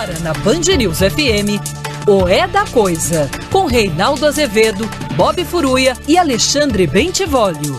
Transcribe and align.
Agora 0.00 0.18
na 0.20 0.32
Band 0.32 0.78
News 0.78 1.00
FM, 1.00 1.60
o 2.08 2.26
É 2.26 2.48
da 2.48 2.66
Coisa, 2.66 3.28
com 3.52 3.66
Reinaldo 3.66 4.24
Azevedo, 4.24 4.84
Bob 5.14 5.44
Furuia 5.44 5.92
e 6.08 6.16
Alexandre 6.16 6.86
Bentivolio. 6.86 7.78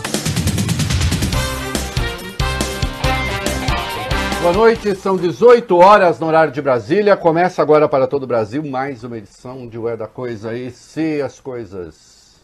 Boa 4.40 4.52
noite, 4.52 4.94
são 4.94 5.16
18 5.16 5.76
horas 5.76 6.20
no 6.20 6.28
horário 6.28 6.52
de 6.52 6.62
Brasília. 6.62 7.16
Começa 7.16 7.60
agora 7.60 7.88
para 7.88 8.06
todo 8.06 8.22
o 8.22 8.28
Brasil 8.28 8.64
mais 8.64 9.02
uma 9.02 9.18
edição 9.18 9.66
de 9.66 9.76
O 9.76 9.88
É 9.88 9.96
da 9.96 10.06
Coisa. 10.06 10.56
E 10.56 10.70
se 10.70 11.20
as 11.20 11.40
coisas 11.40 12.40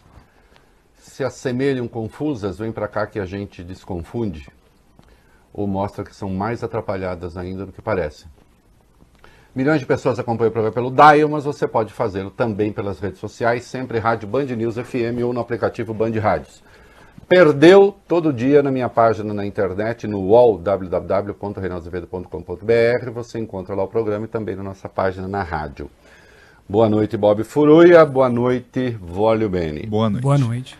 se 0.98 1.22
assemelham 1.22 1.86
confusas, 1.86 2.58
vem 2.58 2.72
para 2.72 2.88
cá 2.88 3.06
que 3.06 3.20
a 3.20 3.24
gente 3.24 3.62
desconfunde 3.62 4.48
ou 5.52 5.68
mostra 5.68 6.02
que 6.02 6.16
são 6.16 6.30
mais 6.30 6.64
atrapalhadas 6.64 7.36
ainda 7.36 7.64
do 7.64 7.70
que 7.70 7.80
parecem. 7.80 8.28
Milhões 9.54 9.80
de 9.80 9.86
pessoas 9.86 10.18
acompanham 10.18 10.50
o 10.50 10.52
programa 10.52 10.74
pelo 10.74 10.90
Dial, 10.90 11.26
mas 11.28 11.44
você 11.44 11.66
pode 11.66 11.90
fazê-lo 11.92 12.30
também 12.30 12.72
pelas 12.72 13.00
redes 13.00 13.18
sociais, 13.18 13.64
sempre 13.64 13.98
Rádio 13.98 14.28
Band 14.28 14.44
News 14.44 14.76
FM 14.76 15.24
ou 15.24 15.32
no 15.32 15.40
aplicativo 15.40 15.94
Band 15.94 16.12
Rádios. 16.20 16.62
Perdeu 17.28 17.96
todo 18.06 18.32
dia 18.32 18.62
na 18.62 18.70
minha 18.70 18.88
página 18.88 19.34
na 19.34 19.44
internet, 19.44 20.06
no 20.06 20.20
wall 20.20 20.56
www.reinaldoazevedo.com.br. 20.58 23.10
Você 23.12 23.38
encontra 23.38 23.74
lá 23.74 23.82
o 23.82 23.88
programa 23.88 24.26
e 24.26 24.28
também 24.28 24.56
na 24.56 24.62
nossa 24.62 24.88
página 24.88 25.28
na 25.28 25.42
rádio. 25.42 25.90
Boa 26.66 26.88
noite, 26.88 27.16
Bob 27.16 27.44
Furuia. 27.44 28.06
Boa 28.06 28.28
noite, 28.28 28.96
Vólio 29.00 29.48
Bene. 29.48 29.86
Boa 29.86 30.08
noite. 30.08 30.22
Boa 30.22 30.38
noite. 30.38 30.78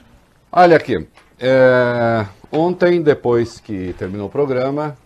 Olha 0.52 0.76
aqui. 0.76 1.08
É, 1.38 2.26
ontem, 2.50 3.02
depois 3.02 3.60
que 3.60 3.94
terminou 3.98 4.28
o 4.28 4.30
programa, 4.30 4.96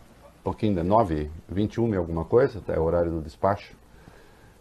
pouquinho 0.43 0.75
de 0.75 0.83
9, 0.83 1.31
21 1.49 1.95
e 1.95 1.97
alguma 1.97 2.25
coisa, 2.25 2.59
até 2.59 2.79
o 2.79 2.83
horário 2.83 3.11
do 3.11 3.21
despacho 3.21 3.75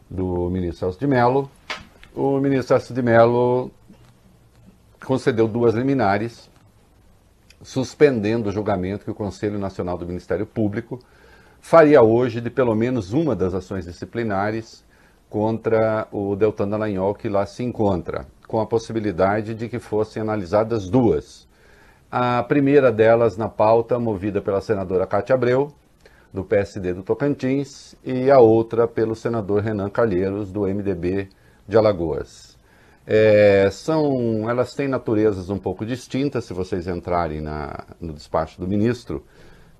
do 0.09 0.49
ministro 0.49 0.79
Celso 0.79 0.99
de 0.99 1.07
Mello, 1.07 1.49
o 2.15 2.39
ministro 2.39 2.67
Celso 2.67 2.93
de 2.93 3.01
Mello 3.01 3.71
concedeu 5.05 5.47
duas 5.47 5.73
liminares, 5.73 6.49
suspendendo 7.61 8.49
o 8.49 8.51
julgamento 8.51 9.05
que 9.05 9.11
o 9.11 9.15
Conselho 9.15 9.57
Nacional 9.57 9.97
do 9.97 10.05
Ministério 10.05 10.45
Público 10.45 10.99
faria 11.59 12.01
hoje 12.01 12.41
de 12.41 12.49
pelo 12.49 12.75
menos 12.75 13.13
uma 13.13 13.35
das 13.35 13.53
ações 13.53 13.85
disciplinares 13.85 14.83
contra 15.29 16.07
o 16.11 16.35
Deltan 16.35 16.67
Dallagnol, 16.67 17.15
que 17.15 17.29
lá 17.29 17.45
se 17.45 17.63
encontra, 17.63 18.27
com 18.47 18.59
a 18.59 18.65
possibilidade 18.65 19.55
de 19.55 19.69
que 19.69 19.79
fossem 19.79 20.21
analisadas 20.21 20.89
duas. 20.89 21.47
A 22.11 22.43
primeira 22.43 22.91
delas 22.91 23.37
na 23.37 23.47
pauta, 23.47 23.97
movida 23.97 24.41
pela 24.41 24.59
senadora 24.59 25.07
Cátia 25.07 25.33
Abreu, 25.33 25.71
do 26.33 26.43
PSD 26.43 26.93
do 26.93 27.03
Tocantins, 27.03 27.95
e 28.03 28.29
a 28.29 28.37
outra 28.37 28.85
pelo 28.85 29.15
senador 29.15 29.61
Renan 29.61 29.89
Calheiros, 29.89 30.51
do 30.51 30.63
MDB 30.63 31.29
de 31.65 31.77
Alagoas. 31.77 32.57
É, 33.07 33.69
são, 33.71 34.49
elas 34.49 34.73
têm 34.73 34.89
naturezas 34.89 35.49
um 35.49 35.57
pouco 35.57 35.85
distintas, 35.85 36.43
se 36.43 36.53
vocês 36.53 36.85
entrarem 36.85 37.39
na, 37.39 37.85
no 38.01 38.11
despacho 38.11 38.59
do 38.59 38.67
ministro, 38.67 39.25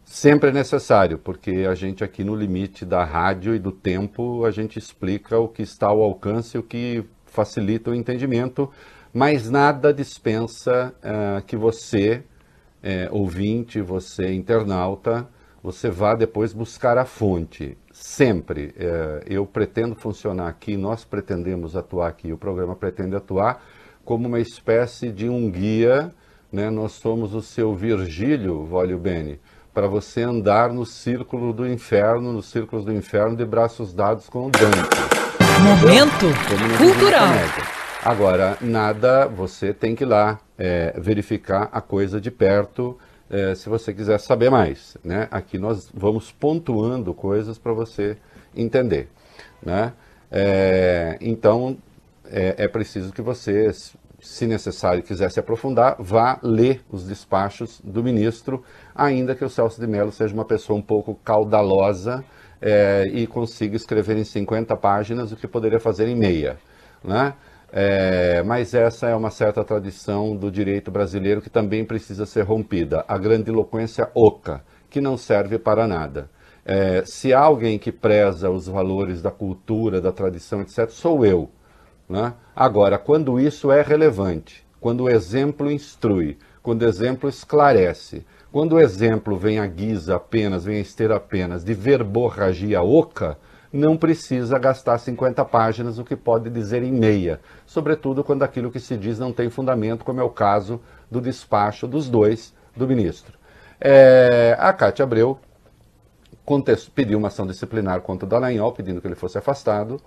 sempre 0.06 0.52
é 0.52 0.54
necessário, 0.54 1.18
porque 1.18 1.68
a 1.70 1.76
gente 1.76 2.02
aqui 2.02 2.24
no 2.24 2.34
limite 2.34 2.86
da 2.86 3.04
rádio 3.04 3.54
e 3.54 3.60
do 3.60 3.74
tempo, 3.74 4.46
a 4.46 4.52
gente 4.52 4.80
explica 4.80 5.38
o 5.38 5.50
que 5.50 5.64
está 5.64 5.88
ao 5.88 6.02
alcance, 6.02 6.58
o 6.58 6.64
que 6.64 7.04
facilita 7.26 7.92
o 7.92 7.96
entendimento, 7.96 8.70
mas 9.14 9.50
nada 9.50 9.94
dispensa 9.94 10.94
uh, 11.04 11.42
que 11.44 11.58
você, 11.58 12.24
eh, 12.82 13.08
ouvinte, 13.12 13.82
você 13.82 14.34
internauta, 14.34 15.28
você 15.62 15.90
vá 15.90 16.16
depois 16.16 16.54
buscar 16.54 16.98
a 16.98 17.06
fonte. 17.06 17.78
Sempre. 17.94 18.74
Eh, 18.78 19.24
eu 19.28 19.46
pretendo 19.46 19.96
funcionar 19.96 20.48
aqui, 20.48 20.76
nós 20.76 21.04
pretendemos 21.04 21.76
atuar 21.76 22.08
aqui, 22.08 22.34
o 22.34 22.38
programa 22.38 22.76
pretende 22.76 23.16
atuar 23.16 23.64
como 24.04 24.28
uma 24.28 24.40
espécie 24.40 25.12
de 25.12 25.30
um 25.30 25.52
guia, 25.52 26.12
né? 26.52 26.70
nós 26.70 26.94
somos 26.94 27.36
o 27.36 27.42
seu 27.42 27.76
Virgílio, 27.76 28.66
Vólio 28.66 28.98
Bene, 28.98 29.40
para 29.74 29.88
você 29.88 30.24
andar 30.24 30.74
no 30.74 30.86
círculo 30.86 31.54
do 31.54 31.68
inferno, 31.68 32.34
nos 32.34 32.48
círculos 32.48 32.84
do 32.84 32.94
inferno 32.94 33.36
de 33.36 33.46
braços 33.46 33.94
dados 33.94 34.28
com 34.28 34.48
o 34.48 34.50
Dante. 34.50 35.12
Momento 35.62 36.26
cultural. 36.78 37.81
Agora, 38.04 38.58
nada, 38.62 39.28
você 39.28 39.76
tem 39.76 39.94
que 39.94 40.04
ir 40.04 40.08
lá 40.08 40.40
é, 40.58 40.92
verificar 41.00 41.70
a 41.72 41.80
coisa 41.80 42.20
de 42.20 42.32
perto 42.32 42.98
é, 43.30 43.54
se 43.54 43.70
você 43.70 43.94
quiser 43.94 44.20
saber 44.20 44.50
mais. 44.50 44.98
Né? 45.04 45.28
Aqui 45.30 45.60
nós 45.60 45.88
vamos 45.94 46.32
pontuando 46.32 47.14
coisas 47.14 47.60
para 47.60 47.74
você 47.74 48.18
entender. 48.56 49.08
Né? 49.62 49.94
É, 50.32 51.16
então, 51.22 51.78
é, 52.26 52.56
é 52.64 52.68
preciso 52.68 53.14
que 53.14 53.22
você, 53.22 53.72
se 54.20 54.48
necessário, 54.48 55.04
quiser 55.04 55.30
se 55.30 55.40
aprofundar, 55.40 55.96
vá 56.00 56.40
ler 56.42 56.82
os 56.90 57.06
despachos 57.06 57.80
do 57.84 58.04
ministro, 58.04 58.64
ainda 58.96 59.36
que 59.36 59.46
o 59.46 59.50
Celso 59.50 59.80
de 59.80 59.86
Mello 59.86 60.12
seja 60.12 60.34
uma 60.34 60.46
pessoa 60.46 60.80
um 60.80 60.82
pouco 60.82 61.14
caudalosa 61.24 62.26
é, 62.60 63.08
e 63.14 63.28
consiga 63.28 63.76
escrever 63.76 64.18
em 64.18 64.24
50 64.24 64.76
páginas 64.76 65.32
o 65.32 65.36
que 65.36 65.48
poderia 65.48 65.80
fazer 65.80 66.08
em 66.08 66.16
meia. 66.16 66.58
Né? 67.04 67.36
É, 67.72 68.44
mas 68.44 68.74
essa 68.74 69.08
é 69.08 69.16
uma 69.16 69.32
certa 69.32 69.64
tradição 69.64 70.36
do 70.36 70.52
direito 70.52 70.92
brasileiro 70.92 71.42
que 71.42 71.50
também 71.50 71.86
precisa 71.86 72.26
ser 72.26 72.42
rompida. 72.42 73.06
A 73.08 73.18
grandiloquência 73.18 74.10
oca, 74.14 74.62
que 74.90 75.00
não 75.00 75.16
serve 75.16 75.58
para 75.58 75.88
nada. 75.88 76.30
É, 76.66 77.04
se 77.06 77.34
há 77.34 77.40
alguém 77.40 77.80
que 77.80 77.92
preza 77.92 78.50
os 78.50 78.68
valores 78.68 79.22
da 79.22 79.32
cultura, 79.32 80.02
da 80.02 80.12
tradição, 80.12 80.62
etc., 80.62 80.90
sou 80.90 81.26
eu. 81.26 81.50
Né? 82.10 82.34
Agora, 82.54 82.98
quando 82.98 83.40
isso 83.40 83.72
é 83.72 83.82
relevante, 83.82 84.66
quando 84.80 85.06
o 85.06 85.10
exemplo 85.10 85.72
instrui, 85.72 86.38
quando 86.62 86.82
o 86.82 86.88
exemplo 86.88 87.30
esclarece, 87.30 88.26
quando 88.52 88.74
o 88.74 88.80
exemplo 88.80 89.38
vem 89.38 89.60
à 89.60 89.66
guisa 89.66 90.18
apenas, 90.18 90.66
vem 90.66 90.78
a 90.78 90.82
esteira 90.82 91.16
apenas 91.16 91.64
de 91.64 91.74
verborragia 91.74 92.82
oca, 92.82 93.38
não 93.72 93.96
precisa 93.96 94.60
gastar 94.60 94.98
50 94.98 95.46
páginas, 95.46 95.98
o 95.98 96.04
que 96.04 96.16
pode 96.16 96.50
dizer 96.50 96.84
em 96.84 96.92
meia, 96.92 97.40
sobretudo 97.66 98.24
quando 98.24 98.44
aquilo 98.44 98.72
que 98.72 98.80
se 98.80 98.98
diz 98.98 99.18
não 99.18 99.32
tem 99.32 99.50
fundamento, 99.50 100.04
como 100.04 100.20
é 100.20 100.24
o 100.24 100.30
caso 100.30 100.82
do 101.10 101.22
despacho 101.22 101.88
dos 101.88 102.10
dois 102.10 102.54
do 102.76 102.88
ministro. 102.88 103.38
É, 103.80 104.56
a 104.60 104.74
Cátia 104.74 105.04
Abreu 105.04 105.40
pediu 106.94 107.18
uma 107.18 107.30
ação 107.30 107.48
disciplinar 107.48 108.02
contra 108.02 108.26
o 108.26 108.30
Dallagnol, 108.30 108.74
pedindo 108.74 109.00
que 109.00 109.08
ele 109.08 109.16
fosse 109.16 109.38
afastado, 109.38 110.02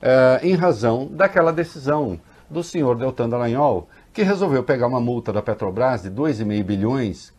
é, 0.00 0.40
em 0.42 0.54
razão 0.54 1.08
daquela 1.10 1.52
decisão 1.52 2.20
do 2.48 2.62
senhor 2.62 2.96
Deltan 2.96 3.28
Dallagnol, 3.28 3.88
que 4.12 4.22
resolveu 4.22 4.62
pegar 4.62 4.86
uma 4.86 5.00
multa 5.00 5.32
da 5.32 5.42
Petrobras 5.42 6.02
de 6.02 6.10
2,5 6.10 6.64
bilhões, 6.64 7.32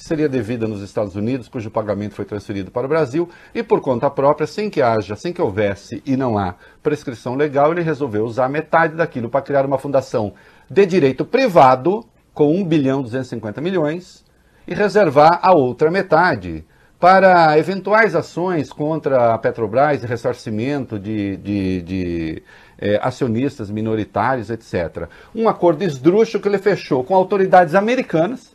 que 0.00 0.04
seria 0.06 0.30
devida 0.30 0.66
nos 0.66 0.80
Estados 0.80 1.14
Unidos, 1.14 1.46
cujo 1.46 1.70
pagamento 1.70 2.14
foi 2.14 2.24
transferido 2.24 2.70
para 2.70 2.86
o 2.86 2.88
Brasil, 2.88 3.28
e 3.54 3.62
por 3.62 3.82
conta 3.82 4.08
própria, 4.08 4.46
sem 4.46 4.70
que 4.70 4.80
haja, 4.80 5.14
sem 5.14 5.30
que 5.30 5.42
houvesse 5.42 6.02
e 6.06 6.16
não 6.16 6.38
há 6.38 6.54
prescrição 6.82 7.34
legal, 7.34 7.70
ele 7.70 7.82
resolveu 7.82 8.24
usar 8.24 8.48
metade 8.48 8.96
daquilo 8.96 9.28
para 9.28 9.42
criar 9.42 9.66
uma 9.66 9.76
fundação 9.76 10.32
de 10.70 10.86
direito 10.86 11.22
privado, 11.22 12.02
com 12.32 12.50
1 12.50 12.64
bilhão 12.64 13.02
250 13.02 13.60
milhões, 13.60 14.24
e 14.66 14.72
reservar 14.72 15.38
a 15.42 15.52
outra 15.52 15.90
metade 15.90 16.64
para 16.98 17.58
eventuais 17.58 18.14
ações 18.14 18.72
contra 18.72 19.34
a 19.34 19.38
Petrobras, 19.38 20.02
ressarcimento 20.02 20.98
de, 20.98 21.36
de, 21.36 21.82
de 21.82 22.42
é, 22.78 22.98
acionistas 23.02 23.70
minoritários, 23.70 24.48
etc. 24.48 25.10
Um 25.34 25.46
acordo 25.46 25.84
esdrúxulo 25.84 26.42
que 26.42 26.48
ele 26.48 26.56
fechou 26.56 27.04
com 27.04 27.14
autoridades 27.14 27.74
americanas, 27.74 28.49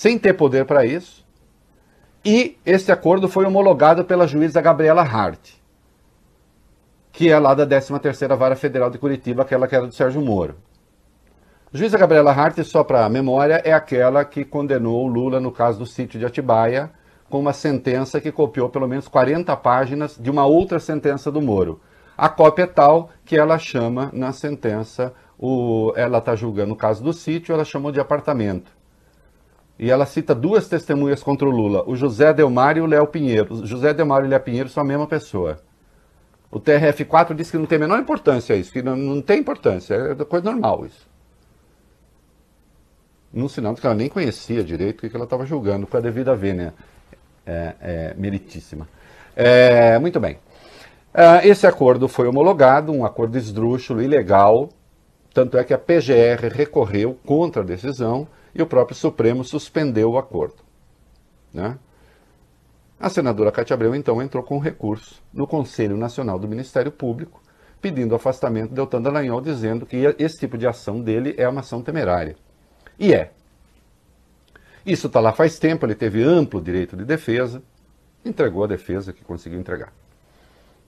sem 0.00 0.18
ter 0.18 0.32
poder 0.32 0.64
para 0.64 0.86
isso. 0.86 1.22
E 2.24 2.56
esse 2.64 2.90
acordo 2.90 3.28
foi 3.28 3.44
homologado 3.44 4.02
pela 4.02 4.26
juíza 4.26 4.58
Gabriela 4.58 5.02
Hart, 5.02 5.50
que 7.12 7.28
é 7.28 7.38
lá 7.38 7.52
da 7.52 7.66
13ª 7.66 8.34
Vara 8.34 8.56
Federal 8.56 8.88
de 8.88 8.96
Curitiba, 8.96 9.42
aquela 9.42 9.68
que 9.68 9.76
era 9.76 9.86
do 9.86 9.92
Sérgio 9.92 10.22
Moro. 10.22 10.56
A 11.70 11.76
juíza 11.76 11.98
Gabriela 11.98 12.32
Hart, 12.32 12.58
só 12.64 12.82
para 12.82 13.06
memória, 13.10 13.60
é 13.62 13.74
aquela 13.74 14.24
que 14.24 14.42
condenou 14.42 15.04
o 15.04 15.06
Lula 15.06 15.38
no 15.38 15.52
caso 15.52 15.78
do 15.78 15.84
sítio 15.84 16.18
de 16.18 16.24
Atibaia, 16.24 16.90
com 17.28 17.38
uma 17.38 17.52
sentença 17.52 18.22
que 18.22 18.32
copiou 18.32 18.70
pelo 18.70 18.88
menos 18.88 19.06
40 19.06 19.54
páginas 19.58 20.16
de 20.18 20.30
uma 20.30 20.46
outra 20.46 20.80
sentença 20.80 21.30
do 21.30 21.42
Moro. 21.42 21.78
A 22.16 22.30
cópia 22.30 22.62
é 22.62 22.66
tal 22.66 23.10
que 23.22 23.36
ela 23.36 23.58
chama 23.58 24.08
na 24.14 24.32
sentença, 24.32 25.12
o, 25.38 25.92
ela 25.94 26.16
está 26.16 26.34
julgando 26.34 26.72
o 26.72 26.76
caso 26.76 27.04
do 27.04 27.12
sítio, 27.12 27.52
ela 27.52 27.66
chamou 27.66 27.92
de 27.92 28.00
apartamento 28.00 28.79
e 29.80 29.90
ela 29.90 30.04
cita 30.04 30.34
duas 30.34 30.68
testemunhas 30.68 31.22
contra 31.22 31.48
o 31.48 31.50
Lula, 31.50 31.82
o 31.88 31.96
José 31.96 32.34
Delmar 32.34 32.76
e 32.76 32.82
o 32.82 32.86
Léo 32.86 33.06
Pinheiro. 33.06 33.54
O 33.54 33.66
José 33.66 33.94
Delmar 33.94 34.22
e 34.22 34.26
o 34.26 34.28
Léo 34.28 34.40
Pinheiro 34.40 34.68
são 34.68 34.82
a 34.82 34.86
mesma 34.86 35.06
pessoa. 35.06 35.58
O 36.50 36.60
TRF4 36.60 37.32
diz 37.34 37.50
que 37.50 37.56
não 37.56 37.64
tem 37.64 37.76
a 37.76 37.80
menor 37.80 37.98
importância 37.98 38.54
isso, 38.54 38.70
que 38.70 38.82
não, 38.82 38.94
não 38.94 39.22
tem 39.22 39.40
importância, 39.40 39.94
é 39.94 40.24
coisa 40.26 40.44
normal 40.44 40.84
isso. 40.84 41.08
Num 43.32 43.48
sinal 43.48 43.72
de 43.72 43.80
que 43.80 43.86
ela 43.86 43.96
nem 43.96 44.10
conhecia 44.10 44.62
direito 44.62 45.06
o 45.06 45.08
que 45.08 45.16
ela 45.16 45.24
estava 45.24 45.46
julgando, 45.46 45.86
com 45.86 45.96
a 45.96 46.00
devida 46.00 46.36
vênia 46.36 46.74
é, 47.46 47.74
é, 47.80 48.14
meritíssima. 48.18 48.86
É, 49.34 49.98
muito 49.98 50.20
bem. 50.20 50.34
Uh, 51.14 51.40
esse 51.42 51.66
acordo 51.66 52.06
foi 52.06 52.28
homologado, 52.28 52.92
um 52.92 53.02
acordo 53.02 53.38
esdrúxulo, 53.38 54.02
ilegal, 54.02 54.68
tanto 55.32 55.56
é 55.56 55.64
que 55.64 55.72
a 55.72 55.78
PGR 55.78 56.52
recorreu 56.52 57.18
contra 57.24 57.62
a 57.62 57.64
decisão 57.64 58.28
e 58.54 58.62
o 58.62 58.66
próprio 58.66 58.96
Supremo 58.96 59.44
suspendeu 59.44 60.10
o 60.10 60.18
acordo. 60.18 60.62
Né? 61.52 61.78
A 62.98 63.08
senadora 63.08 63.50
Cátia 63.50 63.74
Abreu 63.74 63.94
então 63.94 64.20
entrou 64.20 64.42
com 64.42 64.58
recurso 64.58 65.22
no 65.32 65.46
Conselho 65.46 65.96
Nacional 65.96 66.38
do 66.38 66.46
Ministério 66.46 66.92
Público, 66.92 67.42
pedindo 67.80 68.14
afastamento 68.14 68.68
de 68.68 68.74
Deltan 68.74 69.00
Dallagnol, 69.00 69.40
dizendo 69.40 69.86
que 69.86 69.96
esse 70.18 70.38
tipo 70.38 70.58
de 70.58 70.66
ação 70.66 71.00
dele 71.00 71.34
é 71.38 71.48
uma 71.48 71.60
ação 71.60 71.82
temerária. 71.82 72.36
E 72.98 73.14
é. 73.14 73.32
Isso 74.84 75.06
está 75.06 75.18
lá 75.18 75.32
faz 75.32 75.58
tempo, 75.58 75.86
ele 75.86 75.94
teve 75.94 76.22
amplo 76.22 76.60
direito 76.60 76.96
de 76.96 77.04
defesa, 77.04 77.62
entregou 78.24 78.64
a 78.64 78.66
defesa 78.66 79.12
que 79.12 79.24
conseguiu 79.24 79.58
entregar. 79.58 79.92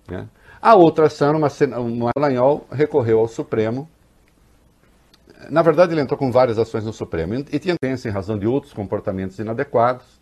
Né? 0.09 0.29
A 0.61 0.75
outra 0.75 1.07
ação, 1.07 1.37
uma, 1.37 1.49
uma 1.79 2.11
Dallagnol 2.15 2.67
recorreu 2.71 3.21
ao 3.21 3.29
Supremo. 3.29 3.89
Na 5.51 5.63
verdade, 5.63 5.93
ele 5.93 6.01
entrou 6.01 6.19
com 6.19 6.31
várias 6.31 6.59
ações 6.59 6.85
no 6.85 6.93
Supremo 6.93 7.35
e 7.35 7.59
tinha 7.59 7.77
em 7.83 8.11
razão 8.11 8.39
de 8.39 8.47
outros 8.47 8.73
comportamentos 8.73 9.39
inadequados, 9.39 10.21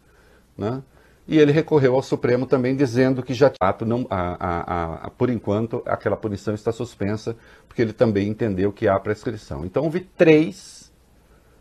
né? 0.57 0.83
E 1.29 1.39
ele 1.39 1.53
recorreu 1.53 1.95
ao 1.95 2.03
Supremo 2.03 2.45
também 2.45 2.75
dizendo 2.75 3.23
que 3.23 3.33
já 3.33 3.53
não, 3.87 4.05
a, 4.11 4.37
a, 4.41 5.07
a, 5.07 5.11
por 5.11 5.31
enquanto 5.31 5.81
aquela 5.87 6.17
punição 6.17 6.55
está 6.55 6.73
suspensa, 6.73 7.37
porque 7.69 7.81
ele 7.81 7.93
também 7.93 8.29
entendeu 8.29 8.73
que 8.73 8.89
há 8.89 8.99
prescrição. 8.99 9.65
Então 9.65 9.85
houve 9.85 10.01
três 10.01 10.91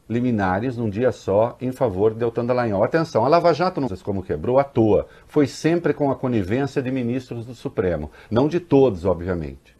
liminares 0.10 0.76
num 0.76 0.90
dia 0.90 1.12
só 1.12 1.56
em 1.62 1.72
favor 1.72 2.14
de 2.14 2.20
Deltan 2.20 2.46
Dallagnol. 2.46 2.84
Atenção, 2.84 3.24
a 3.24 3.28
Lava 3.28 3.54
Jato 3.54 3.80
não 3.80 3.88
como 4.02 4.24
quebrou 4.24 4.58
à 4.58 4.64
toa. 4.64 5.08
Foi 5.28 5.46
sempre 5.46 5.94
com 5.94 6.10
a 6.10 6.16
conivência 6.16 6.82
de 6.82 6.90
ministros 6.90 7.46
do 7.46 7.54
Supremo. 7.54 8.10
Não 8.32 8.48
de 8.48 8.60
todos, 8.60 9.06
obviamente. 9.06 9.78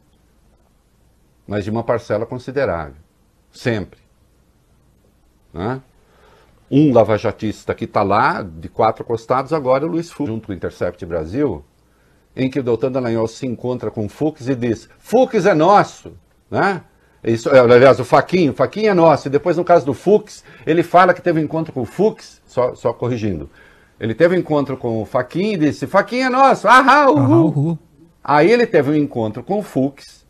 Mas 1.48 1.64
de 1.64 1.72
uma 1.72 1.84
parcela 1.84 2.28
considerável. 2.28 3.09
Sempre. 3.52 4.00
Né? 5.54 5.82
um 6.72 6.94
lavajatista 6.94 7.74
que 7.74 7.86
está 7.86 8.04
lá, 8.04 8.44
de 8.44 8.70
quatro 8.70 9.04
costados, 9.04 9.52
agora 9.54 9.84
é 9.84 9.88
o 9.88 9.92
Luiz 9.92 10.12
Fux, 10.12 10.30
junto 10.30 10.48
com 10.48 10.54
o 10.54 10.56
Intercept 10.56 11.04
Brasil, 11.06 11.64
em 12.36 12.50
que 12.50 12.60
o 12.60 12.64
Doutor 12.64 12.92
Dallagnol 12.92 13.28
se 13.28 13.48
encontra 13.48 13.90
com 13.90 14.06
o 14.06 14.10
Fux 14.10 14.48
e 14.48 14.56
diz, 14.56 14.88
Fux 15.00 15.46
é 15.46 15.54
nosso, 15.54 16.14
né? 16.50 16.84
Isso, 17.24 17.50
é, 17.50 17.60
aliás, 17.60 18.00
o 18.00 18.06
Faquinho, 18.06 18.54
Faquinho 18.54 18.92
é 18.92 18.94
nosso. 18.94 19.28
E 19.28 19.32
depois, 19.32 19.58
no 19.58 19.64
caso 19.66 19.86
do 19.86 19.94
Fux, 19.94 20.42
ele 20.66 20.84
fala 20.84 21.14
que 21.14 21.22
teve 21.22 21.42
um 21.42 21.44
encontro 21.44 21.74
com 21.74 21.82
o 21.82 21.86
Fux, 21.86 22.42
só, 22.46 22.74
só 22.76 22.94
corrigindo. 22.94 23.50
Ele 24.00 24.16
teve 24.16 24.38
um 24.38 24.40
encontro 24.40 24.78
com 24.78 25.02
o 25.02 25.06
Faquinho 25.06 25.56
e 25.56 25.58
disse, 25.58 25.86
Faquinho 25.86 26.28
é 26.28 26.30
nosso, 26.30 26.66
ahá, 26.68 27.10
uhul. 27.10 27.20
Ahá, 27.20 27.36
uhul. 27.36 27.80
Aí 28.24 28.50
ele 28.50 28.66
teve 28.66 28.92
um 28.92 28.96
encontro 28.96 29.44
com 29.44 29.60
o 29.60 29.64
Fux 29.64 30.26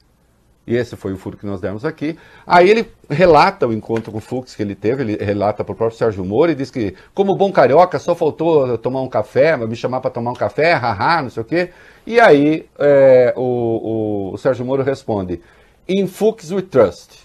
e 0.70 0.76
esse 0.76 0.96
foi 0.96 1.12
o 1.12 1.18
furo 1.18 1.36
que 1.36 1.48
nós 1.48 1.60
demos 1.60 1.84
aqui. 1.84 2.16
Aí 2.46 2.70
ele 2.70 2.88
relata 3.10 3.68
o 3.68 3.74
encontro 3.74 4.12
com 4.12 4.20
o 4.20 4.22
Fux 4.22 4.56
que 4.56 4.62
ele 4.62 4.76
teve, 4.76 5.02
ele 5.02 5.18
relata 5.18 5.64
para 5.64 5.74
o 5.74 5.76
próprio 5.76 5.98
Sérgio 5.98 6.24
Moro 6.24 6.52
e 6.52 6.56
diz 6.56 6.70
que, 6.70 6.94
como 7.12 7.36
bom 7.36 7.52
carioca, 7.52 7.98
só 7.98 8.14
faltou 8.14 8.78
tomar 8.78 9.02
um 9.02 9.10
café, 9.10 9.58
me 9.58 9.76
chamar 9.76 10.00
para 10.00 10.12
tomar 10.12 10.30
um 10.30 10.36
café, 10.36 10.74
haha, 10.74 11.24
não 11.24 11.32
sei 11.32 11.42
o 11.42 11.46
quê. 11.46 11.72
E 12.06 12.20
aí 12.20 12.68
é, 12.78 13.34
o, 13.36 13.42
o, 13.42 14.34
o, 14.36 14.38
Sérgio 14.38 14.64
Moro 14.64 14.84
responde: 14.84 15.42
In 15.88 16.06
Fux 16.06 16.52
we 16.52 16.62
trust. 16.62 17.18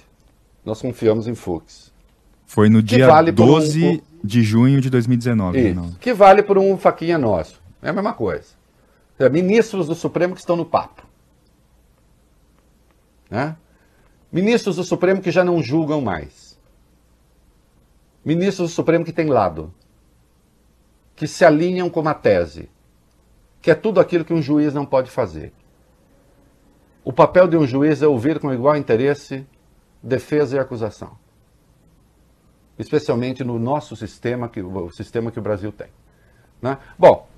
Nós 0.65 0.81
confiamos 0.81 1.29
em 1.29 1.35
Fux. 1.35 1.93
Foi 2.47 2.71
no 2.71 2.83
dia 2.83 3.07
vale 3.07 3.31
12 3.31 3.85
um, 3.87 4.01
de 4.27 4.43
junho 4.43 4.81
de 4.81 4.89
2019. 4.89 5.61
Isso, 5.61 5.75
não. 5.75 5.91
que 6.01 6.15
vale 6.15 6.43
por 6.43 6.57
um 6.57 6.79
faquinha 6.79 7.19
nosso. 7.19 7.61
É 7.83 7.91
a 7.91 7.93
mesma 7.93 8.15
coisa. 8.15 8.47
É, 9.19 9.29
ministros 9.29 9.87
do 9.87 9.95
Supremo 9.95 10.33
que 10.33 10.41
estão 10.41 10.57
no 10.57 10.65
papo. 10.65 11.05
Né? 13.35 13.57
Ministros 14.31 14.77
do 14.77 14.85
Supremo 14.85 15.21
que 15.21 15.33
já 15.33 15.43
não 15.43 15.61
julgam 15.61 16.01
mais. 16.01 16.57
Ministros 18.25 18.71
do 18.71 18.73
Supremo 18.73 19.05
que 19.05 19.13
têm 19.13 19.27
lado. 19.27 19.75
Que 21.17 21.27
se 21.27 21.45
alinham 21.45 21.91
com 21.91 21.99
uma 21.99 22.15
tese. 22.15 22.71
Que 23.61 23.73
é 23.73 23.75
tudo 23.75 23.99
aquilo 23.99 24.25
que 24.25 24.33
um 24.33 24.41
juiz 24.41 24.73
não 24.73 24.87
pode 24.87 25.11
fazer. 25.11 25.53
O 27.03 27.13
papel 27.13 27.49
de 27.49 27.57
um 27.57 27.67
juiz 27.67 28.03
é 28.03 28.07
ouvir 28.07 28.39
com 28.39 28.53
igual 28.53 28.77
interesse 28.77 29.45
defesa 30.01 30.57
e 30.57 30.61
acusação. 30.61 31.19
Especialmente 32.79 33.43
no 33.43 33.59
nosso 33.59 33.97
sistema, 33.97 34.49
que, 34.49 34.63
o 34.63 34.91
sistema 34.93 35.33
que 35.33 35.41
o 35.41 35.43
Brasil 35.43 35.73
tem. 35.73 35.89
Né? 36.63 36.79
Bom, 36.97 37.29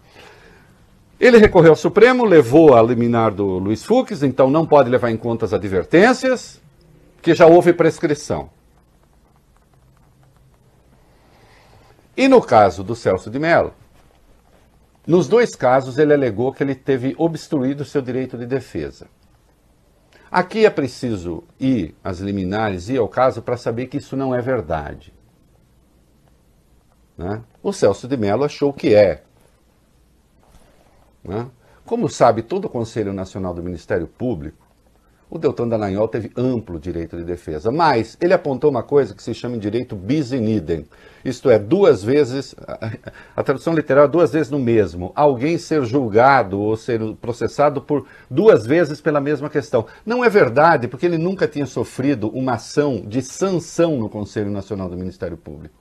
ele 1.18 1.38
recorreu 1.38 1.70
ao 1.70 1.76
Supremo, 1.76 2.24
levou 2.24 2.74
a 2.74 2.82
liminar 2.82 3.32
do 3.32 3.44
Luiz 3.58 3.84
Fux, 3.84 4.22
então 4.22 4.50
não 4.50 4.66
pode 4.66 4.90
levar 4.90 5.10
em 5.10 5.16
conta 5.16 5.44
as 5.44 5.52
advertências, 5.52 6.60
que 7.22 7.34
já 7.34 7.46
houve 7.46 7.72
prescrição. 7.72 8.50
E 12.16 12.28
no 12.28 12.40
caso 12.40 12.82
do 12.82 12.94
Celso 12.94 13.30
de 13.30 13.38
Mello, 13.38 13.74
nos 15.06 15.28
dois 15.28 15.54
casos 15.54 15.98
ele 15.98 16.12
alegou 16.12 16.52
que 16.52 16.62
ele 16.62 16.74
teve 16.74 17.14
obstruído 17.16 17.84
seu 17.84 18.02
direito 18.02 18.36
de 18.36 18.46
defesa. 18.46 19.06
Aqui 20.30 20.66
é 20.66 20.70
preciso 20.70 21.44
ir 21.58 21.94
às 22.02 22.18
liminares 22.18 22.88
e 22.88 22.96
ao 22.96 23.08
caso 23.08 23.40
para 23.40 23.56
saber 23.56 23.86
que 23.86 23.98
isso 23.98 24.16
não 24.16 24.34
é 24.34 24.40
verdade. 24.40 25.14
Né? 27.16 27.42
O 27.62 27.72
Celso 27.72 28.08
de 28.08 28.16
Mello 28.16 28.44
achou 28.44 28.72
que 28.72 28.94
é, 28.94 29.22
né? 31.26 31.46
Como 31.84 32.08
sabe 32.08 32.42
todo 32.42 32.64
o 32.64 32.68
Conselho 32.68 33.12
Nacional 33.12 33.54
do 33.54 33.62
Ministério 33.62 34.06
Público, 34.06 34.66
o 35.28 35.38
Deltan 35.38 35.68
Dallagnol 35.68 36.06
teve 36.06 36.30
amplo 36.36 36.78
direito 36.78 37.16
de 37.16 37.24
defesa, 37.24 37.70
mas 37.70 38.16
ele 38.20 38.32
apontou 38.32 38.70
uma 38.70 38.82
coisa 38.82 39.14
que 39.14 39.22
se 39.22 39.34
chama 39.34 39.56
em 39.56 39.58
direito 39.58 39.96
bis 39.96 40.32
in 40.32 40.48
idem, 40.48 40.86
isto 41.24 41.50
é, 41.50 41.58
duas 41.58 42.04
vezes, 42.04 42.54
a 43.36 43.42
tradução 43.42 43.74
literal 43.74 44.04
é 44.04 44.08
duas 44.08 44.32
vezes 44.32 44.50
no 44.50 44.58
mesmo, 44.58 45.10
alguém 45.16 45.58
ser 45.58 45.84
julgado 45.84 46.60
ou 46.60 46.76
ser 46.76 47.00
processado 47.20 47.82
por 47.82 48.06
duas 48.30 48.64
vezes 48.64 49.00
pela 49.00 49.20
mesma 49.20 49.50
questão. 49.50 49.86
Não 50.04 50.24
é 50.24 50.28
verdade, 50.28 50.86
porque 50.86 51.06
ele 51.06 51.18
nunca 51.18 51.48
tinha 51.48 51.66
sofrido 51.66 52.28
uma 52.28 52.54
ação 52.54 53.02
de 53.04 53.20
sanção 53.22 53.96
no 53.96 54.08
Conselho 54.08 54.50
Nacional 54.50 54.88
do 54.88 54.96
Ministério 54.96 55.36
Público. 55.36 55.74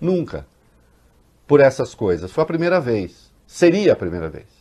Nunca. 0.00 0.44
Por 1.46 1.60
essas 1.60 1.94
coisas. 1.94 2.32
Foi 2.32 2.42
a 2.42 2.46
primeira 2.46 2.80
vez. 2.80 3.32
Seria 3.46 3.92
a 3.92 3.96
primeira 3.96 4.28
vez 4.28 4.57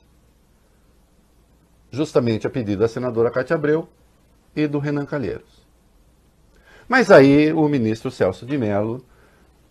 justamente 1.92 2.46
a 2.48 2.50
pedido 2.50 2.80
da 2.80 2.88
senadora 2.88 3.32
Cátia 3.32 3.56
Abreu 3.56 3.88
e 4.56 4.68
do 4.68 4.80
Renan 4.80 5.06
Calheiros. 5.06 5.66
Mas 6.88 7.12
aí 7.12 7.52
o 7.52 7.68
ministro 7.68 8.10
Celso 8.10 8.46
de 8.46 8.58
Mello 8.58 9.04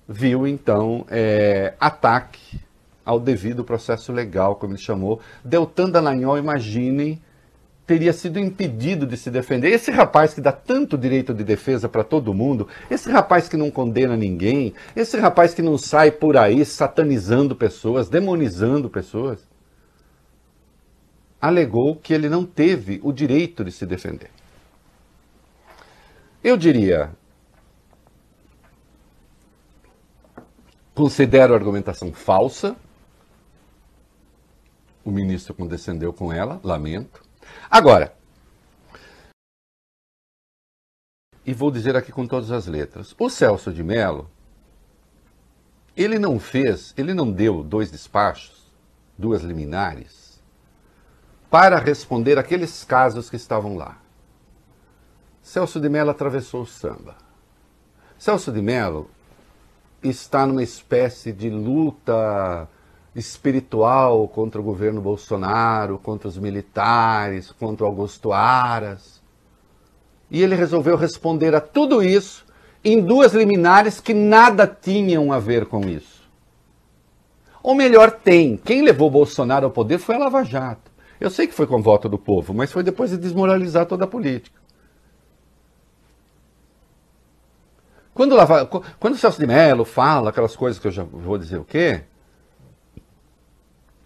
viu 0.08 0.46
então 0.46 1.04
é, 1.10 1.74
ataque 1.80 2.60
ao 3.04 3.20
devido 3.20 3.64
processo 3.64 4.12
legal, 4.12 4.56
como 4.56 4.72
ele 4.72 4.80
chamou. 4.80 5.20
Deltan 5.44 5.88
Dallagnol, 5.88 6.38
imaginem, 6.38 7.22
teria 7.86 8.12
sido 8.12 8.38
impedido 8.38 9.06
de 9.06 9.16
se 9.16 9.30
defender. 9.30 9.70
Esse 9.70 9.90
rapaz 9.90 10.34
que 10.34 10.40
dá 10.40 10.50
tanto 10.50 10.98
direito 10.98 11.32
de 11.32 11.44
defesa 11.44 11.88
para 11.88 12.02
todo 12.02 12.34
mundo, 12.34 12.66
esse 12.90 13.08
rapaz 13.10 13.48
que 13.48 13.56
não 13.56 13.70
condena 13.70 14.16
ninguém, 14.16 14.74
esse 14.94 15.16
rapaz 15.16 15.54
que 15.54 15.62
não 15.62 15.78
sai 15.78 16.10
por 16.10 16.36
aí 16.36 16.64
satanizando 16.64 17.54
pessoas, 17.54 18.08
demonizando 18.08 18.90
pessoas, 18.90 19.38
alegou 21.46 21.96
que 21.96 22.12
ele 22.12 22.28
não 22.28 22.44
teve 22.44 23.00
o 23.02 23.12
direito 23.12 23.64
de 23.64 23.70
se 23.70 23.86
defender. 23.86 24.30
Eu 26.42 26.56
diria, 26.56 27.12
considero 30.94 31.52
a 31.52 31.56
argumentação 31.56 32.12
falsa. 32.12 32.76
O 35.04 35.10
ministro 35.10 35.54
condescendeu 35.54 36.12
com 36.12 36.32
ela, 36.32 36.60
lamento. 36.64 37.22
Agora, 37.70 38.12
e 41.44 41.54
vou 41.54 41.70
dizer 41.70 41.94
aqui 41.94 42.10
com 42.10 42.26
todas 42.26 42.50
as 42.50 42.66
letras, 42.66 43.14
o 43.16 43.30
Celso 43.30 43.72
de 43.72 43.84
Mello, 43.84 44.28
ele 45.96 46.18
não 46.18 46.40
fez, 46.40 46.92
ele 46.96 47.14
não 47.14 47.30
deu 47.30 47.62
dois 47.62 47.88
despachos, 47.88 48.66
duas 49.16 49.42
liminares, 49.42 50.25
para 51.50 51.78
responder 51.78 52.38
aqueles 52.38 52.84
casos 52.84 53.30
que 53.30 53.36
estavam 53.36 53.76
lá. 53.76 53.98
Celso 55.42 55.80
de 55.80 55.88
Mello 55.88 56.10
atravessou 56.10 56.62
o 56.62 56.66
samba. 56.66 57.14
Celso 58.18 58.50
de 58.50 58.60
Mello 58.60 59.08
está 60.02 60.46
numa 60.46 60.62
espécie 60.62 61.32
de 61.32 61.48
luta 61.48 62.68
espiritual 63.14 64.28
contra 64.28 64.60
o 64.60 64.64
governo 64.64 65.00
Bolsonaro, 65.00 65.98
contra 65.98 66.28
os 66.28 66.36
militares, 66.36 67.52
contra 67.52 67.86
Augusto 67.86 68.32
Aras. 68.32 69.22
E 70.30 70.42
ele 70.42 70.54
resolveu 70.54 70.96
responder 70.96 71.54
a 71.54 71.60
tudo 71.60 72.02
isso 72.02 72.44
em 72.84 73.00
duas 73.00 73.32
liminares 73.32 74.00
que 74.00 74.12
nada 74.12 74.66
tinham 74.66 75.32
a 75.32 75.38
ver 75.38 75.66
com 75.66 75.80
isso. 75.88 76.22
Ou 77.62 77.74
melhor, 77.74 78.10
tem. 78.12 78.56
Quem 78.56 78.82
levou 78.82 79.10
Bolsonaro 79.10 79.66
ao 79.66 79.72
poder 79.72 79.98
foi 79.98 80.14
a 80.14 80.18
Lava 80.18 80.44
Jato. 80.44 80.95
Eu 81.20 81.30
sei 81.30 81.46
que 81.46 81.54
foi 81.54 81.66
com 81.66 81.80
voto 81.80 82.08
do 82.08 82.18
povo, 82.18 82.52
mas 82.52 82.70
foi 82.70 82.82
depois 82.82 83.10
de 83.10 83.16
desmoralizar 83.16 83.86
toda 83.86 84.04
a 84.04 84.08
política. 84.08 84.60
Quando, 88.12 88.34
Lava, 88.34 88.66
quando 88.66 89.14
o 89.14 89.18
Celso 89.18 89.38
de 89.38 89.46
Mello 89.46 89.84
fala 89.84 90.30
aquelas 90.30 90.56
coisas 90.56 90.80
que 90.80 90.86
eu 90.86 90.90
já 90.90 91.02
vou 91.04 91.36
dizer 91.36 91.58
o 91.58 91.64
quê? 91.64 92.04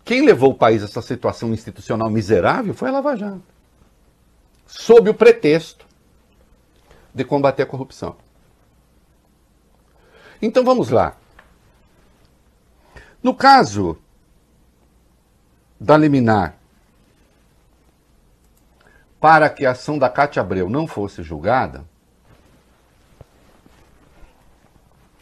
Quem 0.05 0.27
levou 0.27 0.51
o 0.51 0.55
país 0.55 0.83
a 0.83 0.87
essa 0.87 1.01
situação 1.01 1.55
institucional 1.55 2.11
miserável 2.11 2.75
foi 2.75 2.89
a 2.89 2.93
Lava 2.93 3.17
Jato. 3.17 3.43
Sob 4.67 5.09
o 5.11 5.15
pretexto 5.15 5.87
de 7.15 7.25
combater 7.25 7.63
a 7.63 7.67
corrupção. 7.67 8.17
Então 10.43 10.65
vamos 10.65 10.91
lá. 10.91 11.17
No 13.23 13.35
caso 13.35 13.97
da 15.79 15.97
liminar 15.97 16.60
para 19.21 19.51
que 19.51 19.67
a 19.67 19.73
ação 19.73 19.99
da 19.99 20.09
Cátia 20.09 20.41
Abreu 20.41 20.69
não 20.69 20.87
fosse 20.87 21.23
julgada, 21.23 21.85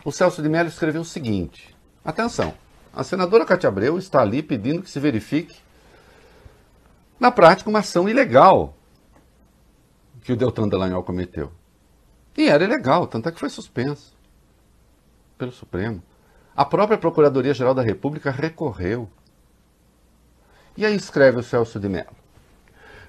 o 0.05 0.13
Celso 0.13 0.41
de 0.41 0.49
Mello 0.49 0.69
escreveu 0.69 1.03
o 1.03 1.05
seguinte: 1.05 1.77
atenção, 2.05 2.55
a 2.93 3.03
senadora 3.03 3.45
Cátia 3.45 3.69
Abreu 3.69 3.99
está 3.99 4.21
ali 4.21 4.43
pedindo 4.43 4.83
que 4.83 4.91
se 4.91 5.01
verifique, 5.01 5.61
na 7.19 7.33
prática, 7.33 7.69
uma 7.69 7.81
ação 7.81 8.09
ilegal 8.09 8.77
que 10.23 10.33
o 10.33 10.37
Deltan 10.37 10.69
Dallagnol 10.69 11.03
cometeu. 11.03 11.53
E 12.37 12.49
era 12.49 12.63
ilegal, 12.63 13.09
tanto 13.09 13.29
é 13.29 13.33
que 13.33 13.41
foi 13.41 13.51
suspenso 13.51 14.17
pelo 15.37 15.51
Supremo. 15.51 16.01
A 16.55 16.65
própria 16.65 16.97
Procuradoria-Geral 16.97 17.75
da 17.75 17.83
República 17.83 18.31
recorreu. 18.31 19.09
E 20.77 20.87
aí 20.87 20.95
escreve 20.95 21.39
o 21.41 21.43
Celso 21.43 21.81
de 21.81 21.89
Mello. 21.89 22.17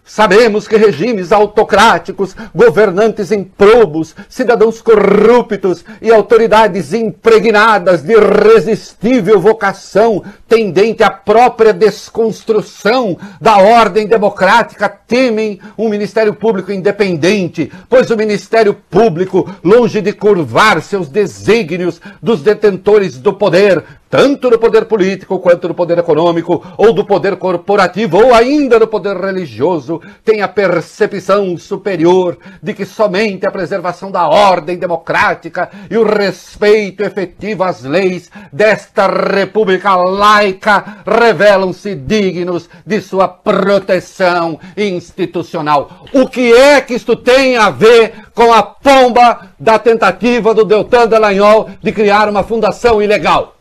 Sabemos 0.03 0.67
que 0.67 0.75
regimes 0.75 1.31
autocráticos, 1.31 2.35
governantes 2.53 3.31
improbos, 3.31 4.15
cidadãos 4.27 4.81
corruptos 4.81 5.85
e 6.01 6.11
autoridades 6.11 6.93
impregnadas 6.93 8.01
de 8.01 8.13
irresistível 8.13 9.39
vocação 9.39 10.23
tendente 10.47 11.03
à 11.03 11.11
própria 11.11 11.71
desconstrução 11.71 13.17
da 13.39 13.57
ordem 13.57 14.07
democrática 14.07 14.89
temem 14.89 15.59
um 15.77 15.87
Ministério 15.89 16.33
Público 16.33 16.71
independente, 16.71 17.71
pois 17.87 18.09
o 18.09 18.17
Ministério 18.17 18.73
Público, 18.73 19.49
longe 19.63 20.01
de 20.01 20.11
curvar 20.11 20.81
seus 20.81 21.07
desígnios 21.07 22.01
dos 22.21 22.41
detentores 22.41 23.17
do 23.17 23.33
poder, 23.33 23.83
tanto 24.09 24.49
no 24.49 24.57
poder 24.57 24.85
político 24.85 25.39
quanto 25.39 25.67
no 25.67 25.73
poder 25.73 25.99
econômico, 25.99 26.65
ou 26.77 26.91
do 26.91 27.05
poder 27.05 27.35
corporativo, 27.35 28.17
ou 28.17 28.33
ainda 28.33 28.79
no 28.79 28.87
poder 28.87 29.15
religioso, 29.15 30.01
tem 30.25 30.41
a 30.41 30.47
percepção 30.47 31.55
superior 31.57 32.37
de 32.61 32.73
que 32.73 32.85
somente 32.85 33.47
a 33.47 33.51
preservação 33.51 34.09
da 34.09 34.27
ordem 34.27 34.77
democrática 34.77 35.69
e 35.89 35.97
o 35.97 36.03
respeito 36.03 37.03
efetivo 37.03 37.63
às 37.63 37.83
leis 37.83 38.31
desta 38.51 39.07
república 39.07 39.95
laica 39.95 41.03
revelam-se 41.05 41.93
dignos 41.93 42.69
de 42.85 43.01
sua 43.01 43.27
proteção 43.27 44.59
institucional. 44.75 46.05
O 46.13 46.27
que 46.27 46.51
é 46.53 46.81
que 46.81 46.95
isto 46.95 47.15
tem 47.15 47.57
a 47.57 47.69
ver 47.69 48.13
com 48.33 48.51
a 48.53 48.63
pomba 48.63 49.49
da 49.59 49.77
tentativa 49.77 50.53
do 50.53 50.65
Deltan 50.65 51.07
Dallagnol 51.07 51.69
de 51.81 51.91
criar 51.91 52.27
uma 52.29 52.43
fundação 52.43 53.01
ilegal? 53.01 53.58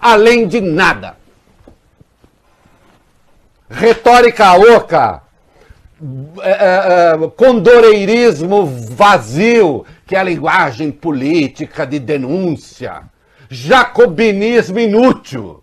Além 0.00 0.48
de 0.48 0.60
nada. 0.60 1.16
Retórica 3.68 4.54
oca, 4.54 5.22
é, 6.42 6.50
é, 6.50 7.12
é, 7.12 7.28
condoreirismo 7.36 8.66
vazio, 8.66 9.84
que 10.06 10.16
é 10.16 10.18
a 10.18 10.24
linguagem 10.24 10.90
política 10.90 11.86
de 11.86 11.98
denúncia, 11.98 13.02
jacobinismo 13.48 14.78
inútil. 14.78 15.62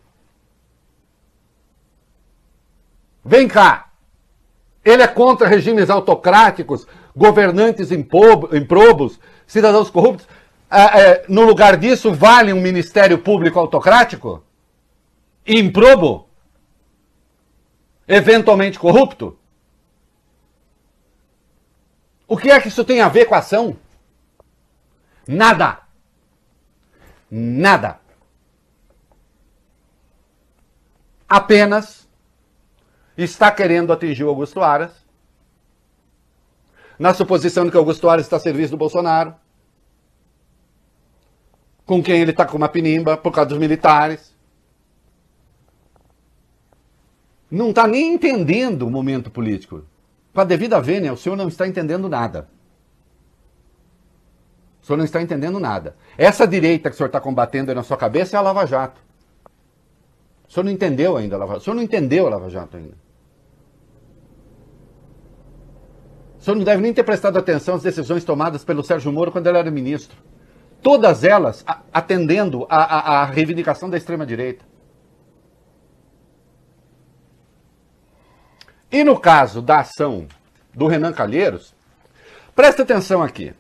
Vem 3.26 3.48
cá. 3.48 3.88
Ele 4.86 5.04
é 5.04 5.08
contra 5.08 5.50
regimes 5.50 5.90
autocráticos, 5.90 6.88
governantes 7.14 7.92
improbos, 7.92 9.20
cidadãos 9.46 9.90
corruptos 9.90 10.28
no 11.30 11.44
lugar 11.44 11.78
disso, 11.78 12.14
vale 12.14 12.52
um 12.52 12.62
ministério 12.62 13.18
público 13.18 13.60
autocrático? 13.60 14.44
Improbo? 15.46 16.28
Eventualmente 18.08 18.78
corrupto? 18.78 19.38
O 22.28 22.38
que 22.38 22.52
é 22.52 22.60
que 22.60 22.68
isso 22.68 22.84
tem 22.84 23.00
a 23.02 23.08
ver 23.08 23.26
com 23.26 23.36
a 23.36 23.38
ação? 23.38 23.78
Nada. 25.26 25.80
Nada. 27.32 28.00
Apenas 31.28 32.08
está 33.18 33.52
querendo 33.52 33.92
atingir 33.92 34.24
o 34.24 34.30
Augusto 34.30 34.62
Aras, 34.62 34.92
na 37.00 37.14
suposição 37.14 37.66
de 37.66 37.72
que 37.72 37.78
Augusto 37.78 38.10
Aras 38.10 38.26
está 38.26 38.38
a 38.38 38.40
serviço 38.40 38.72
do 38.72 38.78
Bolsonaro 38.78 39.36
com 41.88 42.04
quem 42.04 42.20
ele 42.20 42.32
está 42.32 42.46
com 42.46 42.58
uma 42.58 42.68
pinimba 42.68 43.16
por 43.16 43.32
causa 43.32 43.52
dos 43.52 43.58
militares. 43.58 44.36
Não 47.50 47.70
está 47.70 47.88
nem 47.88 48.14
entendendo 48.14 48.86
o 48.86 48.92
momento 48.92 49.32
político. 49.32 49.86
Com 50.34 50.42
a 50.42 50.44
devida 50.44 50.82
vênia, 50.82 51.14
o 51.14 51.18
senhor 51.18 51.38
não 51.38 51.48
está 51.48 51.66
entendendo 51.66 52.10
nada. 52.10 52.50
O 54.82 54.86
senhor 54.86 54.98
não 54.98 55.06
está 55.06 55.22
entendendo 55.22 55.62
nada. 55.62 55.96
Essa 56.18 56.46
direita 56.46 56.90
que 56.90 56.94
o 56.94 56.98
senhor 56.98 57.08
está 57.08 57.22
combatendo 57.22 57.72
aí 57.72 57.76
na 57.76 57.84
sua 57.84 57.96
cabeça 57.96 58.36
é 58.36 58.38
a 58.38 58.42
Lava 58.42 58.66
Jato. 58.66 59.02
O 60.48 60.52
senhor 60.52 60.66
não 60.66 60.72
entendeu 60.72 61.16
ainda 61.16 61.38
a 61.38 61.40
Lava 61.40 61.54
Jato. 61.54 61.62
O 61.62 61.64
senhor 61.64 61.76
não 61.76 61.84
entendeu 61.84 62.28
a 62.28 62.30
Lava 62.32 62.50
Jato 62.50 62.76
ainda. 62.76 62.98
O 66.38 66.44
senhor 66.44 66.58
não 66.58 66.66
deve 66.66 66.82
nem 66.82 66.94
ter 66.94 67.04
prestado 67.04 67.38
atenção 67.38 67.76
às 67.76 67.84
decisões 67.84 68.26
tomadas 68.26 68.66
pelo 68.66 68.84
Sérgio 68.84 69.12
Moro 69.12 69.32
quando 69.32 69.48
ele 69.48 69.58
era 69.58 69.72
ministro 69.72 70.18
todas 70.88 71.26
elas 71.26 71.66
atendendo 71.92 72.66
à 72.70 73.26
reivindicação 73.26 73.90
da 73.90 73.98
extrema-direita. 73.98 74.64
E 78.90 79.04
no 79.04 79.20
caso 79.20 79.62
da 79.62 79.82
ação 79.82 80.30
do 80.74 80.88
Renan 80.88 81.12
Calheiros, 81.12 81.76
presta 82.56 82.84
atenção 82.84 83.22
aqui. 83.22 83.54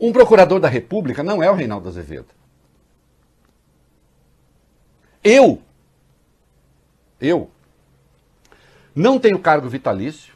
Um 0.00 0.12
procurador 0.12 0.60
da 0.60 0.68
República 0.68 1.24
não 1.24 1.42
é 1.42 1.50
o 1.50 1.56
Reinaldo 1.56 1.88
Azevedo. 1.88 2.28
Eu, 5.24 5.60
eu, 7.20 7.50
não 8.94 9.18
tenho 9.18 9.40
cargo 9.40 9.68
vitalício, 9.68 10.34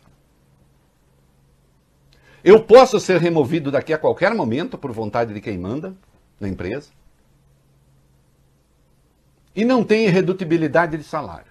eu 2.45 2.63
posso 2.63 3.01
ser 3.01 3.19
removido 3.19 3.71
daqui 3.71 3.95
a 3.95 3.99
qualquer 3.99 4.35
momento 4.35 4.77
por 4.77 4.93
vontade 4.93 5.33
de 5.33 5.41
quem 5.41 5.57
manda 5.57 5.97
na 6.39 6.47
empresa. 6.47 6.91
E 9.57 9.65
não 9.65 9.83
tem 9.83 10.05
irredutibilidade 10.05 10.99
de 10.99 11.05
salário. 11.05 11.51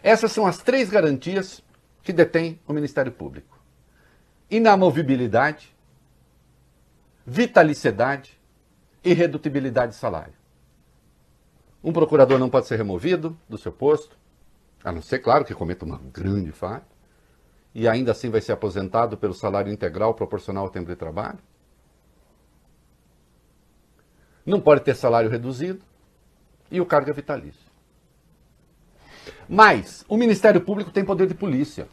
Essas 0.00 0.30
são 0.30 0.46
as 0.46 0.58
três 0.58 0.88
garantias 0.88 1.64
que 2.00 2.12
detém 2.12 2.60
o 2.64 2.72
Ministério 2.72 3.10
Público: 3.10 3.58
inamovibilidade, 4.48 5.74
vitaliciedade 7.26 8.38
e 9.02 9.10
irredutibilidade 9.10 9.92
de 9.92 9.98
salário. 9.98 10.34
Um 11.82 11.92
procurador 11.92 12.38
não 12.38 12.48
pode 12.48 12.68
ser 12.68 12.76
removido 12.76 13.36
do 13.48 13.58
seu 13.58 13.72
posto, 13.72 14.16
a 14.84 14.92
não 14.92 15.02
ser, 15.02 15.18
claro, 15.18 15.44
que 15.44 15.54
cometa 15.54 15.84
uma 15.84 16.00
grande 16.12 16.52
falha 16.52 16.91
e 17.74 17.88
ainda 17.88 18.12
assim 18.12 18.30
vai 18.30 18.40
ser 18.40 18.52
aposentado 18.52 19.16
pelo 19.16 19.34
salário 19.34 19.72
integral 19.72 20.14
proporcional 20.14 20.64
ao 20.64 20.70
tempo 20.70 20.88
de 20.88 20.96
trabalho? 20.96 21.38
Não 24.44 24.60
pode 24.60 24.82
ter 24.82 24.94
salário 24.94 25.30
reduzido 25.30 25.82
e 26.70 26.80
o 26.80 26.86
cargo 26.86 27.10
é 27.10 27.12
vitalício. 27.12 27.70
Mas 29.48 30.04
o 30.08 30.16
Ministério 30.16 30.60
Público 30.60 30.90
tem 30.90 31.04
poder 31.04 31.26
de 31.26 31.34
polícia. 31.34 31.88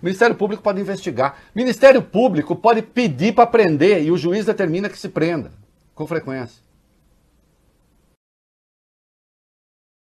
O 0.00 0.04
Ministério 0.04 0.36
Público 0.36 0.62
pode 0.62 0.80
investigar. 0.80 1.38
O 1.54 1.58
Ministério 1.58 2.02
Público 2.02 2.56
pode 2.56 2.82
pedir 2.82 3.34
para 3.34 3.46
prender 3.46 4.02
e 4.02 4.10
o 4.10 4.16
juiz 4.16 4.46
determina 4.46 4.88
que 4.88 4.98
se 4.98 5.08
prenda 5.08 5.52
com 5.94 6.06
frequência. 6.06 6.62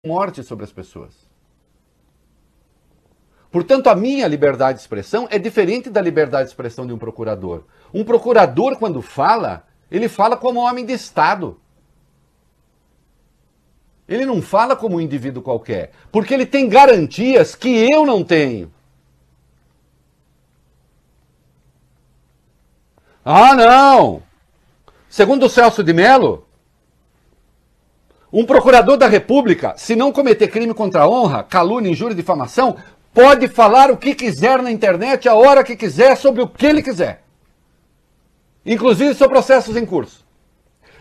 Morte 0.05 0.43
sobre 0.43 0.65
as 0.65 0.73
pessoas. 0.73 1.32
Portanto, 3.53 3.89
a 3.89 3.95
minha 3.95 4.27
liberdade 4.27 4.79
de 4.79 4.81
expressão 4.81 5.29
é 5.31 5.39
diferente 5.39 5.91
da 5.91 6.01
liberdade 6.01 6.45
de 6.45 6.51
expressão 6.51 6.87
de 6.87 6.93
um 6.95 6.99
procurador. 6.99 7.65
Um 7.93 8.03
procurador, 8.03 8.79
quando 8.79 9.03
fala, 9.03 9.65
ele 9.91 10.09
fala 10.09 10.39
como 10.39 10.61
homem 10.61 10.87
de 10.87 10.95
Estado. 10.95 11.61
Ele 14.09 14.25
não 14.25 14.41
fala 14.41 14.75
como 14.75 14.97
um 14.97 15.01
indivíduo 15.01 15.43
qualquer, 15.43 15.93
porque 16.11 16.33
ele 16.33 16.47
tem 16.47 16.67
garantias 16.67 17.55
que 17.55 17.69
eu 17.69 18.07
não 18.07 18.25
tenho. 18.25 18.73
Ah, 23.23 23.55
não! 23.55 24.23
Segundo 25.11 25.45
o 25.45 25.49
Celso 25.51 25.85
de 25.85 25.93
Mello, 25.93 26.47
um 28.33 28.47
procurador 28.47 28.97
da 28.97 29.07
República, 29.07 29.75
se 29.77 29.95
não 29.95 30.11
cometer 30.11 30.49
crime 30.49 30.73
contra 30.73 31.03
a 31.03 31.09
honra, 31.09 31.43
calúnia, 31.43 31.91
injúria 31.91 32.15
e 32.15 32.17
difamação, 32.17 32.79
pode 33.13 33.49
falar 33.49 33.91
o 33.91 33.97
que 33.97 34.15
quiser 34.15 34.63
na 34.63 34.71
internet, 34.71 35.29
a 35.29 35.35
hora 35.35 35.65
que 35.65 35.77
quiser, 35.77 36.17
sobre 36.17 36.43
o 36.43 36.49
que 36.49 36.67
ele 36.67 36.83
quiser. 36.83 37.23
Inclusive 38.65 39.15
sobre 39.15 39.35
processos 39.35 39.77
em 39.77 39.85
curso. 39.85 40.25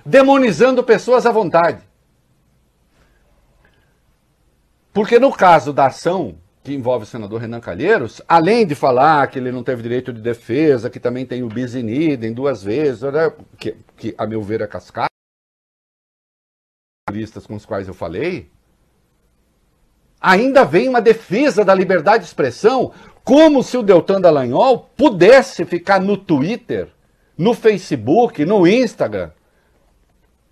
Demonizando 0.05 0.83
pessoas 0.83 1.25
à 1.25 1.31
vontade. 1.31 1.81
Porque 4.93 5.19
no 5.19 5.31
caso 5.31 5.71
da 5.71 5.87
ação 5.87 6.37
que 6.63 6.73
envolve 6.73 7.03
o 7.03 7.07
senador 7.07 7.41
Renan 7.41 7.59
Calheiros, 7.59 8.21
além 8.27 8.67
de 8.67 8.75
falar 8.75 9.27
que 9.27 9.39
ele 9.39 9.51
não 9.51 9.63
teve 9.63 9.81
direito 9.81 10.13
de 10.13 10.21
defesa, 10.21 10.89
que 10.89 10.99
também 10.99 11.25
tem 11.25 11.41
o 11.43 11.47
bis 11.47 11.73
in 11.73 11.87
idem 11.87 12.33
duas 12.33 12.61
vezes, 12.61 13.01
né, 13.01 13.31
que, 13.57 13.75
que 13.97 14.13
a 14.17 14.27
meu 14.27 14.43
ver 14.43 14.61
é 14.61 14.67
cascata, 14.67 15.07
com 17.47 17.55
os 17.55 17.65
quais 17.65 17.87
eu 17.87 17.93
falei, 17.93 18.49
ainda 20.21 20.63
vem 20.63 20.87
uma 20.87 21.01
defesa 21.01 21.65
da 21.65 21.73
liberdade 21.73 22.19
de 22.19 22.27
expressão, 22.27 22.91
como 23.23 23.63
se 23.63 23.75
o 23.77 23.81
Deltan 23.81 24.21
Dallagnol 24.21 24.91
pudesse 24.95 25.65
ficar 25.65 25.99
no 25.99 26.15
Twitter, 26.15 26.89
no 27.37 27.53
Facebook, 27.53 28.45
no 28.45 28.67
Instagram, 28.67 29.31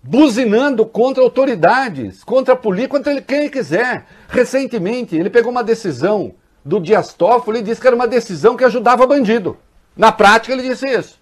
buzinando 0.02 0.84
contra 0.84 1.22
autoridades, 1.22 2.24
contra 2.24 2.54
a 2.54 2.56
polícia, 2.56 2.88
contra 2.88 3.20
quem 3.20 3.40
ele 3.40 3.50
quiser. 3.50 4.06
Recentemente, 4.28 5.16
ele 5.16 5.30
pegou 5.30 5.52
uma 5.52 5.62
decisão 5.62 6.34
do 6.64 6.80
Dias 6.80 7.14
Toffoli 7.14 7.60
e 7.60 7.62
disse 7.62 7.80
que 7.80 7.86
era 7.86 7.96
uma 7.96 8.08
decisão 8.08 8.56
que 8.56 8.64
ajudava 8.64 9.06
bandido. 9.06 9.56
Na 9.96 10.10
prática, 10.10 10.52
ele 10.52 10.68
disse 10.68 10.86
isso. 10.88 11.19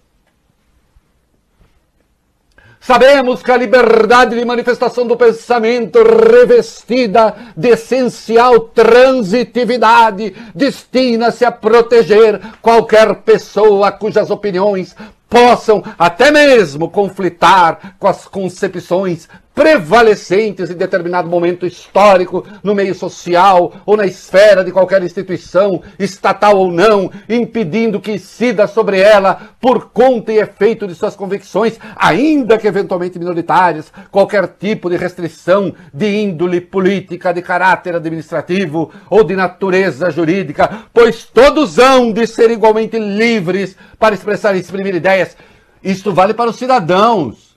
Sabemos 2.81 3.43
que 3.43 3.51
a 3.51 3.57
liberdade 3.57 4.37
de 4.37 4.45
manifestação 4.45 5.05
do 5.05 5.17
pensamento, 5.17 5.99
revestida 6.01 7.35
de 7.55 7.69
essencial 7.69 8.59
transitividade, 8.59 10.33
destina-se 10.55 11.43
a 11.43 11.51
proteger 11.51 12.39
qualquer 12.61 13.15
pessoa 13.15 13.91
cujas 13.91 14.31
opiniões 14.31 14.95
possam 15.29 15.83
até 15.97 16.31
mesmo 16.31 16.89
conflitar 16.89 17.95
com 17.99 18.07
as 18.07 18.25
concepções 18.25 19.27
prevalecentes 19.53 20.69
em 20.69 20.75
determinado 20.75 21.27
momento 21.27 21.65
histórico, 21.65 22.45
no 22.63 22.73
meio 22.73 22.95
social 22.95 23.73
ou 23.85 23.97
na 23.97 24.05
esfera 24.05 24.63
de 24.63 24.71
qualquer 24.71 25.03
instituição, 25.03 25.81
estatal 25.99 26.57
ou 26.57 26.71
não, 26.71 27.11
impedindo 27.27 27.99
que 27.99 28.13
incida 28.13 28.67
sobre 28.67 28.99
ela 28.99 29.49
por 29.59 29.89
conta 29.89 30.31
e 30.31 30.37
efeito 30.37 30.87
de 30.87 30.95
suas 30.95 31.15
convicções, 31.15 31.77
ainda 31.95 32.57
que 32.57 32.67
eventualmente 32.67 33.19
minoritárias, 33.19 33.91
qualquer 34.09 34.47
tipo 34.47 34.89
de 34.89 34.95
restrição 34.95 35.73
de 35.93 36.07
índole 36.21 36.61
política, 36.61 37.33
de 37.33 37.41
caráter 37.41 37.95
administrativo 37.95 38.91
ou 39.09 39.23
de 39.25 39.35
natureza 39.35 40.09
jurídica, 40.09 40.83
pois 40.93 41.25
todos 41.25 41.77
hão 41.77 42.13
de 42.13 42.25
ser 42.25 42.49
igualmente 42.49 42.97
livres 42.97 43.75
para 43.97 44.15
expressar 44.15 44.55
e 44.55 44.59
exprimir 44.59 44.95
ideias. 44.95 45.35
Isto 45.83 46.13
vale 46.13 46.33
para 46.33 46.49
os 46.49 46.55
cidadãos 46.55 47.48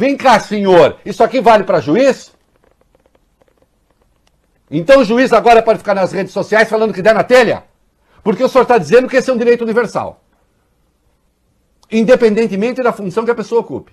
Vem 0.00 0.16
cá, 0.16 0.40
senhor, 0.40 0.96
isso 1.04 1.22
aqui 1.22 1.42
vale 1.42 1.62
para 1.62 1.78
juiz? 1.78 2.34
Então 4.70 5.02
o 5.02 5.04
juiz 5.04 5.30
agora 5.30 5.62
pode 5.62 5.80
ficar 5.80 5.94
nas 5.94 6.10
redes 6.10 6.32
sociais 6.32 6.70
falando 6.70 6.94
que 6.94 7.02
der 7.02 7.14
na 7.14 7.22
telha? 7.22 7.64
Porque 8.24 8.42
o 8.42 8.48
senhor 8.48 8.62
está 8.62 8.78
dizendo 8.78 9.06
que 9.06 9.16
esse 9.18 9.28
é 9.28 9.32
um 9.34 9.36
direito 9.36 9.60
universal. 9.62 10.24
Independentemente 11.92 12.82
da 12.82 12.94
função 12.94 13.26
que 13.26 13.30
a 13.30 13.34
pessoa 13.34 13.60
ocupe. 13.60 13.92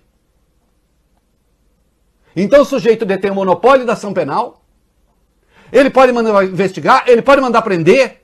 Então 2.33 2.61
o 2.61 2.65
sujeito 2.65 3.05
detém 3.05 3.31
o 3.31 3.35
monopólio 3.35 3.85
da 3.85 3.91
ação 3.91 4.13
penal, 4.13 4.63
ele 5.73 5.89
pode 5.89 6.13
mandar 6.13 6.45
investigar, 6.45 7.03
ele 7.05 7.21
pode 7.21 7.41
mandar 7.41 7.61
prender, 7.63 8.23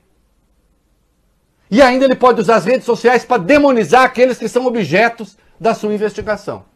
e 1.70 1.82
ainda 1.82 2.06
ele 2.06 2.16
pode 2.16 2.40
usar 2.40 2.56
as 2.56 2.64
redes 2.64 2.86
sociais 2.86 3.26
para 3.26 3.42
demonizar 3.42 4.04
aqueles 4.04 4.38
que 4.38 4.48
são 4.48 4.64
objetos 4.64 5.36
da 5.60 5.74
sua 5.74 5.92
investigação. 5.92 6.72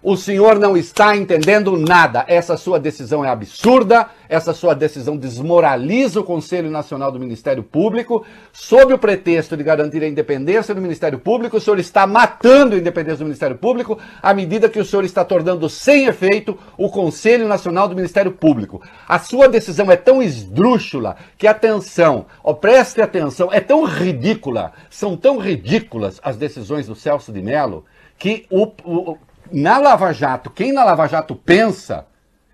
O 0.00 0.16
senhor 0.16 0.60
não 0.60 0.76
está 0.76 1.16
entendendo 1.16 1.76
nada. 1.76 2.24
Essa 2.28 2.56
sua 2.56 2.78
decisão 2.78 3.24
é 3.24 3.28
absurda, 3.28 4.06
essa 4.28 4.54
sua 4.54 4.72
decisão 4.72 5.16
desmoraliza 5.16 6.20
o 6.20 6.24
Conselho 6.24 6.70
Nacional 6.70 7.10
do 7.10 7.18
Ministério 7.18 7.64
Público. 7.64 8.24
Sob 8.52 8.94
o 8.94 8.98
pretexto 8.98 9.56
de 9.56 9.64
garantir 9.64 10.04
a 10.04 10.06
independência 10.06 10.72
do 10.72 10.80
Ministério 10.80 11.18
Público, 11.18 11.56
o 11.56 11.60
senhor 11.60 11.80
está 11.80 12.06
matando 12.06 12.76
a 12.76 12.78
independência 12.78 13.18
do 13.18 13.24
Ministério 13.24 13.56
Público 13.56 13.98
à 14.22 14.32
medida 14.32 14.68
que 14.68 14.78
o 14.78 14.84
senhor 14.84 15.04
está 15.04 15.24
tornando 15.24 15.68
sem 15.68 16.06
efeito 16.06 16.56
o 16.76 16.88
Conselho 16.88 17.48
Nacional 17.48 17.88
do 17.88 17.96
Ministério 17.96 18.30
Público. 18.30 18.80
A 19.08 19.18
sua 19.18 19.48
decisão 19.48 19.90
é 19.90 19.96
tão 19.96 20.22
esdrúxula 20.22 21.16
que, 21.36 21.48
atenção, 21.48 22.26
oh, 22.44 22.54
preste 22.54 23.02
atenção, 23.02 23.52
é 23.52 23.58
tão 23.58 23.82
ridícula, 23.82 24.72
são 24.88 25.16
tão 25.16 25.38
ridículas 25.38 26.20
as 26.22 26.36
decisões 26.36 26.86
do 26.86 26.94
Celso 26.94 27.32
de 27.32 27.42
Mello 27.42 27.84
que 28.16 28.46
o, 28.50 28.72
o 28.84 29.16
na 29.52 29.78
Lava 29.78 30.12
Jato, 30.12 30.50
quem 30.50 30.72
na 30.72 30.84
Lava 30.84 31.06
Jato 31.06 31.34
pensa, 31.34 32.06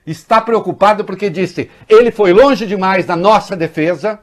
está 0.07 0.41
preocupado 0.41 1.05
porque 1.05 1.31
disse: 1.31 1.71
ele 1.89 2.11
foi 2.11 2.33
longe 2.33 2.67
demais 2.67 3.07
na 3.07 3.17
nossa 3.17 3.57
defesa 3.57 4.21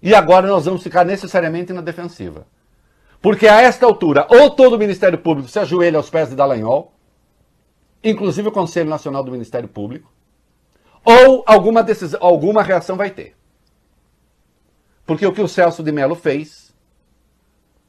e 0.00 0.14
agora 0.14 0.46
nós 0.46 0.64
vamos 0.64 0.82
ficar 0.82 1.04
necessariamente 1.04 1.72
na 1.72 1.80
defensiva. 1.80 2.46
Porque 3.20 3.46
a 3.46 3.60
esta 3.60 3.86
altura, 3.86 4.26
ou 4.28 4.50
todo 4.50 4.74
o 4.74 4.78
Ministério 4.78 5.18
Público 5.18 5.48
se 5.48 5.58
ajoelha 5.58 5.96
aos 5.96 6.10
pés 6.10 6.30
de 6.30 6.34
Dallagnol, 6.34 6.92
inclusive 8.02 8.48
o 8.48 8.52
Conselho 8.52 8.90
Nacional 8.90 9.22
do 9.22 9.30
Ministério 9.30 9.68
Público, 9.68 10.12
ou 11.04 11.44
alguma, 11.46 11.82
decisão, 11.82 12.18
alguma 12.20 12.62
reação 12.62 12.96
vai 12.96 13.10
ter. 13.10 13.36
Porque 15.06 15.26
o 15.26 15.32
que 15.32 15.40
o 15.40 15.48
Celso 15.48 15.82
de 15.82 15.92
Mello 15.92 16.14
fez 16.14 16.74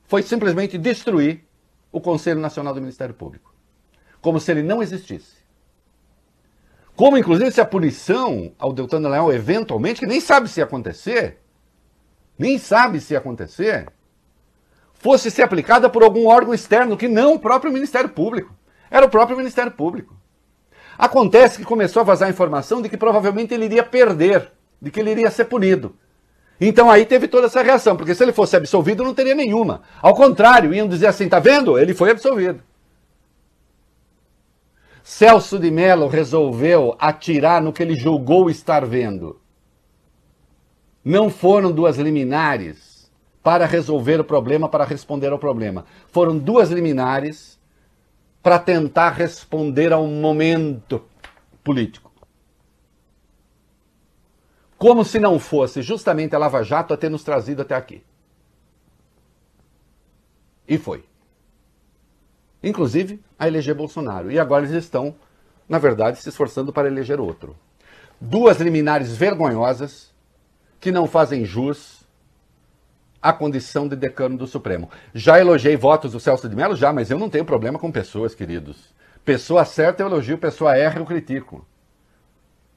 foi 0.06 0.22
simplesmente 0.22 0.78
destruir 0.78 1.44
o 1.92 2.00
Conselho 2.00 2.40
Nacional 2.40 2.74
do 2.74 2.82
Ministério 2.82 3.16
Público 3.16 3.53
como 4.24 4.40
se 4.40 4.50
ele 4.50 4.64
não 4.64 4.82
existisse. 4.82 5.44
Como, 6.96 7.18
inclusive, 7.18 7.52
se 7.52 7.60
a 7.60 7.66
punição 7.66 8.54
ao 8.58 8.72
Deltan 8.72 9.00
Leão, 9.00 9.32
eventualmente, 9.32 10.00
que 10.00 10.08
nem 10.08 10.22
sabe 10.22 10.48
se 10.48 10.62
acontecer, 10.62 11.40
nem 12.40 12.58
sabe 12.58 13.02
se 13.02 13.16
acontecer, 13.18 13.88
fosse 14.94 15.30
ser 15.30 15.42
aplicada 15.42 15.90
por 15.90 16.04
algum 16.04 16.28
órgão 16.28 16.54
externo 16.54 16.96
que 16.96 17.10
não 17.10 17.34
o 17.34 17.40
próprio 17.40 17.74
Ministério 17.74 18.10
Público. 18.10 18.56
Era 18.90 19.06
o 19.06 19.10
próprio 19.10 19.36
Ministério 19.36 19.74
Público. 19.74 20.16
Acontece 20.98 21.58
que 21.58 21.66
começou 21.66 22.00
a 22.00 22.06
vazar 22.06 22.30
informação 22.30 22.82
de 22.82 22.88
que 22.88 22.96
provavelmente 22.96 23.54
ele 23.54 23.66
iria 23.66 23.84
perder, 23.84 24.52
de 24.82 24.90
que 24.90 25.02
ele 25.02 25.12
iria 25.12 25.30
ser 25.32 25.46
punido. 25.46 25.98
Então 26.62 26.90
aí 26.90 27.06
teve 27.06 27.28
toda 27.28 27.48
essa 27.48 27.62
reação, 27.62 27.98
porque 27.98 28.16
se 28.16 28.24
ele 28.24 28.32
fosse 28.32 28.56
absolvido 28.56 29.04
não 29.04 29.14
teria 29.14 29.36
nenhuma. 29.36 29.82
Ao 30.02 30.14
contrário, 30.14 30.74
iam 30.74 30.88
dizer 30.88 31.08
assim, 31.08 31.28
tá 31.28 31.40
vendo? 31.40 31.78
Ele 31.78 31.94
foi 31.94 32.12
absolvido. 32.12 32.64
Celso 35.04 35.60
de 35.60 35.70
Mello 35.70 36.08
resolveu 36.08 36.96
atirar 36.98 37.62
no 37.62 37.74
que 37.74 37.84
ele 37.84 37.94
julgou 37.94 38.50
estar 38.50 38.86
vendo. 38.86 39.42
Não 41.04 41.30
foram 41.30 41.74
duas 41.74 41.98
liminares 41.98 43.12
para 43.44 43.66
resolver 43.66 44.22
o 44.22 44.24
problema, 44.24 44.70
para 44.70 44.86
responder 44.86 45.34
ao 45.34 45.38
problema. 45.38 45.86
Foram 46.08 46.38
duas 46.38 46.72
liminares 46.72 47.60
para 48.42 48.58
tentar 48.58 49.10
responder 49.10 49.92
a 49.92 50.00
um 50.00 50.22
momento 50.22 51.04
político. 51.62 52.10
Como 54.78 55.04
se 55.04 55.20
não 55.20 55.38
fosse 55.38 55.82
justamente 55.82 56.34
a 56.34 56.40
Lava 56.40 56.64
Jato 56.64 56.94
a 56.94 56.98
ter 56.98 57.10
nos 57.10 57.26
trazido 57.26 57.62
até 57.62 57.76
aqui. 57.76 58.02
E 60.66 60.78
foi 60.78 61.04
inclusive 62.64 63.20
a 63.44 63.48
eleger 63.48 63.76
Bolsonaro. 63.76 64.32
E 64.32 64.40
agora 64.40 64.66
eles 64.66 64.76
estão, 64.76 65.16
na 65.68 65.78
verdade, 65.78 66.20
se 66.20 66.30
esforçando 66.30 66.72
para 66.72 66.88
eleger 66.88 67.20
outro. 67.20 67.56
Duas 68.20 68.60
liminares 68.60 69.16
vergonhosas 69.16 70.14
que 70.80 70.92
não 70.92 71.08
fazem 71.08 71.46
jus 71.46 72.04
à 73.22 73.32
condição 73.32 73.88
de 73.88 73.96
decano 73.96 74.38
do 74.38 74.48
Supremo. 74.48 74.90
Já 75.14 75.40
elogiei 75.40 75.78
votos 75.78 76.12
do 76.12 76.20
Celso 76.20 76.50
de 76.50 76.56
Mello? 76.56 76.76
Já, 76.76 76.92
mas 76.92 77.10
eu 77.10 77.18
não 77.18 77.30
tenho 77.30 77.46
problema 77.46 77.80
com 77.80 77.92
pessoas, 77.92 78.36
queridos. 78.36 78.94
Pessoa 79.24 79.64
certa 79.64 80.04
eu 80.04 80.08
elogio, 80.08 80.38
pessoa 80.38 80.78
erra 80.78 81.00
eu 81.00 81.06
critico. 81.06 81.66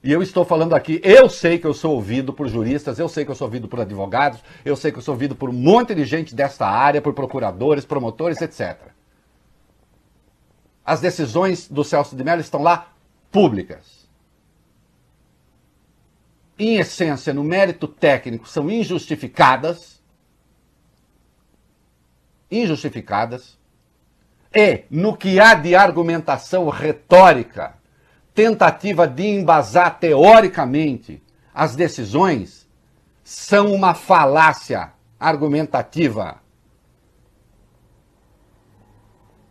E 0.05 0.12
eu 0.12 0.22
estou 0.22 0.44
falando 0.44 0.74
aqui, 0.74 1.00
eu 1.02 1.29
sei 1.29 1.59
que 1.59 1.66
eu 1.66 1.74
sou 1.74 1.94
ouvido 1.94 2.33
por 2.33 2.46
juristas, 2.46 3.00
eu 3.00 3.09
sei 3.09 3.24
que 3.24 3.31
eu 3.33 3.35
sou 3.35 3.48
ouvido 3.48 3.66
por 3.66 3.81
advogados, 3.81 4.40
eu 4.64 4.76
sei 4.76 4.92
que 4.92 4.98
eu 4.98 5.02
sou 5.02 5.14
ouvido 5.14 5.35
por 5.35 5.50
um 5.50 5.52
monte 5.52 5.96
de 5.96 6.05
gente 6.05 6.33
desta 6.33 6.64
área, 6.64 7.02
por 7.02 7.12
procuradores, 7.12 7.85
promotores, 7.85 8.40
etc. 8.40 8.96
As 10.87 11.01
decisões 11.01 11.66
do 11.66 11.83
Celso 11.83 12.14
de 12.14 12.22
Mello 12.22 12.40
estão 12.40 12.62
lá 12.62 12.92
públicas. 13.33 14.07
em 16.59 16.79
essência, 16.79 17.35
no 17.35 17.44
mérito 17.44 17.87
técnico, 17.87 18.49
são 18.49 18.70
injustificadas, 18.70 20.01
injustificadas, 22.51 23.59
e 24.55 24.85
no 24.90 25.14
que 25.14 25.38
há 25.38 25.53
de 25.53 25.75
argumentação 25.75 26.70
retórica, 26.70 27.75
tentativa 28.35 29.07
de 29.07 29.27
embasar 29.27 29.99
teoricamente 29.99 31.22
as 31.53 31.77
decisões, 31.77 32.66
são 33.22 33.75
uma 33.75 33.92
falácia 33.92 34.92
argumentativa. 35.20 36.40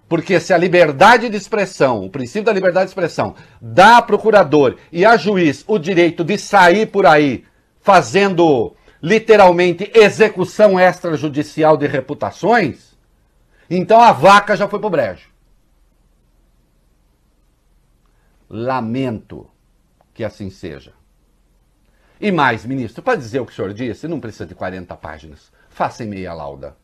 Porque 0.08 0.40
se 0.40 0.54
a 0.54 0.58
liberdade 0.58 1.30
de 1.30 1.38
expressão, 1.38 2.06
o 2.06 2.10
princípio 2.10 2.44
da 2.44 2.54
liberdade 2.54 2.86
de 2.86 2.92
expressão, 2.92 3.36
dá 3.60 3.98
a 3.98 4.02
procurador 4.02 4.78
e 4.92 5.04
a 5.04 5.18
juiz 5.18 5.64
o 5.68 5.80
direito 5.80 6.24
de 6.24 6.38
sair 6.38 6.86
por 6.86 7.06
aí 7.06 7.44
fazendo 7.82 8.76
literalmente 9.02 9.92
execução 9.94 10.80
extrajudicial 10.80 11.78
de 11.78 11.88
reputações, 11.88 12.96
então 13.70 14.00
a 14.00 14.12
vaca 14.12 14.56
já 14.56 14.68
foi 14.68 14.80
pro 14.80 14.90
brejo. 14.90 15.30
Lamento 18.50 19.50
que 20.14 20.24
assim 20.24 20.50
seja. 20.50 20.94
E 22.20 22.32
mais, 22.32 22.66
ministro, 22.66 23.04
para 23.04 23.18
dizer 23.18 23.40
o 23.40 23.46
que 23.46 23.52
o 23.52 23.56
senhor 23.56 23.74
disse, 23.74 24.08
não 24.08 24.20
precisa 24.20 24.46
de 24.46 24.56
40 24.56 24.96
páginas. 24.96 25.52
Faça 25.70 26.04
em 26.04 26.08
meia 26.08 26.34
lauda. 26.34 26.78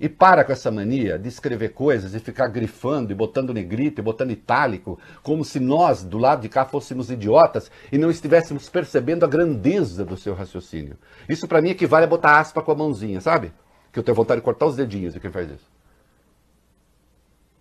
E 0.00 0.08
para 0.08 0.44
com 0.44 0.52
essa 0.52 0.70
mania 0.70 1.18
de 1.18 1.28
escrever 1.28 1.70
coisas 1.70 2.14
e 2.14 2.20
ficar 2.20 2.46
grifando 2.46 3.10
e 3.10 3.14
botando 3.14 3.52
negrito 3.52 4.00
e 4.00 4.02
botando 4.02 4.30
itálico, 4.30 4.98
como 5.24 5.44
se 5.44 5.58
nós, 5.58 6.04
do 6.04 6.18
lado 6.18 6.42
de 6.42 6.48
cá, 6.48 6.64
fôssemos 6.64 7.10
idiotas 7.10 7.68
e 7.90 7.98
não 7.98 8.08
estivéssemos 8.08 8.68
percebendo 8.68 9.24
a 9.24 9.28
grandeza 9.28 10.04
do 10.04 10.16
seu 10.16 10.34
raciocínio. 10.34 10.96
Isso 11.28 11.48
para 11.48 11.60
mim 11.60 11.70
equivale 11.70 12.04
a 12.04 12.08
botar 12.08 12.38
aspa 12.38 12.62
com 12.62 12.70
a 12.70 12.76
mãozinha, 12.76 13.20
sabe? 13.20 13.52
Que 13.92 13.98
eu 13.98 14.02
tenho 14.04 14.14
vontade 14.14 14.40
de 14.40 14.44
cortar 14.44 14.66
os 14.66 14.76
dedinhos 14.76 15.14
de 15.14 15.20
quem 15.20 15.32
faz 15.32 15.50
isso. 15.50 15.78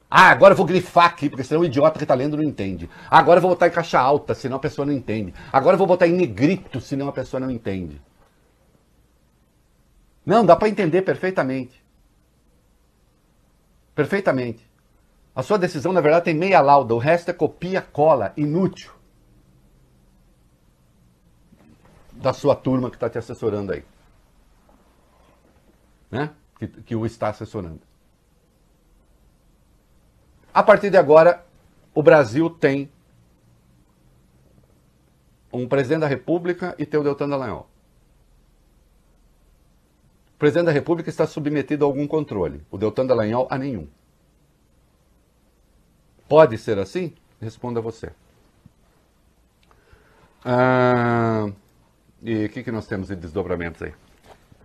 Ah, 0.09 0.29
agora 0.29 0.53
eu 0.53 0.57
vou 0.57 0.65
grifar 0.65 1.05
aqui, 1.05 1.29
porque 1.29 1.43
senão 1.43 1.61
o 1.61 1.65
idiota 1.65 1.97
que 1.97 2.03
está 2.03 2.13
lendo 2.13 2.37
não 2.37 2.43
entende. 2.43 2.89
Agora 3.09 3.39
eu 3.39 3.41
vou 3.41 3.51
botar 3.51 3.67
em 3.67 3.71
caixa 3.71 3.99
alta, 3.99 4.35
senão 4.35 4.57
a 4.57 4.59
pessoa 4.59 4.85
não 4.85 4.93
entende. 4.93 5.33
Agora 5.51 5.73
eu 5.73 5.77
vou 5.77 5.87
botar 5.87 6.07
em 6.07 6.13
negrito, 6.13 6.79
senão 6.79 7.09
a 7.09 7.11
pessoa 7.11 7.39
não 7.39 7.49
entende. 7.49 7.99
Não, 10.25 10.45
dá 10.45 10.55
para 10.55 10.69
entender 10.69 11.01
perfeitamente. 11.01 11.86
Perfeitamente. 13.97 14.63
A 15.33 15.41
sua 15.41 15.57
decisão, 15.57 15.91
na 15.91 16.01
verdade, 16.01 16.25
tem 16.25 16.35
meia 16.35 16.61
lauda, 16.61 16.93
o 16.93 16.99
resto 16.99 17.31
é 17.31 17.33
copia, 17.33 17.81
cola, 17.81 18.31
inútil. 18.37 18.91
Da 22.11 22.31
sua 22.31 22.55
turma 22.55 22.91
que 22.91 22.95
está 22.95 23.09
te 23.09 23.17
assessorando 23.17 23.73
aí. 23.73 23.83
Né? 26.11 26.31
Que, 26.59 26.67
que 26.67 26.95
o 26.95 27.07
está 27.07 27.29
assessorando. 27.29 27.81
A 30.53 30.61
partir 30.61 30.91
de 30.91 30.97
agora, 30.97 31.43
o 31.91 32.03
Brasil 32.03 32.51
tem 32.51 32.91
um 35.51 35.67
presidente 35.67 36.01
da 36.01 36.07
República 36.07 36.75
e 36.77 36.85
tem 36.85 36.99
o 36.99 37.03
Deltan 37.03 37.29
Dallagnol. 37.29 37.67
O 40.37 40.39
presidente 40.39 40.67
da 40.67 40.71
República 40.71 41.09
está 41.09 41.25
submetido 41.25 41.83
a 41.83 41.87
algum 41.87 42.05
controle, 42.05 42.61
o 42.69 42.77
Deltan 42.77 43.07
Dallagnol 43.07 43.47
a 43.49 43.57
nenhum. 43.57 43.87
Pode 46.29 46.59
ser 46.59 46.77
assim? 46.77 47.11
Responda 47.41 47.81
você. 47.81 48.11
Ah, 50.45 51.49
e 52.21 52.45
o 52.45 52.49
que, 52.49 52.61
que 52.61 52.71
nós 52.71 52.85
temos 52.85 53.07
de 53.07 53.15
desdobramentos 53.15 53.81
aí? 53.81 53.93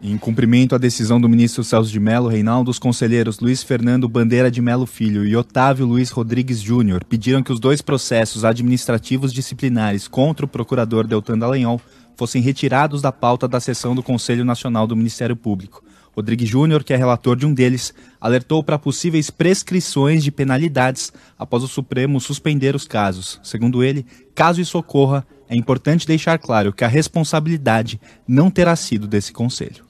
Em 0.02 0.18
cumprimento 0.18 0.74
à 0.74 0.78
decisão 0.78 1.18
do 1.18 1.26
ministro 1.26 1.64
Celso 1.64 1.90
de 1.90 1.98
Mello, 1.98 2.28
Reinaldo, 2.28 2.70
os 2.70 2.78
conselheiros 2.78 3.40
Luiz 3.40 3.62
Fernando 3.62 4.06
Bandeira 4.10 4.50
de 4.50 4.60
Mello 4.60 4.84
Filho 4.84 5.24
e 5.24 5.34
Otávio 5.34 5.86
Luiz 5.86 6.10
Rodrigues 6.10 6.60
Júnior 6.60 7.02
pediram 7.02 7.42
que 7.42 7.52
os 7.52 7.58
dois 7.58 7.80
processos 7.80 8.44
administrativos 8.44 9.32
disciplinares 9.32 10.06
contra 10.06 10.44
o 10.44 10.48
procurador 10.48 11.06
Deltan 11.06 11.38
Dallagnol 11.38 11.80
fossem 12.16 12.42
retirados 12.42 13.02
da 13.02 13.12
pauta 13.12 13.46
da 13.46 13.60
sessão 13.60 13.94
do 13.94 14.02
Conselho 14.02 14.44
Nacional 14.44 14.86
do 14.86 14.96
Ministério 14.96 15.36
Público. 15.36 15.82
Rodrigues 16.14 16.48
Júnior, 16.48 16.84
que 16.84 16.92
é 16.92 16.96
relator 16.96 17.36
de 17.36 17.46
um 17.46 17.54
deles, 17.54 17.94
alertou 18.20 18.62
para 18.62 18.78
possíveis 18.78 19.30
prescrições 19.30 20.22
de 20.22 20.30
penalidades 20.30 21.12
após 21.38 21.62
o 21.62 21.68
Supremo 21.68 22.20
suspender 22.20 22.74
os 22.74 22.86
casos. 22.86 23.40
Segundo 23.42 23.82
ele, 23.82 24.04
caso 24.34 24.60
isso 24.60 24.78
ocorra, 24.78 25.26
é 25.48 25.56
importante 25.56 26.06
deixar 26.06 26.38
claro 26.38 26.72
que 26.72 26.84
a 26.84 26.88
responsabilidade 26.88 28.00
não 28.28 28.50
terá 28.50 28.76
sido 28.76 29.06
desse 29.06 29.32
Conselho. 29.32 29.84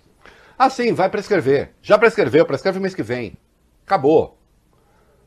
Ah, 0.57 0.71
sim, 0.71 0.93
vai 0.93 1.09
prescrever. 1.09 1.75
Já 1.83 1.99
prescreveu, 1.99 2.47
prescreve 2.47 2.79
mês 2.79 2.95
que 2.95 3.03
vem. 3.03 3.35
Acabou. 3.85 4.39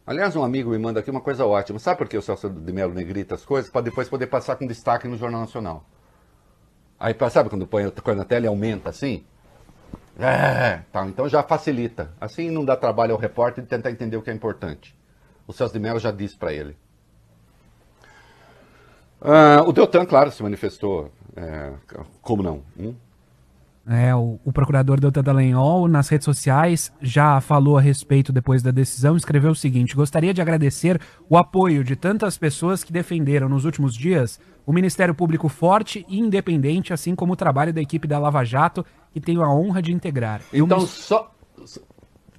Aliás, 0.07 0.35
um 0.35 0.43
amigo 0.43 0.69
me 0.69 0.77
manda 0.77 0.99
aqui 0.99 1.11
uma 1.11 1.19
coisa 1.19 1.45
ótima. 1.45 1.79
Sabe 1.79 1.97
por 1.97 2.07
que 2.07 2.17
o 2.17 2.21
Celso 2.21 2.49
de 2.49 2.71
Mello 2.71 2.93
negrita 2.93 3.35
as 3.35 3.43
coisas? 3.43 3.69
Para 3.69 3.81
depois 3.81 4.07
poder 4.07 4.27
passar 4.27 4.55
com 4.55 4.65
destaque 4.65 5.07
no 5.07 5.17
Jornal 5.17 5.41
Nacional. 5.41 5.83
Aí, 6.99 7.15
sabe 7.29 7.49
quando 7.49 7.67
põe 7.67 7.83
a 7.83 8.15
na 8.15 8.25
tela 8.25 8.45
e 8.45 8.47
aumenta 8.47 8.89
assim? 8.89 9.25
É, 10.17 10.81
então 11.07 11.27
já 11.27 11.43
facilita. 11.43 12.11
Assim 12.19 12.49
não 12.49 12.63
dá 12.63 12.75
trabalho 12.75 13.13
ao 13.13 13.19
repórter 13.19 13.63
de 13.63 13.69
tentar 13.69 13.91
entender 13.91 14.15
o 14.15 14.21
que 14.21 14.29
é 14.29 14.33
importante. 14.33 14.95
O 15.45 15.53
Celso 15.53 15.73
de 15.73 15.79
Mello 15.79 15.99
já 15.99 16.11
disse 16.11 16.37
para 16.37 16.53
ele. 16.53 16.75
Uh, 19.21 19.67
o 19.67 19.73
Deltan, 19.73 20.05
claro, 20.05 20.31
se 20.31 20.41
manifestou. 20.41 21.11
É, 21.35 21.73
como 22.21 22.41
não? 22.41 22.63
Hum? 22.79 22.95
É, 23.87 24.15
o, 24.15 24.39
o 24.43 24.51
procurador 24.51 24.99
Deltan 24.99 25.21
Dallagnol, 25.21 25.87
nas 25.87 26.09
redes 26.09 26.25
sociais, 26.25 26.91
já 26.99 27.39
falou 27.39 27.77
a 27.77 27.81
respeito 27.81 28.33
depois 28.33 28.63
da 28.63 28.71
decisão, 28.71 29.15
escreveu 29.15 29.51
o 29.51 29.55
seguinte: 29.55 29.95
Gostaria 29.95 30.33
de 30.33 30.41
agradecer 30.41 30.99
o 31.29 31.37
apoio 31.37 31.83
de 31.83 31.95
tantas 31.95 32.37
pessoas 32.37 32.83
que 32.83 32.91
defenderam 32.91 33.47
nos 33.47 33.63
últimos 33.63 33.95
dias 33.95 34.39
o 34.65 34.73
Ministério 34.73 35.13
Público 35.13 35.47
forte 35.47 36.03
e 36.09 36.19
independente, 36.19 36.91
assim 36.91 37.13
como 37.13 37.33
o 37.33 37.35
trabalho 37.35 37.71
da 37.71 37.81
equipe 37.81 38.07
da 38.07 38.17
Lava 38.17 38.43
Jato, 38.43 38.83
que 39.13 39.21
tenho 39.21 39.43
a 39.43 39.53
honra 39.53 39.81
de 39.81 39.93
integrar. 39.93 40.41
Então, 40.51 40.79
me... 40.79 40.87
só, 40.87 41.31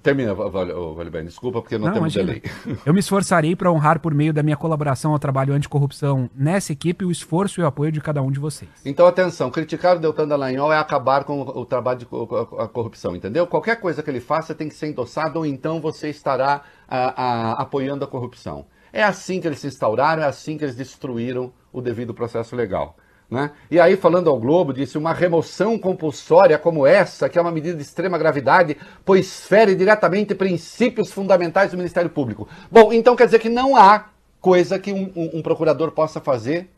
Termina, 0.06 0.34
Vale 0.34 1.10
Bem, 1.10 1.24
desculpa 1.24 1.60
porque 1.60 1.76
não, 1.76 1.86
não 1.86 1.94
temos 1.94 2.14
imagina. 2.14 2.40
delay. 2.40 2.78
Eu 2.86 2.94
me 2.94 3.00
esforçarei 3.00 3.56
para 3.56 3.72
honrar 3.72 3.98
por 3.98 4.14
meio 4.14 4.32
da 4.32 4.40
minha 4.40 4.56
colaboração 4.56 5.10
ao 5.10 5.18
trabalho 5.18 5.52
anticorrupção 5.52 6.30
nessa 6.32 6.72
equipe 6.72 7.04
o 7.04 7.10
esforço 7.10 7.60
e 7.60 7.64
o 7.64 7.66
apoio 7.66 7.90
de 7.90 8.00
cada 8.00 8.22
um 8.22 8.30
de 8.30 8.38
vocês. 8.38 8.70
Então, 8.84 9.04
atenção, 9.04 9.50
criticar 9.50 9.96
o 9.96 9.98
Deltan 9.98 10.28
Dallagnol 10.28 10.72
é 10.72 10.78
acabar 10.78 11.24
com 11.24 11.40
o 11.40 11.66
trabalho 11.66 11.98
de 11.98 12.06
corrupção, 12.06 13.16
entendeu? 13.16 13.48
Qualquer 13.48 13.80
coisa 13.80 14.00
que 14.00 14.08
ele 14.08 14.20
faça 14.20 14.54
tem 14.54 14.68
que 14.68 14.76
ser 14.76 14.86
endossado 14.86 15.40
ou 15.40 15.44
então 15.44 15.80
você 15.80 16.08
estará 16.08 16.62
a, 16.86 17.22
a, 17.22 17.62
apoiando 17.62 18.04
a 18.04 18.08
corrupção. 18.08 18.66
É 18.92 19.02
assim 19.02 19.40
que 19.40 19.48
eles 19.48 19.58
se 19.58 19.66
instauraram, 19.66 20.22
é 20.22 20.26
assim 20.26 20.56
que 20.56 20.64
eles 20.64 20.76
destruíram 20.76 21.52
o 21.72 21.80
devido 21.80 22.14
processo 22.14 22.54
legal. 22.54 22.96
Né? 23.28 23.50
E 23.70 23.80
aí, 23.80 23.96
falando 23.96 24.30
ao 24.30 24.38
Globo, 24.38 24.72
disse: 24.72 24.96
uma 24.96 25.12
remoção 25.12 25.78
compulsória 25.78 26.58
como 26.58 26.86
essa, 26.86 27.28
que 27.28 27.38
é 27.38 27.42
uma 27.42 27.50
medida 27.50 27.76
de 27.76 27.82
extrema 27.82 28.16
gravidade, 28.16 28.76
pois 29.04 29.46
fere 29.46 29.74
diretamente 29.74 30.34
princípios 30.34 31.12
fundamentais 31.12 31.72
do 31.72 31.76
Ministério 31.76 32.08
Público. 32.08 32.48
Bom, 32.70 32.92
então 32.92 33.16
quer 33.16 33.26
dizer 33.26 33.40
que 33.40 33.48
não 33.48 33.76
há 33.76 34.10
coisa 34.40 34.78
que 34.78 34.92
um, 34.92 35.12
um, 35.16 35.38
um 35.38 35.42
procurador 35.42 35.90
possa 35.90 36.20
fazer, 36.20 36.70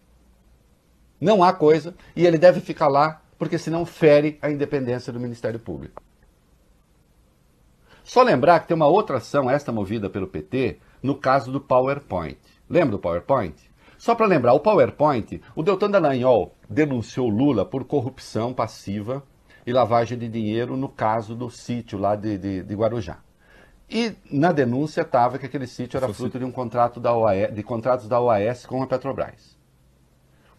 não 1.20 1.44
há 1.44 1.52
coisa, 1.52 1.94
e 2.16 2.26
ele 2.26 2.38
deve 2.38 2.60
ficar 2.60 2.88
lá, 2.88 3.20
porque 3.38 3.58
senão 3.58 3.84
fere 3.84 4.38
a 4.40 4.50
independência 4.50 5.12
do 5.12 5.20
Ministério 5.20 5.60
Público. 5.60 6.02
Só 8.02 8.22
lembrar 8.22 8.60
que 8.60 8.68
tem 8.68 8.74
uma 8.74 8.86
outra 8.86 9.18
ação, 9.18 9.50
esta 9.50 9.70
movida 9.70 10.08
pelo 10.08 10.26
PT, 10.26 10.78
no 11.02 11.14
caso 11.14 11.52
do 11.52 11.60
PowerPoint. 11.60 12.38
Lembra 12.70 12.92
do 12.92 12.98
PowerPoint? 12.98 13.67
Só 13.98 14.14
para 14.14 14.26
lembrar, 14.26 14.54
o 14.54 14.60
PowerPoint, 14.60 15.42
o 15.56 15.62
Deltan 15.62 15.90
Dallagnol 15.90 16.54
denunciou 16.70 17.28
Lula 17.28 17.64
por 17.64 17.84
corrupção 17.84 18.54
passiva 18.54 19.24
e 19.66 19.72
lavagem 19.72 20.16
de 20.16 20.28
dinheiro 20.28 20.76
no 20.76 20.88
caso 20.88 21.34
do 21.34 21.50
sítio 21.50 21.98
lá 21.98 22.14
de, 22.14 22.38
de, 22.38 22.62
de 22.62 22.74
Guarujá. 22.76 23.18
E 23.90 24.14
na 24.30 24.52
denúncia 24.52 25.00
estava 25.00 25.36
que 25.36 25.46
aquele 25.46 25.66
sítio 25.66 25.96
era 25.96 26.08
fruto 26.14 26.38
de 26.38 26.44
um 26.44 26.52
contrato 26.52 27.00
da 27.00 27.12
OAS, 27.12 27.52
de 27.52 27.62
contratos 27.64 28.06
da 28.06 28.20
OAS 28.20 28.64
com 28.64 28.82
a 28.82 28.86
Petrobras. 28.86 29.58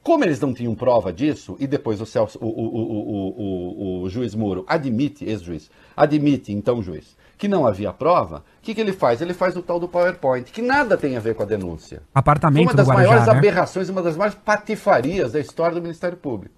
Como 0.03 0.23
eles 0.23 0.39
não 0.39 0.53
tinham 0.53 0.75
prova 0.75 1.13
disso, 1.13 1.55
e 1.59 1.67
depois 1.67 2.01
o, 2.01 2.05
Celso, 2.05 2.39
o, 2.41 2.47
o, 2.47 4.01
o 4.03 4.09
juiz 4.09 4.35
Moro 4.35 4.65
admite, 4.67 5.23
ex-juiz, 5.23 5.69
admite, 5.95 6.51
então 6.51 6.81
juiz, 6.81 7.15
que 7.39 7.47
não 7.47 7.65
havia 7.65 7.93
prova, 7.93 8.43
o 8.59 8.61
que, 8.61 8.75
que 8.75 8.81
ele 8.81 8.91
faz? 8.91 9.21
Ele 9.21 9.33
faz 9.33 9.55
o 9.55 9.61
tal 9.61 9.79
do 9.79 9.87
PowerPoint, 9.87 10.51
que 10.51 10.61
nada 10.61 10.97
tem 10.97 11.15
a 11.15 11.21
ver 11.21 11.35
com 11.35 11.43
a 11.43 11.45
denúncia. 11.45 12.01
Apartamento 12.13 12.67
uma 12.67 12.73
das 12.73 12.85
Guarujá, 12.85 13.07
maiores 13.07 13.27
né? 13.27 13.33
aberrações, 13.33 13.87
uma 13.87 14.03
das 14.03 14.17
maiores 14.17 14.37
patifarias 14.37 15.31
da 15.31 15.39
história 15.39 15.73
do 15.73 15.81
Ministério 15.81 16.17
Público. 16.17 16.53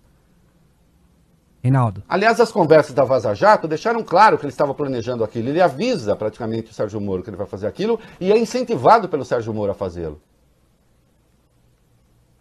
Reinaldo. 1.61 2.01
Aliás, 2.09 2.39
as 2.39 2.51
conversas 2.51 2.95
da 2.95 3.03
Vaza 3.03 3.35
Jato 3.35 3.67
deixaram 3.67 4.03
claro 4.03 4.39
que 4.39 4.43
ele 4.43 4.51
estava 4.51 4.73
planejando 4.73 5.23
aquilo. 5.23 5.49
Ele 5.49 5.61
avisa 5.61 6.15
praticamente 6.15 6.71
o 6.71 6.73
Sérgio 6.73 6.99
Moro 6.99 7.21
que 7.21 7.29
ele 7.29 7.37
vai 7.37 7.45
fazer 7.45 7.67
aquilo 7.67 7.99
e 8.19 8.31
é 8.31 8.37
incentivado 8.39 9.07
pelo 9.07 9.23
Sérgio 9.23 9.53
Moro 9.53 9.71
a 9.71 9.75
fazê-lo. 9.75 10.19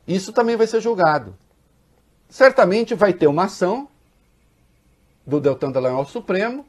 Isso 0.09 0.33
também 0.33 0.57
vai 0.57 0.67
ser 0.67 0.81
julgado. 0.81 1.37
certamente 2.27 2.95
vai 2.95 3.13
ter 3.13 3.27
uma 3.27 3.45
ação 3.45 3.87
do 5.27 5.39
Deltan 5.39 5.71
Dallagnol 5.71 6.07
Supremo 6.07 6.65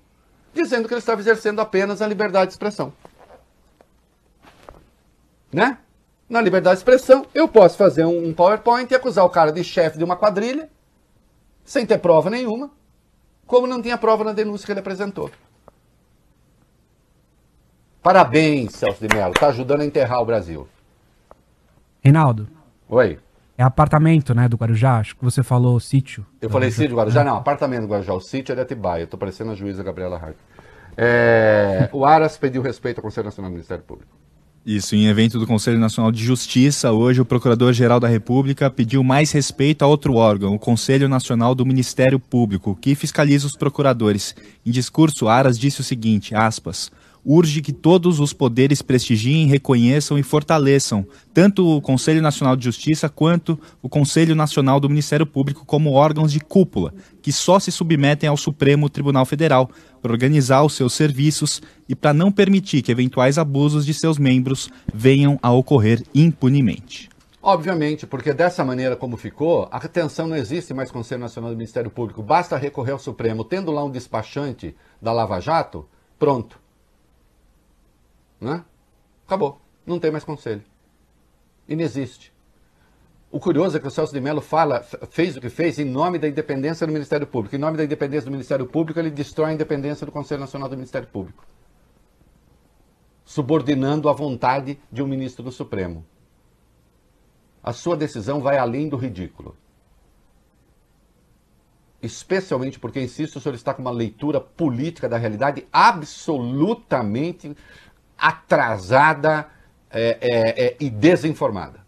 dizendo 0.54 0.88
que 0.88 0.94
ele 0.94 1.00
estava 1.00 1.22
exercendo 1.22 1.60
apenas 1.62 2.02
a 2.02 2.08
liberdade 2.08 2.48
de 2.48 2.54
expressão. 2.54 2.94
Né? 5.52 5.78
Na 6.30 6.42
liberdade 6.42 6.76
de 6.76 6.80
expressão, 6.80 7.26
eu 7.34 7.48
posso 7.48 7.78
fazer 7.78 8.06
um 8.06 8.34
PowerPoint 8.34 8.92
e 8.92 8.96
acusar 8.96 9.26
o 9.26 9.30
cara 9.30 9.52
de 9.52 9.64
chefe 9.64 9.98
de 9.98 10.04
uma 10.04 10.16
quadrilha, 10.16 10.70
sem 11.64 11.86
ter 11.86 11.98
prova 11.98 12.30
nenhuma, 12.30 12.72
como 13.46 13.68
não 13.68 13.82
tinha 13.82 13.98
prova 13.98 14.24
na 14.24 14.34
denúncia 14.34 14.66
que 14.66 14.72
ele 14.72 14.80
apresentou. 14.80 15.30
Parabéns, 18.02 18.74
Celso 18.74 19.06
de 19.06 19.14
Mello, 19.14 19.34
está 19.34 19.48
ajudando 19.48 19.82
a 19.82 19.86
enterrar 19.86 20.22
o 20.22 20.26
Brasil. 20.26 20.68
Reinaldo. 22.02 22.48
Oi. 22.90 23.20
É 23.62 23.64
apartamento, 23.64 24.34
né, 24.34 24.50
do 24.50 24.58
Guarujá? 24.58 24.98
Acho 24.98 25.16
que 25.16 25.24
você 25.24 25.44
falou 25.44 25.80
sítio. 25.80 26.26
Eu 26.42 26.50
falei 26.50 26.72
sítio 26.72 26.90
do 26.90 26.96
Guarujá? 26.96 27.24
Não, 27.24 27.36
apartamento 27.36 27.82
do 27.82 27.90
Guarujá. 27.90 28.12
O 28.12 28.20
sítio 28.20 28.54
é 28.54 28.56
de 28.56 28.62
Atibaia. 28.62 29.04
Eu 29.04 29.08
tô 29.08 29.20
parecendo 29.20 29.52
a 29.52 29.56
juíza 29.56 29.84
Gabriela 29.84 30.18
Hart. 30.18 30.36
É, 30.98 31.88
o 31.94 32.04
Aras 32.04 32.36
pediu 32.38 32.64
respeito 32.64 32.98
ao 32.98 33.04
Conselho 33.04 33.26
Nacional 33.26 33.52
do 33.52 33.54
Ministério 33.54 33.84
Público. 33.84 34.12
Isso, 34.66 34.96
em 34.96 35.06
evento 35.06 35.38
do 35.38 35.46
Conselho 35.46 35.78
Nacional 35.78 36.12
de 36.12 36.24
Justiça, 36.24 36.92
hoje 36.92 37.22
o 37.22 37.26
Procurador-Geral 37.26 38.00
da 38.00 38.08
República 38.08 38.68
pediu 38.68 39.04
mais 39.04 39.32
respeito 39.32 39.84
a 39.84 39.88
outro 39.88 40.16
órgão, 40.16 40.56
o 40.56 40.60
Conselho 40.60 41.08
Nacional 41.08 41.54
do 41.54 41.64
Ministério 41.64 42.20
Público, 42.20 42.76
que 42.76 42.96
fiscaliza 42.96 43.46
os 43.46 43.56
procuradores. 43.56 44.36
Em 44.66 44.72
discurso, 44.72 45.28
Aras 45.28 45.60
disse 45.60 45.82
o 45.82 45.84
seguinte, 45.84 46.34
aspas, 46.34 46.92
urge 47.26 47.62
que 47.62 47.72
todos 47.72 48.20
os 48.20 48.34
poderes 48.34 48.82
prestigiem, 48.82 49.48
reconheçam 49.48 50.18
e 50.18 50.24
fortaleçam 50.24 51.06
tanto 51.34 51.66
o 51.66 51.82
Conselho 51.82 52.22
Nacional 52.22 52.56
de 52.56 52.66
Justiça 52.66 53.08
quanto 53.08 53.60
o 53.82 53.88
Conselho 53.88 54.36
Nacional 54.36 54.80
do 54.80 54.90
Ministério 54.90 55.26
Público 55.26 55.66
como 55.66 55.92
órgãos 55.92 56.32
de 56.32 56.40
cúpula, 56.40 56.94
que 57.22 57.32
só 57.32 57.60
se 57.60 57.72
submetem 57.72 58.28
ao 58.28 58.38
Supremo 58.38 58.90
Tribunal 58.90 59.26
Federal 59.26 59.70
para 60.02 60.12
organizar 60.12 60.64
os 60.64 60.74
seus 60.74 60.94
serviços 60.94 61.62
e 61.88 61.96
para 61.96 62.14
não 62.14 62.32
permitir 62.32 62.82
que 62.82 62.92
eventuais 62.92 63.38
abusos 63.38 63.86
de 63.86 63.94
seus 63.94 64.18
membros 64.18 64.70
venham 64.94 65.40
a 65.42 65.52
ocorrer 65.52 66.04
impunemente. 66.14 67.10
Obviamente, 67.44 68.06
porque 68.06 68.34
dessa 68.34 68.64
maneira 68.64 68.96
como 68.96 69.18
ficou, 69.18 69.68
a 69.72 69.78
atenção 69.78 70.28
não 70.28 70.36
existe 70.36 70.76
mais 70.76 70.92
Conselho 70.92 71.22
Nacional 71.22 71.50
do 71.50 71.58
Ministério 71.58 71.90
Público. 71.90 72.22
Basta 72.22 72.56
recorrer 72.56 72.92
ao 72.92 73.00
Supremo, 73.00 73.44
tendo 73.44 73.72
lá 73.72 73.84
um 73.84 73.90
despachante 73.90 74.76
da 75.02 75.12
Lava 75.12 75.40
Jato, 75.40 75.88
pronto 76.20 76.62
né? 78.42 78.66
Acabou. 79.26 79.62
Não 79.86 80.00
tem 80.00 80.12
mais 80.12 80.24
conselho. 80.24 80.64
Inexiste. 81.68 82.34
O 83.32 83.40
curioso 83.40 83.78
é 83.78 83.80
que 83.80 83.88
o 83.88 83.92
Celso 83.92 84.14
de 84.14 84.20
Mello 84.20 84.42
fala, 84.42 84.82
fez 85.10 85.38
o 85.38 85.42
que 85.42 85.50
fez 85.50 85.80
em 85.80 85.86
nome 85.86 86.20
da 86.20 86.28
independência 86.28 86.86
do 86.86 86.92
Ministério 86.92 87.26
Público. 87.26 87.56
Em 87.56 87.60
nome 87.60 87.78
da 87.78 87.86
independência 87.86 88.26
do 88.26 88.32
Ministério 88.32 88.66
Público, 88.66 89.00
ele 89.00 89.10
destrói 89.10 89.52
a 89.52 89.54
independência 89.54 90.06
do 90.06 90.12
Conselho 90.12 90.42
Nacional 90.42 90.68
do 90.68 90.76
Ministério 90.76 91.08
Público. 91.08 91.46
Subordinando 93.24 94.10
a 94.10 94.14
vontade 94.14 94.78
de 94.92 95.02
um 95.02 95.08
ministro 95.08 95.44
do 95.44 95.52
Supremo. 95.52 96.06
A 97.64 97.72
sua 97.72 97.96
decisão 97.96 98.42
vai 98.42 98.58
além 98.58 98.90
do 98.90 98.98
ridículo. 98.98 99.56
Especialmente 102.02 102.80
porque, 102.80 103.00
insisto, 103.00 103.38
o 103.38 103.40
senhor 103.40 103.54
está 103.54 103.74
com 103.74 103.82
uma 103.82 103.92
leitura 103.92 104.42
política 104.42 105.08
da 105.08 105.18
realidade 105.18 105.66
absolutamente 105.72 107.56
atrasada 108.22 109.48
é, 109.90 110.18
é, 110.22 110.66
é, 110.66 110.76
e 110.80 110.90
desinformada. 110.90 111.82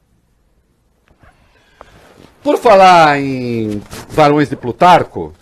Por 2.44 2.58
falar 2.58 3.20
em 3.22 3.82
varões 4.10 4.50
de 4.50 4.56
Plutarco, 4.58 5.34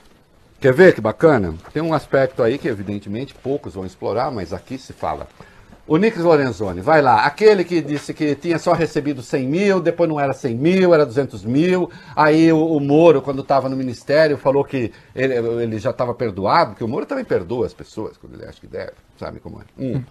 quer 0.59 0.73
ver 0.73 0.93
que 0.93 1.01
bacana? 1.01 1.55
Tem 1.73 1.81
um 1.81 1.93
aspecto 1.93 2.43
aí 2.43 2.59
que, 2.59 2.67
evidentemente, 2.67 3.33
poucos 3.33 3.73
vão 3.73 3.85
explorar, 3.85 4.29
mas 4.29 4.53
aqui 4.53 4.77
se 4.77 4.93
fala. 4.93 5.27
O 5.87 5.97
Nix 5.97 6.17
Lorenzoni, 6.17 6.79
vai 6.79 7.01
lá. 7.01 7.25
Aquele 7.25 7.63
que 7.63 7.81
disse 7.81 8.13
que 8.13 8.35
tinha 8.35 8.59
só 8.59 8.73
recebido 8.73 9.23
100 9.23 9.47
mil, 9.47 9.81
depois 9.81 10.07
não 10.07 10.19
era 10.19 10.31
100 10.31 10.55
mil, 10.55 10.93
era 10.93 11.05
200 11.05 11.43
mil. 11.43 11.89
Aí 12.15 12.53
o, 12.53 12.75
o 12.75 12.79
Moro, 12.79 13.21
quando 13.21 13.41
estava 13.41 13.67
no 13.67 13.75
ministério, 13.75 14.37
falou 14.37 14.63
que 14.63 14.91
ele, 15.15 15.33
ele 15.33 15.79
já 15.79 15.89
estava 15.89 16.13
perdoado, 16.13 16.75
que 16.75 16.83
o 16.83 16.87
Moro 16.87 17.07
também 17.07 17.25
perdoa 17.25 17.65
as 17.65 17.73
pessoas 17.73 18.15
quando 18.15 18.35
ele 18.35 18.45
acha 18.45 18.61
que 18.61 18.67
deve, 18.67 18.93
sabe 19.17 19.39
como 19.39 19.59
é. 19.59 19.63
Hum. 19.83 20.03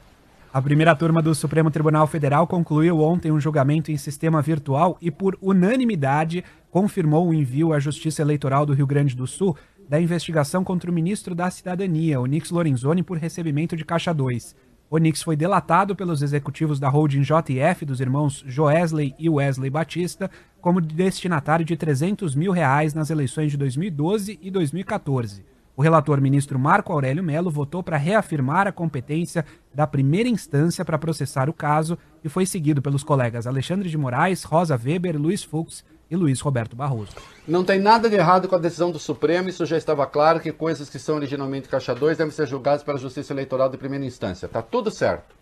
A 0.52 0.60
primeira 0.60 0.96
turma 0.96 1.22
do 1.22 1.32
Supremo 1.32 1.70
Tribunal 1.70 2.08
Federal 2.08 2.44
concluiu 2.44 2.98
ontem 3.02 3.30
um 3.30 3.38
julgamento 3.38 3.92
em 3.92 3.96
sistema 3.96 4.42
virtual 4.42 4.98
e, 5.00 5.08
por 5.08 5.38
unanimidade, 5.40 6.42
confirmou 6.72 7.28
o 7.28 7.32
envio 7.32 7.72
à 7.72 7.78
Justiça 7.78 8.20
Eleitoral 8.20 8.66
do 8.66 8.72
Rio 8.72 8.86
Grande 8.86 9.14
do 9.14 9.28
Sul 9.28 9.56
da 9.88 10.00
investigação 10.00 10.64
contra 10.64 10.90
o 10.90 10.92
ministro 10.92 11.36
da 11.36 11.48
Cidadania, 11.52 12.20
Onix 12.20 12.50
Lorenzoni, 12.50 13.00
por 13.00 13.16
recebimento 13.16 13.76
de 13.76 13.84
Caixa 13.84 14.12
2. 14.12 14.56
Onix 14.90 15.22
foi 15.22 15.36
delatado 15.36 15.94
pelos 15.94 16.20
executivos 16.20 16.80
da 16.80 16.88
holding 16.88 17.22
JF 17.22 17.84
dos 17.84 18.00
irmãos 18.00 18.42
Joesley 18.44 19.14
e 19.20 19.30
Wesley 19.30 19.70
Batista 19.70 20.28
como 20.60 20.80
destinatário 20.80 21.64
de 21.64 21.76
300 21.76 22.34
mil 22.34 22.50
reais 22.50 22.92
nas 22.92 23.08
eleições 23.08 23.52
de 23.52 23.56
2012 23.56 24.36
e 24.42 24.50
2014. 24.50 25.44
O 25.80 25.82
relator 25.82 26.20
ministro 26.20 26.58
Marco 26.58 26.92
Aurélio 26.92 27.24
Melo 27.24 27.50
votou 27.50 27.82
para 27.82 27.96
reafirmar 27.96 28.66
a 28.66 28.72
competência 28.72 29.46
da 29.72 29.86
primeira 29.86 30.28
instância 30.28 30.84
para 30.84 30.98
processar 30.98 31.48
o 31.48 31.54
caso 31.54 31.96
e 32.22 32.28
foi 32.28 32.44
seguido 32.44 32.82
pelos 32.82 33.02
colegas 33.02 33.46
Alexandre 33.46 33.88
de 33.88 33.96
Moraes, 33.96 34.44
Rosa 34.44 34.76
Weber, 34.76 35.18
Luiz 35.18 35.42
Fux 35.42 35.82
e 36.10 36.16
Luiz 36.16 36.38
Roberto 36.42 36.76
Barroso. 36.76 37.12
Não 37.48 37.64
tem 37.64 37.80
nada 37.80 38.10
de 38.10 38.16
errado 38.16 38.46
com 38.46 38.56
a 38.56 38.58
decisão 38.58 38.90
do 38.90 38.98
Supremo, 38.98 39.48
isso 39.48 39.64
já 39.64 39.78
estava 39.78 40.06
claro 40.06 40.38
que 40.38 40.52
coisas 40.52 40.90
que 40.90 40.98
são 40.98 41.16
originalmente 41.16 41.66
caixa 41.66 41.94
2 41.94 42.18
devem 42.18 42.30
ser 42.30 42.46
julgadas 42.46 42.82
pela 42.82 42.98
Justiça 42.98 43.32
Eleitoral 43.32 43.70
de 43.70 43.78
primeira 43.78 44.04
instância. 44.04 44.48
Tá 44.48 44.60
tudo 44.60 44.90
certo. 44.90 45.34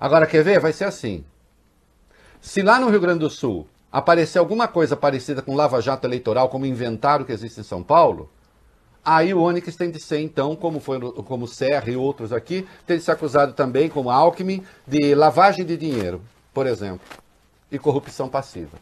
Agora 0.00 0.26
quer 0.26 0.42
ver? 0.42 0.58
Vai 0.58 0.72
ser 0.72 0.86
assim. 0.86 1.24
Se 2.40 2.62
lá 2.62 2.80
no 2.80 2.90
Rio 2.90 3.00
Grande 3.00 3.20
do 3.20 3.30
Sul 3.30 3.64
aparecer 3.92 4.40
alguma 4.40 4.66
coisa 4.66 4.96
parecida 4.96 5.40
com 5.40 5.54
Lava 5.54 5.80
Jato 5.80 6.04
eleitoral, 6.04 6.48
como 6.48 6.66
inventaram 6.66 7.24
que 7.24 7.30
existe 7.30 7.60
em 7.60 7.62
São 7.62 7.80
Paulo, 7.80 8.28
Aí 9.04 9.32
o 9.32 9.40
Onyx 9.40 9.74
tem 9.76 9.90
de 9.90 10.00
ser, 10.00 10.20
então, 10.20 10.54
como 10.54 10.80
foi 10.80 11.00
como 11.22 11.48
Serra 11.48 11.90
e 11.90 11.96
outros 11.96 12.32
aqui, 12.32 12.68
tem 12.86 12.98
de 12.98 13.04
ser 13.04 13.12
acusado 13.12 13.52
também, 13.52 13.88
como 13.88 14.10
Alckmin, 14.10 14.64
de 14.86 15.14
lavagem 15.14 15.64
de 15.64 15.76
dinheiro, 15.76 16.20
por 16.52 16.66
exemplo, 16.66 17.06
e 17.70 17.78
corrupção 17.78 18.28
passiva. 18.28 18.78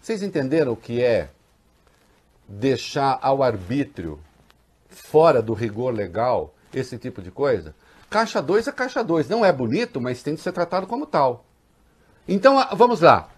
Vocês 0.00 0.22
entenderam 0.22 0.72
o 0.72 0.76
que 0.76 1.02
é 1.02 1.30
deixar 2.46 3.18
ao 3.20 3.42
arbítrio, 3.42 4.20
fora 4.88 5.42
do 5.42 5.52
rigor 5.52 5.92
legal, 5.92 6.54
esse 6.72 6.96
tipo 6.98 7.20
de 7.20 7.30
coisa? 7.30 7.74
Caixa 8.08 8.40
2 8.40 8.68
é 8.68 8.72
caixa 8.72 9.02
2. 9.02 9.28
Não 9.28 9.44
é 9.44 9.52
bonito, 9.52 10.00
mas 10.00 10.22
tem 10.22 10.34
de 10.34 10.40
ser 10.40 10.52
tratado 10.52 10.86
como 10.86 11.06
tal. 11.06 11.44
Então, 12.28 12.64
vamos 12.76 13.00
lá. 13.00 13.28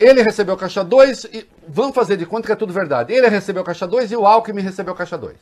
Ele 0.00 0.22
recebeu 0.22 0.56
caixa 0.56 0.82
2 0.82 1.24
e 1.24 1.46
vamos 1.68 1.94
fazer 1.94 2.16
de 2.16 2.24
conta 2.24 2.46
que 2.46 2.52
é 2.52 2.56
tudo 2.56 2.72
verdade. 2.72 3.12
Ele 3.12 3.28
recebeu 3.28 3.62
caixa 3.62 3.86
2 3.86 4.10
e 4.10 4.16
o 4.16 4.26
Alckmin 4.26 4.62
recebeu 4.62 4.94
caixa 4.94 5.18
2. 5.18 5.36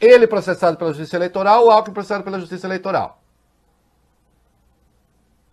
Ele 0.00 0.26
processado 0.26 0.76
pela 0.76 0.92
Justiça 0.92 1.14
Eleitoral, 1.14 1.66
o 1.66 1.70
Alckmin 1.70 1.94
processado 1.94 2.24
pela 2.24 2.40
Justiça 2.40 2.66
Eleitoral. 2.66 3.22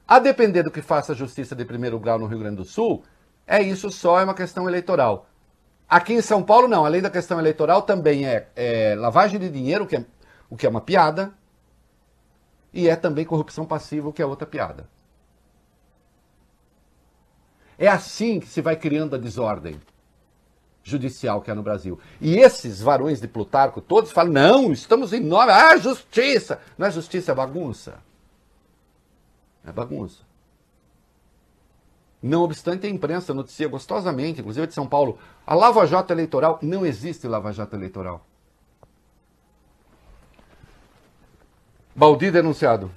A 0.07 0.17
depender 0.17 0.63
do 0.63 0.71
que 0.71 0.81
faça 0.81 1.11
a 1.11 1.15
Justiça 1.15 1.55
de 1.55 1.63
primeiro 1.63 1.99
grau 1.99 2.17
no 2.17 2.25
Rio 2.25 2.39
Grande 2.39 2.55
do 2.55 2.65
Sul, 2.65 3.03
é 3.45 3.61
isso 3.61 3.91
só, 3.91 4.19
é 4.19 4.23
uma 4.23 4.33
questão 4.33 4.67
eleitoral. 4.67 5.27
Aqui 5.87 6.13
em 6.13 6.21
São 6.21 6.41
Paulo, 6.41 6.67
não. 6.67 6.83
Além 6.83 7.03
da 7.03 7.11
questão 7.11 7.39
eleitoral, 7.39 7.83
também 7.83 8.27
é, 8.27 8.47
é 8.55 8.95
lavagem 8.95 9.39
de 9.39 9.49
dinheiro, 9.49 9.85
que 9.85 9.95
é, 9.95 10.05
o 10.49 10.57
que 10.57 10.65
é 10.65 10.69
uma 10.69 10.81
piada, 10.81 11.31
e 12.73 12.89
é 12.89 12.95
também 12.95 13.23
corrupção 13.23 13.67
passiva, 13.67 14.09
o 14.09 14.13
que 14.13 14.21
é 14.21 14.25
outra 14.25 14.47
piada. 14.47 14.89
É 17.79 17.87
assim 17.87 18.41
que 18.41 18.47
se 18.47 18.61
vai 18.61 18.75
criando 18.75 19.15
a 19.15 19.17
desordem 19.17 19.79
judicial 20.83 21.41
que 21.41 21.49
é 21.49 21.53
no 21.53 21.63
Brasil. 21.63 21.97
E 22.19 22.35
esses 22.35 22.81
varões 22.81 23.21
de 23.21 23.27
Plutarco 23.27 23.79
todos 23.79 24.11
falam: 24.11 24.33
não, 24.33 24.73
estamos 24.73 25.13
em 25.13 25.21
nome. 25.21 25.51
Ah, 25.51 25.77
justiça! 25.77 26.59
Não 26.77 26.87
é 26.87 26.91
justiça, 26.91 27.31
é 27.31 27.35
bagunça. 27.35 27.99
É 29.65 29.71
bagunça. 29.71 30.27
Não 32.21 32.43
obstante, 32.43 32.85
a 32.85 32.89
imprensa 32.89 33.33
noticia 33.33 33.69
gostosamente, 33.69 34.41
inclusive 34.41 34.67
de 34.67 34.73
São 34.73 34.85
Paulo, 34.85 35.17
a 35.47 35.55
Lava 35.55 35.87
Jato 35.87 36.11
eleitoral. 36.11 36.59
Não 36.61 36.85
existe 36.85 37.27
Lava 37.29 37.53
Jato 37.53 37.77
eleitoral. 37.77 38.25
Baldi 41.95 42.29
denunciado. 42.29 42.91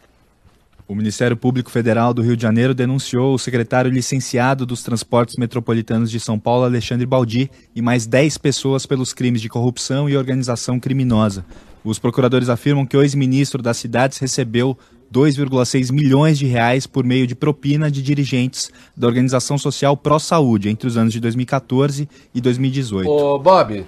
O 0.93 0.95
Ministério 0.95 1.39
Público 1.39 1.71
Federal 1.71 2.13
do 2.13 2.21
Rio 2.21 2.37
de 2.37 2.43
Janeiro 2.43 2.75
denunciou 2.75 3.33
o 3.33 3.39
secretário 3.39 3.91
licenciado 3.91 4.67
dos 4.67 4.83
Transportes 4.83 5.37
Metropolitanos 5.39 6.11
de 6.11 6.21
São 6.21 6.39
Paulo, 6.39 6.67
Alexandre 6.67 7.07
Baldi, 7.07 7.51
e 7.75 7.81
mais 7.81 8.05
10 8.05 8.37
pessoas 8.37 8.85
pelos 8.85 9.15
crimes 9.15 9.41
de 9.41 9.49
corrupção 9.49 10.07
e 10.07 10.19
organização 10.19 10.79
criminosa. 10.79 11.47
Os 11.83 11.99
procuradores 11.99 12.51
afirmam 12.51 12.85
que 12.85 12.95
o 12.95 13.01
ex-ministro 13.01 13.63
das 13.63 13.79
cidades 13.79 14.19
recebeu 14.19 14.77
2,6 15.11 15.91
milhões 15.91 16.39
de 16.39 16.45
reais 16.45 16.87
por 16.87 17.07
meio 17.07 17.27
de 17.27 17.35
propina 17.35 17.91
de 17.91 18.03
dirigentes 18.03 18.71
da 18.95 19.07
organização 19.07 19.57
social 19.57 19.97
Pró 19.97 20.19
Saúde 20.19 20.69
entre 20.69 20.87
os 20.87 20.99
anos 20.99 21.15
de 21.15 21.21
2014 21.21 22.07
e 22.35 22.41
2018. 22.43 23.09
Ô, 23.09 23.39
Bob, 23.39 23.81
uh, 23.81 23.87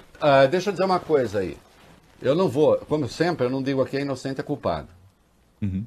deixa 0.49 0.69
eu 0.69 0.73
dizer 0.73 0.85
uma 0.85 0.99
coisa 0.99 1.37
aí. 1.37 1.55
Eu 2.19 2.33
não 2.33 2.49
vou, 2.49 2.77
como 2.89 3.07
sempre, 3.07 3.45
eu 3.45 3.49
não 3.51 3.61
digo 3.61 3.79
aqui 3.83 3.95
é 3.95 4.01
inocente 4.01 4.39
é 4.39 4.43
culpado. 4.43 4.87
Uhum. 5.61 5.85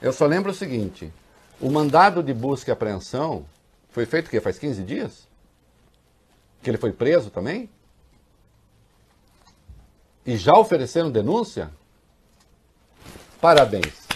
Eu 0.00 0.12
só 0.12 0.26
lembro 0.26 0.50
o 0.50 0.54
seguinte: 0.54 1.12
o 1.60 1.70
mandado 1.70 2.22
de 2.22 2.32
busca 2.32 2.70
e 2.70 2.72
apreensão 2.72 3.44
foi 3.90 4.06
feito 4.06 4.28
o 4.28 4.30
quê? 4.30 4.40
Faz 4.40 4.58
15 4.58 4.82
dias? 4.82 5.28
Que 6.62 6.70
ele 6.70 6.78
foi 6.78 6.92
preso 6.92 7.30
também? 7.30 7.68
E 10.24 10.36
já 10.36 10.56
ofereceram 10.56 11.10
denúncia? 11.10 11.70
Parabéns. 13.40 14.06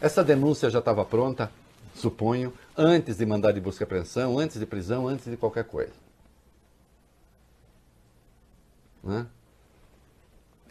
Essa 0.00 0.24
denúncia 0.24 0.68
já 0.68 0.80
estava 0.80 1.04
pronta, 1.04 1.50
suponho, 1.94 2.52
antes 2.76 3.16
de 3.16 3.24
mandar 3.24 3.52
de 3.52 3.60
busca 3.60 3.84
e 3.84 3.86
apreensão, 3.86 4.38
antes 4.38 4.58
de 4.58 4.66
prisão, 4.66 5.06
antes 5.06 5.26
de 5.26 5.36
qualquer 5.36 5.64
coisa. 5.64 5.92
Né? 9.02 9.26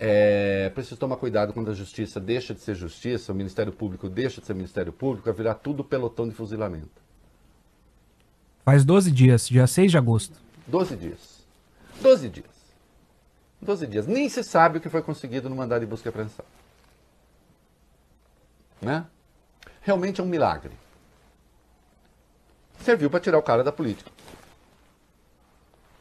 É 0.04 0.68
preciso 0.72 0.98
tomar 0.98 1.16
cuidado 1.18 1.54
quando 1.54 1.70
a 1.70 1.76
justiça 1.76 2.20
deixa 2.20 2.56
de 2.56 2.60
ser 2.60 2.74
justiça, 2.74 3.32
o 3.32 3.36
Ministério 3.36 3.72
Público 3.72 4.10
deixa 4.10 4.42
de 4.42 4.48
ser 4.48 4.56
Ministério 4.56 4.92
Público, 4.92 5.30
a 5.30 5.32
virar 5.32 5.54
tudo 5.54 5.84
pelotão 5.84 6.28
de 6.28 6.34
fuzilamento. 6.34 6.90
Faz 8.66 8.84
12 8.84 9.12
dias, 9.12 9.48
dia 9.48 9.68
6 9.68 9.92
de 9.92 9.98
agosto. 10.00 10.36
12 10.66 10.96
dias. 10.96 11.46
12 12.02 12.30
dias. 12.30 12.48
12 13.62 13.86
dias. 13.86 14.08
Nem 14.08 14.28
se 14.28 14.44
sabe 14.44 14.80
o 14.80 14.82
que 14.82 14.90
foi 14.90 15.04
conseguido 15.04 15.48
no 15.48 15.56
mandado 15.56 15.82
de 15.82 15.86
busca 15.86 16.08
e 16.08 16.10
apreensão. 16.10 16.46
Né? 18.82 19.06
Realmente 19.82 20.20
é 20.20 20.24
um 20.24 20.28
milagre. 20.28 20.72
Serviu 22.80 23.08
para 23.12 23.20
tirar 23.20 23.38
o 23.38 23.44
cara 23.44 23.64
da 23.64 23.72
política. 23.72 24.10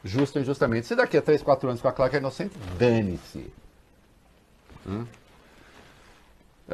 Justo 0.03 0.37
ou 0.37 0.41
injustamente. 0.41 0.87
Se 0.87 0.95
daqui 0.95 1.17
a 1.17 1.21
3, 1.21 1.43
4 1.43 1.69
anos 1.69 1.81
com 1.81 1.87
a 1.87 1.93
Clark 1.93 2.15
é 2.15 2.19
inocente, 2.19 2.57
dane-se. 2.79 3.60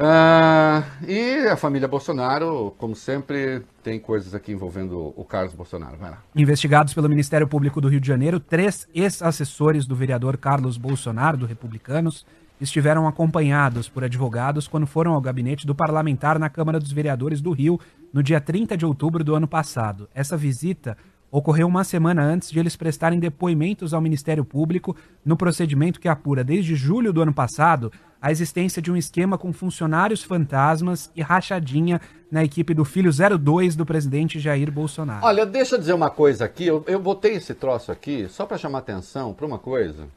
Ah, 0.00 0.84
e 1.06 1.48
a 1.48 1.56
família 1.56 1.88
Bolsonaro, 1.88 2.72
como 2.78 2.94
sempre, 2.94 3.62
tem 3.82 3.98
coisas 3.98 4.32
aqui 4.32 4.52
envolvendo 4.52 5.12
o 5.16 5.24
Carlos 5.24 5.54
Bolsonaro. 5.54 5.96
Vai 5.96 6.10
lá. 6.10 6.22
Investigados 6.36 6.94
pelo 6.94 7.08
Ministério 7.08 7.48
Público 7.48 7.80
do 7.80 7.88
Rio 7.88 8.00
de 8.00 8.06
Janeiro, 8.06 8.38
três 8.38 8.86
ex-assessores 8.94 9.86
do 9.86 9.96
vereador 9.96 10.36
Carlos 10.36 10.76
Bolsonaro, 10.76 11.36
do 11.36 11.46
Republicanos, 11.46 12.24
estiveram 12.60 13.08
acompanhados 13.08 13.88
por 13.88 14.04
advogados 14.04 14.68
quando 14.68 14.86
foram 14.86 15.14
ao 15.14 15.20
gabinete 15.20 15.66
do 15.66 15.74
parlamentar 15.74 16.38
na 16.38 16.48
Câmara 16.48 16.78
dos 16.78 16.92
Vereadores 16.92 17.40
do 17.40 17.50
Rio 17.50 17.80
no 18.12 18.22
dia 18.22 18.40
30 18.40 18.76
de 18.76 18.86
outubro 18.86 19.24
do 19.24 19.34
ano 19.34 19.48
passado. 19.48 20.08
Essa 20.14 20.36
visita 20.36 20.96
ocorreu 21.30 21.66
uma 21.66 21.84
semana 21.84 22.22
antes 22.22 22.50
de 22.50 22.58
eles 22.58 22.76
prestarem 22.76 23.18
depoimentos 23.18 23.92
ao 23.92 24.00
Ministério 24.00 24.44
Público 24.44 24.96
no 25.24 25.36
procedimento 25.36 26.00
que 26.00 26.08
apura 26.08 26.42
desde 26.42 26.74
julho 26.74 27.12
do 27.12 27.22
ano 27.22 27.32
passado 27.32 27.92
a 28.20 28.30
existência 28.30 28.82
de 28.82 28.90
um 28.90 28.96
esquema 28.96 29.38
com 29.38 29.52
funcionários 29.52 30.22
fantasmas 30.22 31.10
e 31.14 31.22
rachadinha 31.22 32.00
na 32.30 32.42
equipe 32.44 32.74
do 32.74 32.84
filho 32.84 33.10
02 33.12 33.76
do 33.76 33.86
presidente 33.86 34.40
Jair 34.40 34.70
Bolsonaro. 34.70 35.24
Olha, 35.24 35.46
deixa 35.46 35.76
eu 35.76 35.78
dizer 35.78 35.92
uma 35.92 36.10
coisa 36.10 36.44
aqui. 36.44 36.66
Eu, 36.66 36.84
eu 36.86 36.98
botei 36.98 37.34
esse 37.34 37.54
troço 37.54 37.92
aqui 37.92 38.26
só 38.28 38.44
para 38.44 38.58
chamar 38.58 38.78
atenção 38.78 39.32
para 39.32 39.46
uma 39.46 39.58
coisa. 39.58 40.08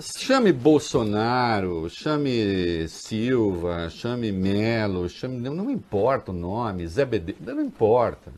Chame 0.00 0.52
Bolsonaro, 0.52 1.88
chame 1.90 2.88
Silva, 2.88 3.90
chame 3.90 4.32
Melo, 4.32 5.08
chame. 5.08 5.38
Não 5.38 5.70
importa 5.70 6.32
o 6.32 6.34
nome, 6.34 6.86
Zé 6.88 7.04
BD, 7.04 7.36
não 7.40 7.60
importa. 7.60 8.32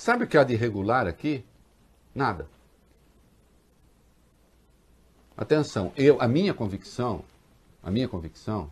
Sabe 0.00 0.24
o 0.24 0.26
que 0.26 0.38
há 0.38 0.44
de 0.44 0.54
irregular 0.54 1.06
aqui? 1.06 1.44
Nada. 2.14 2.48
Atenção, 5.36 5.92
eu, 5.94 6.18
a 6.22 6.26
minha 6.26 6.54
convicção, 6.54 7.22
a 7.82 7.90
minha 7.90 8.08
convicção 8.08 8.70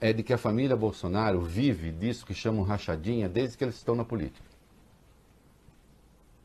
é 0.00 0.12
de 0.12 0.22
que 0.22 0.32
a 0.32 0.38
família 0.38 0.76
Bolsonaro 0.76 1.40
vive 1.40 1.90
disso 1.90 2.24
que 2.24 2.32
chamam 2.32 2.62
rachadinha 2.62 3.28
desde 3.28 3.58
que 3.58 3.64
eles 3.64 3.74
estão 3.74 3.96
na 3.96 4.04
política. 4.04 4.46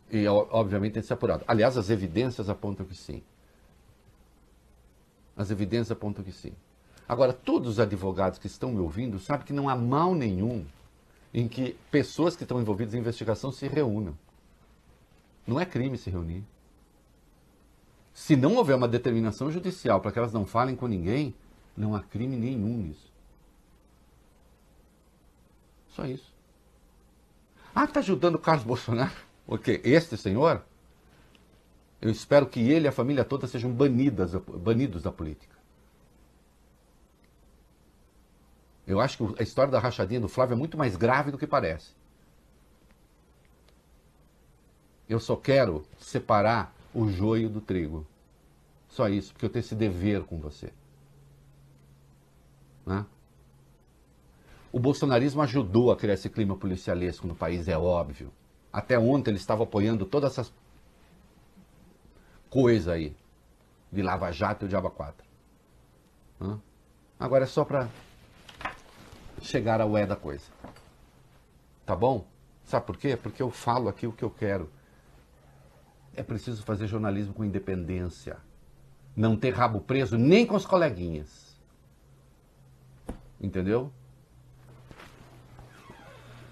E 0.10 0.28
obviamente 0.28 0.94
tem 0.94 1.02
que 1.04 1.08
ser 1.08 1.14
apurado. 1.14 1.44
Aliás, 1.48 1.78
as 1.78 1.92
evidências 1.92 2.50
apontam 2.50 2.88
que 2.88 2.96
sim. 2.96 3.22
As 5.38 5.52
evidências 5.52 5.92
apontam 5.92 6.24
que 6.24 6.32
sim. 6.32 6.54
Agora, 7.08 7.32
todos 7.32 7.74
os 7.74 7.80
advogados 7.80 8.40
que 8.40 8.48
estão 8.48 8.72
me 8.72 8.80
ouvindo 8.80 9.20
sabem 9.20 9.46
que 9.46 9.54
não 9.54 9.70
há 9.70 9.76
mal 9.76 10.16
nenhum 10.16 10.66
em 11.36 11.50
que 11.50 11.78
pessoas 11.92 12.34
que 12.34 12.44
estão 12.44 12.62
envolvidas 12.62 12.94
em 12.94 13.00
investigação 13.00 13.52
se 13.52 13.68
reúnam. 13.68 14.18
Não 15.46 15.60
é 15.60 15.66
crime 15.66 15.98
se 15.98 16.10
reunir. 16.10 16.46
Se 18.14 18.38
não 18.38 18.56
houver 18.56 18.74
uma 18.74 18.88
determinação 18.88 19.52
judicial 19.52 20.00
para 20.00 20.14
que 20.14 20.18
elas 20.18 20.32
não 20.32 20.46
falem 20.46 20.78
com 20.78 20.88
ninguém, 20.88 21.36
não 21.76 21.94
há 21.94 22.02
crime 22.02 22.38
nenhum 22.38 22.78
nisso. 22.78 23.12
Só 25.90 26.06
isso. 26.06 26.34
Ah, 27.76 27.84
está 27.84 28.00
ajudando 28.00 28.36
o 28.36 28.40
Carlos 28.40 28.64
Bolsonaro? 28.64 29.12
O 29.46 29.58
quê? 29.58 29.82
Este 29.84 30.16
senhor? 30.16 30.64
Eu 32.02 32.10
espero 32.10 32.48
que 32.48 32.62
ele 32.62 32.86
e 32.86 32.88
a 32.88 32.94
família 32.94 33.26
toda 33.26 33.46
sejam 33.46 33.74
banidas, 33.74 34.36
banidos 34.36 35.04
da 35.04 35.12
política. 35.12 35.55
Eu 38.88 39.00
acho 39.00 39.18
que 39.18 39.42
a 39.42 39.44
história 39.44 39.72
da 39.72 39.80
rachadinha 39.80 40.20
do 40.20 40.28
Flávio 40.28 40.54
é 40.54 40.58
muito 40.58 40.78
mais 40.78 40.96
grave 40.96 41.32
do 41.32 41.38
que 41.38 41.48
parece. 41.48 41.92
Eu 45.10 45.20
só 45.20 45.36
quero 45.36 45.84
separar 46.00 46.74
o 46.94 47.10
joio 47.10 47.50
do 47.50 47.62
trigo. 47.62 48.06
Só 48.88 49.10
isso, 49.10 49.34
porque 49.34 49.46
eu 49.46 49.50
tenho 49.50 49.62
esse 49.62 49.76
dever 49.76 50.24
com 50.24 50.40
você. 50.40 50.72
Né? 52.86 53.06
O 54.72 54.80
bolsonarismo 54.80 55.42
ajudou 55.42 55.92
a 55.92 55.98
criar 55.98 56.14
esse 56.14 56.30
clima 56.30 56.56
policialesco 56.56 57.28
no 57.28 57.36
país, 57.36 57.68
é 57.68 57.78
óbvio. 57.78 58.32
Até 58.72 59.00
ontem 59.00 59.32
ele 59.32 59.38
estava 59.38 59.64
apoiando 59.64 60.06
todas 60.06 60.34
essas 60.34 60.54
coisas 62.50 62.88
aí, 62.88 63.16
de 63.92 64.02
Lava 64.02 64.32
Jato 64.32 64.64
e 64.64 64.68
o 64.68 64.70
Diaba 64.70 64.90
4. 64.90 65.26
Né? 66.40 66.60
Agora 67.20 67.46
é 67.46 67.48
só 67.48 67.64
para 67.64 67.90
chegar 69.46 69.82
ao 69.82 69.98
é 69.98 70.06
da 70.06 70.16
coisa. 70.16 70.46
Tá 71.86 71.96
bom? 71.96 72.26
Sabe 72.64 72.86
por 72.86 72.98
quê? 72.98 73.16
Porque 73.16 73.42
eu 73.42 73.52
falo 73.52 73.88
aqui 73.88 74.08
o 74.08 74.12
que 74.12 74.24
eu 74.24 74.30
quero. 74.30 74.70
É 76.16 76.24
preciso 76.24 76.64
fazer 76.64 76.88
jornalismo 76.88 77.34
com 77.34 77.44
independência. 77.44 78.38
Não 79.16 79.38
ter 79.38 79.54
rabo 79.54 79.80
preso 79.80 80.18
nem 80.18 80.46
com 80.46 80.56
os 80.56 80.66
coleguinhas. 80.66 81.56
Entendeu? 83.40 83.92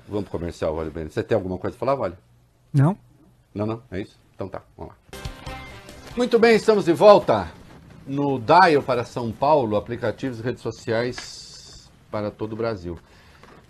Vamos 0.08 0.30
pro 0.30 0.40
comercial, 0.40 0.76
Vale 0.76 0.92
Bem. 0.92 1.10
Você 1.10 1.24
tem 1.24 1.36
alguma 1.36 1.58
coisa 1.58 1.76
para 1.78 1.86
falar, 1.86 1.98
Vale? 1.98 2.18
Não. 2.72 2.98
Não, 3.54 3.66
não? 3.66 3.84
É 3.90 4.02
isso? 4.02 4.20
Então 4.36 4.48
tá, 4.48 4.62
vamos 4.78 4.94
lá. 4.94 5.20
Muito 6.16 6.38
bem, 6.38 6.56
estamos 6.56 6.86
de 6.86 6.94
volta 6.94 7.52
no 8.06 8.40
Dial 8.40 8.84
para 8.84 9.04
São 9.04 9.32
Paulo, 9.32 9.76
aplicativos 9.76 10.40
e 10.40 10.44
redes 10.44 10.62
sociais 10.62 11.43
para 12.14 12.30
todo 12.30 12.54
o 12.54 12.56
Brasil. 12.56 13.00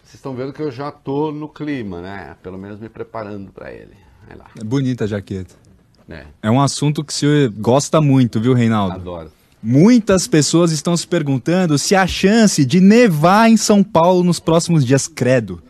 Vocês 0.03 0.15
estão 0.15 0.35
vendo 0.35 0.51
que 0.51 0.61
eu 0.61 0.69
já 0.69 0.89
estou 0.89 1.31
no 1.31 1.47
clima, 1.47 2.01
né? 2.01 2.35
Pelo 2.43 2.57
menos 2.57 2.77
me 2.77 2.89
preparando 2.89 3.53
para 3.53 3.71
ele. 3.71 3.93
É 4.59 4.63
bonita 4.65 5.05
a 5.05 5.07
jaqueta. 5.07 5.55
É. 6.09 6.25
é 6.41 6.51
um 6.51 6.59
assunto 6.59 7.05
que 7.05 7.13
você 7.13 7.49
gosta 7.57 8.01
muito, 8.01 8.41
viu, 8.41 8.53
Reinaldo? 8.53 8.95
Adoro. 8.95 9.31
Muitas 9.61 10.27
pessoas 10.27 10.73
estão 10.73 10.97
se 10.97 11.07
perguntando 11.07 11.77
se 11.77 11.95
há 11.95 12.05
chance 12.05 12.65
de 12.65 12.81
nevar 12.81 13.49
em 13.49 13.55
São 13.55 13.81
Paulo 13.81 14.21
nos 14.25 14.41
próximos 14.41 14.85
dias, 14.85 15.07
credo. 15.07 15.63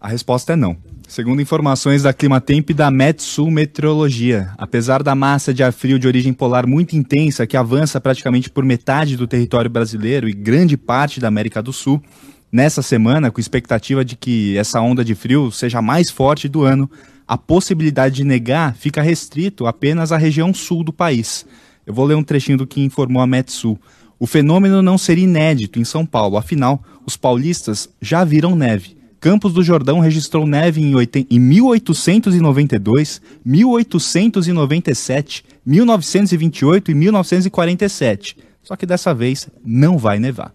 A 0.00 0.08
resposta 0.08 0.54
é 0.54 0.56
não. 0.56 0.76
Segundo 1.08 1.40
informações 1.40 2.02
da 2.02 2.12
Climatemp 2.12 2.68
e 2.68 2.74
da 2.74 2.90
Metsul 2.90 3.50
Meteorologia, 3.50 4.52
apesar 4.58 5.02
da 5.02 5.14
massa 5.14 5.54
de 5.54 5.62
ar 5.62 5.72
frio 5.72 5.98
de 5.98 6.06
origem 6.06 6.34
polar 6.34 6.66
muito 6.66 6.94
intensa 6.94 7.46
que 7.46 7.56
avança 7.56 7.98
praticamente 7.98 8.50
por 8.50 8.62
metade 8.62 9.16
do 9.16 9.26
território 9.26 9.70
brasileiro 9.70 10.28
e 10.28 10.34
grande 10.34 10.76
parte 10.76 11.18
da 11.18 11.26
América 11.26 11.62
do 11.62 11.72
Sul, 11.72 12.02
nessa 12.52 12.82
semana, 12.82 13.30
com 13.30 13.40
expectativa 13.40 14.04
de 14.04 14.16
que 14.16 14.54
essa 14.58 14.82
onda 14.82 15.02
de 15.02 15.14
frio 15.14 15.50
seja 15.50 15.78
a 15.78 15.82
mais 15.82 16.10
forte 16.10 16.46
do 16.46 16.62
ano, 16.62 16.90
a 17.26 17.38
possibilidade 17.38 18.16
de 18.16 18.24
negar 18.24 18.74
fica 18.74 19.00
restrito 19.00 19.66
apenas 19.66 20.12
à 20.12 20.18
região 20.18 20.52
sul 20.52 20.84
do 20.84 20.92
país. 20.92 21.46
Eu 21.86 21.94
vou 21.94 22.04
ler 22.04 22.16
um 22.16 22.22
trechinho 22.22 22.58
do 22.58 22.66
que 22.66 22.82
informou 22.82 23.22
a 23.22 23.26
Metsul. 23.26 23.80
O 24.18 24.26
fenômeno 24.26 24.82
não 24.82 24.98
seria 24.98 25.24
inédito 25.24 25.80
em 25.80 25.84
São 25.84 26.04
Paulo, 26.04 26.36
afinal, 26.36 26.84
os 27.06 27.16
paulistas 27.16 27.88
já 27.98 28.24
viram 28.24 28.54
neve. 28.54 28.97
Campos 29.20 29.52
do 29.52 29.64
Jordão 29.64 29.98
registrou 29.98 30.46
neve 30.46 30.80
em, 30.80 31.40
1892, 31.40 33.20
1897, 33.44 35.44
1928 35.66 36.90
e 36.90 36.94
1947. 36.94 38.36
Só 38.62 38.76
que 38.76 38.86
dessa 38.86 39.12
vez 39.12 39.48
não 39.64 39.98
vai 39.98 40.20
nevar. 40.20 40.54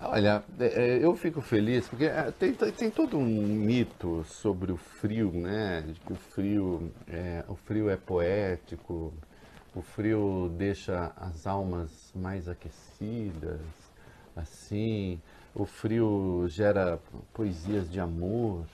Olha, 0.00 0.44
é, 0.60 0.66
é, 0.66 1.04
eu 1.04 1.16
fico 1.16 1.40
feliz 1.40 1.88
porque 1.88 2.04
é, 2.04 2.32
tem, 2.38 2.52
tem 2.52 2.90
todo 2.90 3.16
um 3.16 3.24
mito 3.24 4.24
sobre 4.28 4.70
o 4.70 4.76
frio, 4.76 5.32
né? 5.32 5.82
De 5.86 5.94
que 5.94 6.12
o 6.12 6.16
frio 6.16 6.92
é, 7.08 7.42
o 7.48 7.56
frio 7.56 7.88
é 7.88 7.96
poético, 7.96 9.12
o 9.74 9.80
frio 9.80 10.52
deixa 10.58 11.12
as 11.16 11.46
almas 11.46 12.12
mais 12.14 12.48
aquecidas, 12.48 13.60
assim 14.36 15.18
o 15.54 15.64
frio 15.64 16.46
gera 16.48 16.98
poesias 17.32 17.90
de 17.90 18.00
amor, 18.00 18.64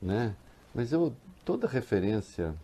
né? 0.00 0.34
Mas 0.74 0.92
eu 0.92 1.14
toda 1.44 1.66
referência 1.66 2.54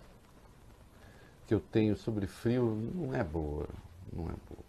que 1.47 1.55
eu 1.55 1.61
tenho 1.61 1.97
sobre 1.97 2.27
frio 2.27 2.77
não 2.95 3.15
é 3.15 3.25
boa, 3.25 3.69
não 4.13 4.25
é 4.25 4.35
boa, 4.49 4.65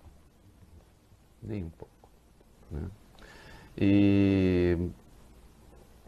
nem 1.42 1.64
um 1.66 1.70
pouco, 1.70 2.10
né? 2.72 2.88
E 3.78 4.78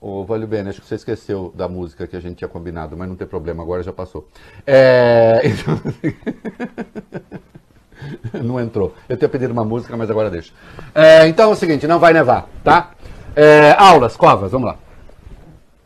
o 0.02 0.24
Vale 0.24 0.48
Bem, 0.48 0.62
acho 0.68 0.82
que 0.82 0.88
você 0.88 0.96
esqueceu 0.96 1.54
da 1.56 1.68
música 1.68 2.08
que 2.08 2.16
a 2.16 2.20
gente 2.20 2.38
tinha 2.38 2.48
combinado, 2.48 2.96
mas 2.96 3.08
não 3.10 3.16
tem 3.16 3.28
problema, 3.28 3.62
agora 3.62 3.84
já 3.84 3.94
passou. 3.94 4.28
É... 4.66 5.42
Então... 5.46 5.78
não 8.44 8.60
entrou. 8.60 8.94
Eu 9.08 9.18
tinha 9.18 9.30
pedido 9.30 9.54
uma 9.54 9.66
música, 9.66 9.96
mas 9.96 10.10
agora 10.10 10.30
deixa. 10.30 10.52
É, 10.94 11.28
então 11.28 11.50
é 11.50 11.54
o 11.54 11.56
seguinte, 11.56 11.88
não 11.88 12.00
vai 12.00 12.14
nevar, 12.14 12.48
tá? 12.64 12.92
É, 13.36 13.76
aulas, 13.78 14.18
Covas, 14.18 14.52
vamos 14.52 14.68
lá. 14.68 14.78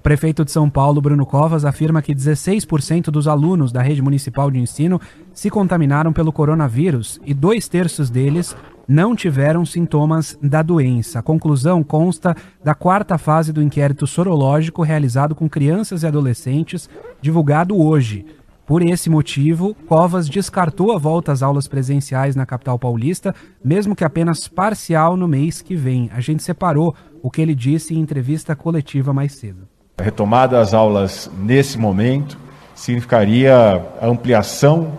Prefeito 0.01 0.43
de 0.43 0.51
São 0.51 0.70
Paulo, 0.70 0.99
Bruno 0.99 1.26
Covas, 1.26 1.64
afirma 1.64 2.01
que 2.01 2.14
16% 2.14 3.05
dos 3.05 3.26
alunos 3.26 3.72
da 3.72 3.82
rede 3.82 4.01
municipal 4.01 4.51
de 4.51 4.59
ensino 4.59 4.99
se 5.34 5.49
contaminaram 5.49 6.11
pelo 6.11 6.34
coronavírus 6.34 7.22
e 7.26 7.34
dois 7.34 7.70
terços 7.70 8.09
deles 8.09 8.53
não 8.86 9.16
tiveram 9.16 9.66
sintomas 9.66 10.38
da 10.41 10.61
doença. 10.61 11.20
A 11.20 11.22
conclusão 11.22 11.82
consta 11.84 12.36
da 12.61 12.76
quarta 12.76 13.18
fase 13.18 13.53
do 13.53 13.61
inquérito 13.61 14.05
sorológico 14.05 14.82
realizado 14.82 15.34
com 15.34 15.49
crianças 15.49 16.03
e 16.03 16.07
adolescentes, 16.07 16.89
divulgado 17.22 17.82
hoje. 17.82 18.26
Por 18.74 18.82
esse 18.82 19.07
motivo, 19.07 19.76
Covas 19.88 20.28
descartou 20.28 20.93
a 20.93 20.97
volta 20.97 21.32
às 21.32 21.43
aulas 21.43 21.67
presenciais 21.67 22.36
na 22.36 22.43
capital 22.43 22.80
paulista, 22.80 23.36
mesmo 23.63 23.95
que 23.95 24.03
apenas 24.03 24.47
parcial 24.47 25.15
no 25.15 25.28
mês 25.28 25.61
que 25.61 25.76
vem. 25.76 26.09
A 26.11 26.19
gente 26.19 26.41
separou 26.41 26.95
o 27.21 27.30
que 27.30 27.39
ele 27.39 27.53
disse 27.53 27.93
em 27.93 27.99
entrevista 27.99 28.55
coletiva 28.55 29.13
mais 29.13 29.34
cedo. 29.34 29.67
A 29.99 30.01
retomada 30.01 30.57
das 30.57 30.74
aulas 30.74 31.30
nesse 31.38 31.78
momento 31.78 32.36
significaria 32.74 33.80
ampliação 34.01 34.91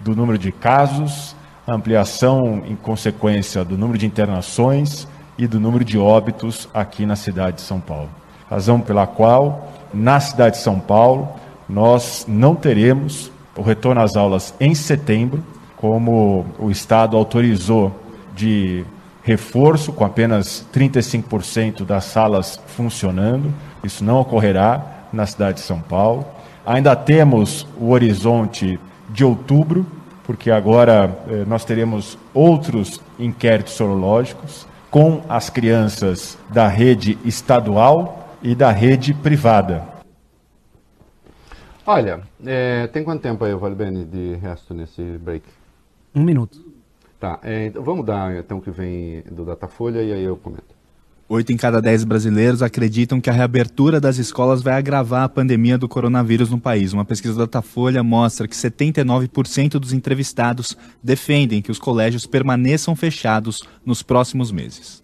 do 0.00 0.16
número 0.16 0.36
de 0.36 0.50
casos, 0.50 1.36
ampliação 1.68 2.64
em 2.66 2.74
consequência 2.74 3.64
do 3.64 3.78
número 3.78 3.96
de 3.96 4.06
internações 4.06 5.06
e 5.38 5.46
do 5.46 5.60
número 5.60 5.84
de 5.84 5.96
óbitos 5.96 6.68
aqui 6.74 7.06
na 7.06 7.14
cidade 7.14 7.58
de 7.58 7.62
São 7.62 7.78
Paulo. 7.78 8.10
Razão 8.50 8.80
pela 8.80 9.06
qual, 9.06 9.72
na 9.94 10.18
cidade 10.18 10.56
de 10.56 10.62
São 10.64 10.80
Paulo, 10.80 11.38
nós 11.70 12.24
não 12.28 12.54
teremos 12.54 13.30
o 13.56 13.62
retorno 13.62 14.00
às 14.00 14.16
aulas 14.16 14.54
em 14.60 14.74
setembro, 14.74 15.42
como 15.76 16.46
o 16.58 16.70
Estado 16.70 17.16
autorizou 17.16 17.94
de 18.34 18.84
reforço, 19.22 19.92
com 19.92 20.04
apenas 20.04 20.66
35% 20.74 21.84
das 21.84 22.04
salas 22.04 22.60
funcionando. 22.66 23.52
Isso 23.84 24.04
não 24.04 24.20
ocorrerá 24.20 25.06
na 25.12 25.26
cidade 25.26 25.58
de 25.58 25.64
São 25.64 25.80
Paulo. 25.80 26.24
Ainda 26.66 26.94
temos 26.94 27.66
o 27.78 27.90
horizonte 27.90 28.78
de 29.08 29.24
outubro, 29.24 29.86
porque 30.24 30.50
agora 30.50 31.18
eh, 31.28 31.44
nós 31.46 31.64
teremos 31.64 32.18
outros 32.32 33.00
inquéritos 33.18 33.74
sorológicos 33.74 34.66
com 34.90 35.22
as 35.28 35.50
crianças 35.50 36.38
da 36.48 36.68
rede 36.68 37.18
estadual 37.24 38.36
e 38.42 38.54
da 38.54 38.70
rede 38.70 39.14
privada. 39.14 39.99
Olha, 41.86 42.20
é, 42.44 42.86
tem 42.88 43.02
quanto 43.02 43.22
tempo 43.22 43.44
aí, 43.44 43.54
Vale 43.54 43.74
Bene, 43.74 44.04
de 44.04 44.34
resto 44.36 44.74
nesse 44.74 45.02
break? 45.18 45.44
Um 46.14 46.22
minuto. 46.22 46.58
Tá, 47.18 47.38
é, 47.42 47.66
então 47.66 47.82
vamos 47.82 48.06
dar 48.06 48.34
então 48.36 48.58
o 48.58 48.62
que 48.62 48.70
vem 48.70 49.22
do 49.30 49.44
Datafolha 49.44 50.02
e 50.02 50.12
aí 50.12 50.24
eu 50.24 50.36
comento. 50.36 50.80
Oito 51.28 51.52
em 51.52 51.56
cada 51.56 51.80
dez 51.80 52.02
brasileiros 52.02 52.60
acreditam 52.60 53.20
que 53.20 53.30
a 53.30 53.32
reabertura 53.32 54.00
das 54.00 54.16
escolas 54.16 54.62
vai 54.62 54.74
agravar 54.74 55.22
a 55.22 55.28
pandemia 55.28 55.78
do 55.78 55.88
coronavírus 55.88 56.50
no 56.50 56.58
país. 56.58 56.92
Uma 56.92 57.04
pesquisa 57.04 57.34
da 57.34 57.44
Datafolha 57.44 58.02
mostra 58.02 58.48
que 58.48 58.56
79% 58.56 59.78
dos 59.78 59.92
entrevistados 59.92 60.76
defendem 61.00 61.62
que 61.62 61.70
os 61.70 61.78
colégios 61.78 62.26
permaneçam 62.26 62.96
fechados 62.96 63.62
nos 63.86 64.02
próximos 64.02 64.50
meses. 64.50 65.00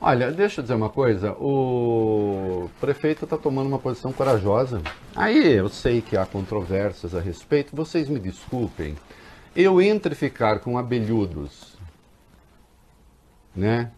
Olha, 0.00 0.30
deixa 0.30 0.60
eu 0.60 0.62
dizer 0.62 0.74
uma 0.74 0.90
coisa. 0.90 1.32
O 1.32 2.70
prefeito 2.80 3.24
está 3.24 3.36
tomando 3.36 3.66
uma 3.66 3.78
posição 3.78 4.12
corajosa. 4.12 4.82
Aí 5.14 5.54
eu 5.54 5.68
sei 5.68 6.02
que 6.02 6.16
há 6.16 6.26
controvérsias 6.26 7.14
a 7.14 7.20
respeito. 7.20 7.74
Vocês 7.74 8.08
me 8.08 8.18
desculpem. 8.18 8.94
Eu 9.54 9.80
entre 9.80 10.14
ficar 10.14 10.60
com 10.60 10.76
abelhudos, 10.76 11.76
né? 13.54 13.90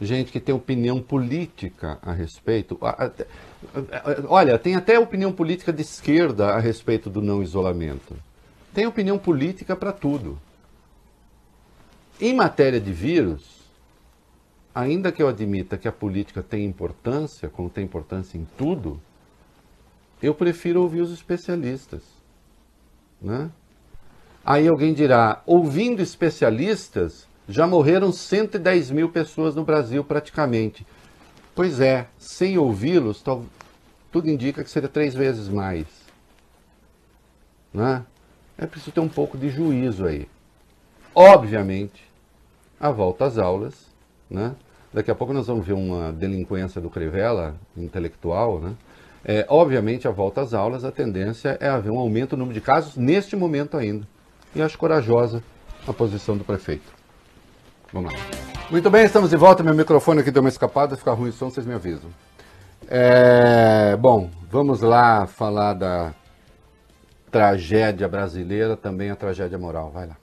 Gente 0.00 0.32
que 0.32 0.40
tem 0.40 0.52
opinião 0.52 1.00
política 1.00 1.98
a 2.02 2.12
respeito. 2.12 2.76
Olha, 4.28 4.58
tem 4.58 4.74
até 4.74 4.98
opinião 4.98 5.32
política 5.32 5.72
de 5.72 5.82
esquerda 5.82 6.48
a 6.48 6.58
respeito 6.58 7.08
do 7.08 7.22
não 7.22 7.40
isolamento. 7.40 8.16
Tem 8.74 8.88
opinião 8.88 9.16
política 9.16 9.76
para 9.76 9.92
tudo. 9.92 10.36
Em 12.20 12.34
matéria 12.34 12.80
de 12.80 12.92
vírus, 12.92 13.53
ainda 14.74 15.12
que 15.12 15.22
eu 15.22 15.28
admita 15.28 15.78
que 15.78 15.86
a 15.86 15.92
política 15.92 16.42
tem 16.42 16.64
importância, 16.64 17.48
como 17.48 17.70
tem 17.70 17.84
importância 17.84 18.36
em 18.36 18.46
tudo, 18.58 19.00
eu 20.22 20.34
prefiro 20.34 20.82
ouvir 20.82 21.00
os 21.00 21.12
especialistas. 21.12 22.02
Né? 23.20 23.50
Aí 24.44 24.66
alguém 24.66 24.92
dirá: 24.92 25.42
ouvindo 25.46 26.02
especialistas, 26.02 27.28
já 27.48 27.66
morreram 27.66 28.10
110 28.10 28.90
mil 28.90 29.10
pessoas 29.10 29.54
no 29.54 29.64
Brasil 29.64 30.02
praticamente. 30.02 30.86
Pois 31.54 31.80
é, 31.80 32.08
sem 32.18 32.58
ouvi-los, 32.58 33.22
tudo 34.10 34.28
indica 34.28 34.64
que 34.64 34.70
seria 34.70 34.88
três 34.88 35.14
vezes 35.14 35.48
mais. 35.48 35.86
Né? 37.72 38.04
É 38.58 38.66
preciso 38.66 38.90
ter 38.90 39.00
um 39.00 39.08
pouco 39.08 39.38
de 39.38 39.50
juízo 39.50 40.04
aí. 40.04 40.28
Obviamente, 41.14 42.02
a 42.80 42.90
volta 42.90 43.26
às 43.26 43.38
aulas 43.38 43.94
né? 44.28 44.54
Daqui 44.94 45.10
a 45.10 45.14
pouco 45.14 45.32
nós 45.32 45.48
vamos 45.48 45.66
ver 45.66 45.72
uma 45.72 46.12
delinquência 46.12 46.80
do 46.80 46.88
Crivella, 46.88 47.56
intelectual, 47.76 48.60
né? 48.60 48.74
É, 49.24 49.44
obviamente, 49.48 50.06
a 50.06 50.12
volta 50.12 50.40
às 50.40 50.54
aulas, 50.54 50.84
a 50.84 50.92
tendência 50.92 51.58
é 51.60 51.68
haver 51.68 51.90
um 51.90 51.98
aumento 51.98 52.36
no 52.36 52.44
número 52.44 52.54
de 52.54 52.64
casos 52.64 52.96
neste 52.96 53.34
momento 53.34 53.76
ainda. 53.76 54.06
E 54.54 54.62
acho 54.62 54.78
corajosa 54.78 55.42
a 55.88 55.92
posição 55.92 56.36
do 56.36 56.44
prefeito. 56.44 56.92
Vamos 57.92 58.12
lá. 58.12 58.20
Muito 58.70 58.88
bem, 58.88 59.04
estamos 59.04 59.30
de 59.30 59.36
volta. 59.36 59.64
Meu 59.64 59.74
microfone 59.74 60.20
aqui 60.20 60.30
deu 60.30 60.42
uma 60.42 60.48
escapada, 60.48 60.96
ficar 60.96 61.14
ruim 61.14 61.30
o 61.30 61.32
som, 61.32 61.50
vocês 61.50 61.66
me 61.66 61.74
avisam. 61.74 62.10
É, 62.86 63.96
bom, 63.96 64.30
vamos 64.48 64.80
lá 64.80 65.26
falar 65.26 65.72
da 65.72 66.14
tragédia 67.32 68.06
brasileira, 68.06 68.76
também 68.76 69.10
a 69.10 69.16
tragédia 69.16 69.58
moral. 69.58 69.90
Vai 69.90 70.06
lá. 70.06 70.16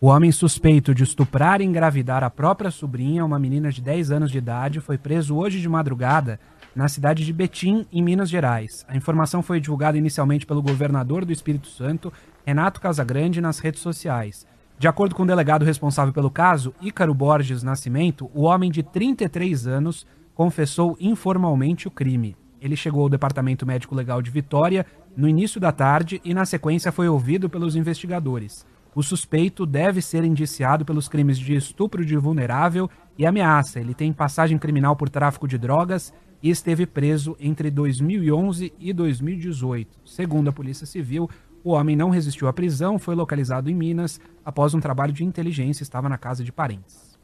O 0.00 0.06
homem 0.06 0.30
suspeito 0.30 0.94
de 0.94 1.02
estuprar 1.02 1.60
e 1.60 1.64
engravidar 1.64 2.22
a 2.22 2.30
própria 2.30 2.70
sobrinha, 2.70 3.24
uma 3.24 3.36
menina 3.36 3.72
de 3.72 3.82
10 3.82 4.12
anos 4.12 4.30
de 4.30 4.38
idade, 4.38 4.78
foi 4.78 4.96
preso 4.96 5.34
hoje 5.34 5.60
de 5.60 5.68
madrugada 5.68 6.38
na 6.72 6.86
cidade 6.86 7.24
de 7.24 7.32
Betim, 7.32 7.84
em 7.90 8.00
Minas 8.00 8.30
Gerais. 8.30 8.86
A 8.86 8.96
informação 8.96 9.42
foi 9.42 9.58
divulgada 9.58 9.98
inicialmente 9.98 10.46
pelo 10.46 10.62
governador 10.62 11.24
do 11.24 11.32
Espírito 11.32 11.66
Santo, 11.66 12.12
Renato 12.46 12.80
Casagrande, 12.80 13.40
nas 13.40 13.58
redes 13.58 13.80
sociais. 13.80 14.46
De 14.78 14.86
acordo 14.86 15.16
com 15.16 15.24
o 15.24 15.26
delegado 15.26 15.64
responsável 15.64 16.14
pelo 16.14 16.30
caso, 16.30 16.72
Ícaro 16.80 17.12
Borges 17.12 17.64
Nascimento, 17.64 18.30
o 18.32 18.42
homem 18.42 18.70
de 18.70 18.84
33 18.84 19.66
anos 19.66 20.06
confessou 20.32 20.96
informalmente 21.00 21.88
o 21.88 21.90
crime. 21.90 22.36
Ele 22.60 22.76
chegou 22.76 23.02
ao 23.02 23.08
Departamento 23.08 23.66
Médico 23.66 23.96
Legal 23.96 24.22
de 24.22 24.30
Vitória 24.30 24.86
no 25.16 25.26
início 25.26 25.60
da 25.60 25.72
tarde 25.72 26.20
e, 26.24 26.32
na 26.32 26.44
sequência, 26.44 26.92
foi 26.92 27.08
ouvido 27.08 27.50
pelos 27.50 27.74
investigadores. 27.74 28.64
O 28.94 29.02
suspeito 29.02 29.64
deve 29.66 30.00
ser 30.00 30.24
indiciado 30.24 30.84
pelos 30.84 31.08
crimes 31.08 31.38
de 31.38 31.54
estupro 31.54 32.04
de 32.04 32.16
vulnerável 32.16 32.90
e 33.16 33.26
ameaça. 33.26 33.78
Ele 33.80 33.94
tem 33.94 34.12
passagem 34.12 34.58
criminal 34.58 34.96
por 34.96 35.08
tráfico 35.08 35.46
de 35.46 35.58
drogas 35.58 36.12
e 36.42 36.50
esteve 36.50 36.86
preso 36.86 37.36
entre 37.38 37.70
2011 37.70 38.72
e 38.78 38.92
2018. 38.92 39.98
Segundo 40.04 40.48
a 40.48 40.52
Polícia 40.52 40.86
Civil, 40.86 41.28
o 41.62 41.70
homem 41.70 41.96
não 41.96 42.10
resistiu 42.10 42.48
à 42.48 42.52
prisão, 42.52 42.98
foi 42.98 43.14
localizado 43.14 43.70
em 43.70 43.74
Minas 43.74 44.20
após 44.44 44.74
um 44.74 44.80
trabalho 44.80 45.12
de 45.12 45.24
inteligência, 45.24 45.82
estava 45.82 46.08
na 46.08 46.16
casa 46.16 46.44
de 46.44 46.52
parentes. 46.52 47.18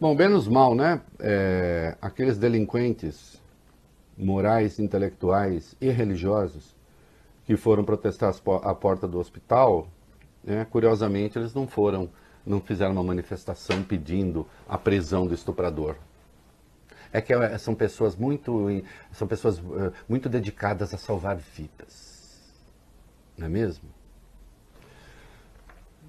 Bom, 0.00 0.14
menos 0.14 0.46
mal, 0.46 0.74
né? 0.74 1.00
É, 1.18 1.96
aqueles 2.00 2.38
delinquentes 2.38 3.42
morais, 4.16 4.78
intelectuais 4.78 5.74
e 5.80 5.90
religiosos 5.90 6.76
que 7.44 7.56
foram 7.56 7.84
protestar 7.84 8.34
à 8.62 8.74
porta 8.74 9.08
do 9.08 9.18
hospital, 9.18 9.88
né, 10.48 10.64
curiosamente 10.64 11.38
eles 11.38 11.52
não 11.52 11.66
foram, 11.66 12.08
não 12.44 12.58
fizeram 12.60 12.92
uma 12.92 13.02
manifestação 13.04 13.82
pedindo 13.82 14.46
a 14.66 14.78
prisão 14.78 15.26
do 15.26 15.34
estuprador. 15.34 15.96
É 17.12 17.20
que 17.20 17.32
é, 17.32 17.58
são 17.58 17.74
pessoas 17.74 18.16
muito, 18.16 18.68
são 19.12 19.28
pessoas 19.28 19.58
eh, 19.58 19.92
muito 20.08 20.28
dedicadas 20.28 20.92
a 20.92 20.98
salvar 20.98 21.36
vidas, 21.36 22.52
não 23.36 23.46
é 23.46 23.48
mesmo? 23.48 23.88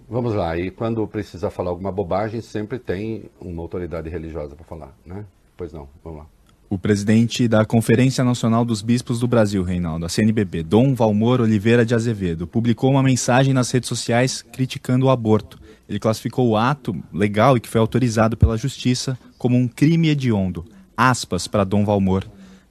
Vamos 0.09 0.33
lá, 0.33 0.57
e 0.57 0.71
quando 0.71 1.05
precisa 1.07 1.49
falar 1.49 1.69
alguma 1.69 1.91
bobagem, 1.91 2.41
sempre 2.41 2.79
tem 2.79 3.29
uma 3.39 3.61
autoridade 3.61 4.09
religiosa 4.09 4.55
para 4.55 4.65
falar, 4.65 4.93
né? 5.05 5.25
Pois 5.55 5.71
não, 5.71 5.87
vamos 6.03 6.19
lá. 6.19 6.38
O 6.71 6.77
presidente 6.77 7.47
da 7.47 7.65
Conferência 7.65 8.23
Nacional 8.23 8.63
dos 8.63 8.83
Bispos 8.83 9.19
do 9.19 9.27
Brasil, 9.27 9.63
Reinaldo, 9.63 10.05
a 10.05 10.09
CNBB, 10.09 10.61
Dom 10.61 10.93
Valmor 10.93 11.41
Oliveira 11.41 11.83
de 11.83 11.95
Azevedo, 11.95 12.45
publicou 12.45 12.91
uma 12.91 13.01
mensagem 13.01 13.55
nas 13.55 13.71
redes 13.71 13.89
sociais 13.89 14.43
criticando 14.53 15.07
o 15.07 15.09
aborto. 15.09 15.59
Ele 15.89 15.97
classificou 15.97 16.47
o 16.47 16.55
ato 16.55 16.95
legal 17.11 17.57
e 17.57 17.59
que 17.59 17.67
foi 17.67 17.81
autorizado 17.81 18.37
pela 18.37 18.55
Justiça 18.55 19.17
como 19.35 19.57
um 19.57 19.67
crime 19.67 20.09
hediondo. 20.09 20.63
Aspas 20.95 21.47
para 21.47 21.63
Dom 21.63 21.83
Valmor. 21.83 22.23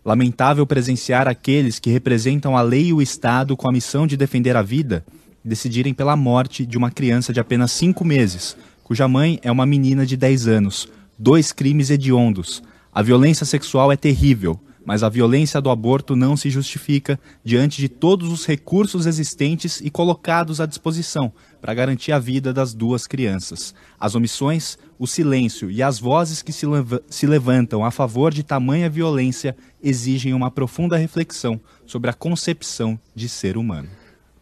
Lamentável 0.05 0.65
presenciar 0.65 1.27
aqueles 1.27 1.81
que 1.81 1.91
representam 1.91 2.57
a 2.57 2.63
lei 2.63 2.87
e 2.87 2.93
o 2.93 3.03
Estado 3.03 3.57
com 3.57 3.69
a 3.69 3.73
missão 3.73 4.07
de 4.07 4.17
defender 4.17 4.57
a 4.57 4.63
vida 4.63 5.05
decidirem 5.45 5.93
pela 5.93 6.15
morte 6.15 6.65
de 6.65 6.79
uma 6.79 6.93
criança 6.93 7.33
de 7.33 7.41
apenas 7.41 7.73
cinco 7.73 8.05
meses, 8.05 8.57
cuja 8.85 9.09
mãe 9.09 9.41
é 9.43 9.51
uma 9.51 9.67
menina 9.67 10.07
de 10.07 10.17
10 10.17 10.47
anos. 10.47 10.89
Dois 11.19 11.51
crimes 11.51 11.91
hediondos 11.91 12.63
a 12.99 13.03
violência 13.03 13.47
sexual 13.47 13.93
é 13.93 13.97
terrível, 13.97 14.59
mas 14.85 15.05
a 15.05 15.09
violência 15.09 15.61
do 15.61 15.71
aborto 15.71 16.17
não 16.17 16.37
se 16.37 16.51
justifica 16.51 17.17
diante 17.45 17.81
de 17.81 17.89
todos 17.89 18.29
os 18.29 18.45
recursos 18.45 19.07
existentes 19.07 19.81
e 19.81 19.89
colocados 19.89 20.61
à 20.61 20.67
disposição 20.67 21.33
para 21.61 21.73
garantir 21.73 22.11
a 22.11 22.19
vida 22.19 22.53
das 22.53 22.75
duas 22.75 23.07
crianças. 23.07 23.73
As 24.01 24.17
omissões, 24.17 24.77
o 24.99 25.07
silêncio 25.07 25.71
e 25.71 25.81
as 25.81 26.01
vozes 26.01 26.43
que 26.43 26.53
se, 26.53 26.67
se 27.09 27.25
levantam 27.25 27.85
a 27.85 27.93
favor 27.93 28.35
de 28.35 28.43
tamanha 28.43 28.91
violência 28.91 29.57
exigem 29.81 30.35
uma 30.35 30.51
profunda 30.51 30.97
reflexão 30.97 31.61
sobre 31.87 32.11
a 32.11 32.15
concepção 32.15 32.99
de 33.15 33.29
ser 33.29 33.57
humano. 33.57 33.89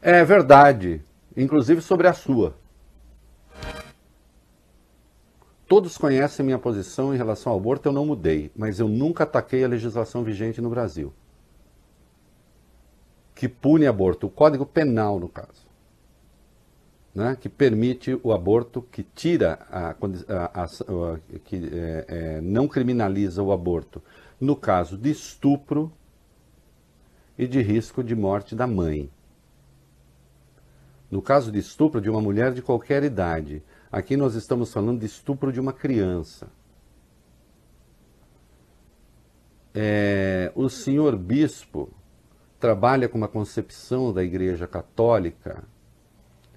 É 0.01 0.25
verdade, 0.25 1.03
inclusive 1.37 1.83
sobre 1.83 2.09
a 2.09 2.15
sua. 2.15 2.57
Todos 5.69 5.99
conhecem 5.99 6.47
minha 6.47 6.59
posição 6.59 7.13
em 7.13 7.17
relação 7.17 7.53
ao 7.53 7.59
aborto, 7.59 7.89
eu 7.89 7.93
não 7.93 8.07
mudei, 8.07 8.53
mas 8.55 8.79
eu 8.79 8.89
nunca 8.89 9.25
ataquei 9.25 9.65
a 9.65 9.69
legislação 9.69 10.23
vigente 10.23 10.61
no 10.61 10.71
Brasil. 10.71 11.13
Que 13.35 13.49
pune 13.49 13.87
aborto, 13.87 14.29
o 14.29 14.31
Código 14.31 14.65
Penal, 14.65 15.19
no 15.19 15.29
caso. 15.29 15.67
Né, 17.13 17.37
que 17.41 17.49
permite 17.49 18.19
o 18.23 18.31
aborto, 18.31 18.83
que 18.83 19.03
tira, 19.03 19.59
a, 19.71 19.89
a, 19.89 20.65
a, 20.65 20.69
que 21.45 21.57
é, 21.73 22.05
é, 22.09 22.41
não 22.43 22.69
criminaliza 22.69 23.43
o 23.43 23.53
aborto 23.53 24.03
no 24.39 24.55
caso 24.55 24.99
de 24.99 25.11
estupro 25.11 25.91
e 27.39 27.47
de 27.47 27.63
risco 27.63 28.05
de 28.05 28.15
morte 28.15 28.55
da 28.55 28.67
mãe. 28.67 29.11
No 31.11 31.23
caso 31.23 31.51
de 31.51 31.59
estupro 31.59 32.01
de 32.01 32.11
uma 32.11 32.21
mulher 32.21 32.53
de 32.53 32.61
qualquer 32.61 33.03
idade, 33.03 33.63
Aqui 33.91 34.17
nós 34.17 34.35
estamos 34.35 34.73
falando 34.73 35.01
de 35.01 35.07
estupro 35.07 35.53
de 35.53 35.61
uma 35.61 35.73
criança. 35.73 36.49
É, 39.73 40.51
o 40.55 40.69
senhor 40.69 41.17
bispo 41.17 41.91
trabalha 42.59 43.09
com 43.09 43.17
uma 43.17 43.29
concepção 43.29 44.13
da 44.13 44.25
Igreja 44.25 44.67
Católica 44.67 45.63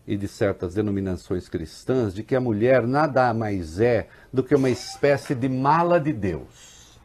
e 0.07 0.17
de 0.17 0.27
certas 0.27 0.73
denominações 0.73 1.47
cristãs 1.47 2.15
de 2.15 2.23
que 2.23 2.35
a 2.35 2.41
mulher 2.41 2.87
nada 2.87 3.31
mais 3.33 3.79
é 3.79 4.07
do 4.33 4.41
que 4.41 4.55
uma 4.55 4.69
espécie 4.69 5.35
de 5.35 5.47
mala 5.47 5.99
de 5.99 6.11
Deus. 6.11 6.99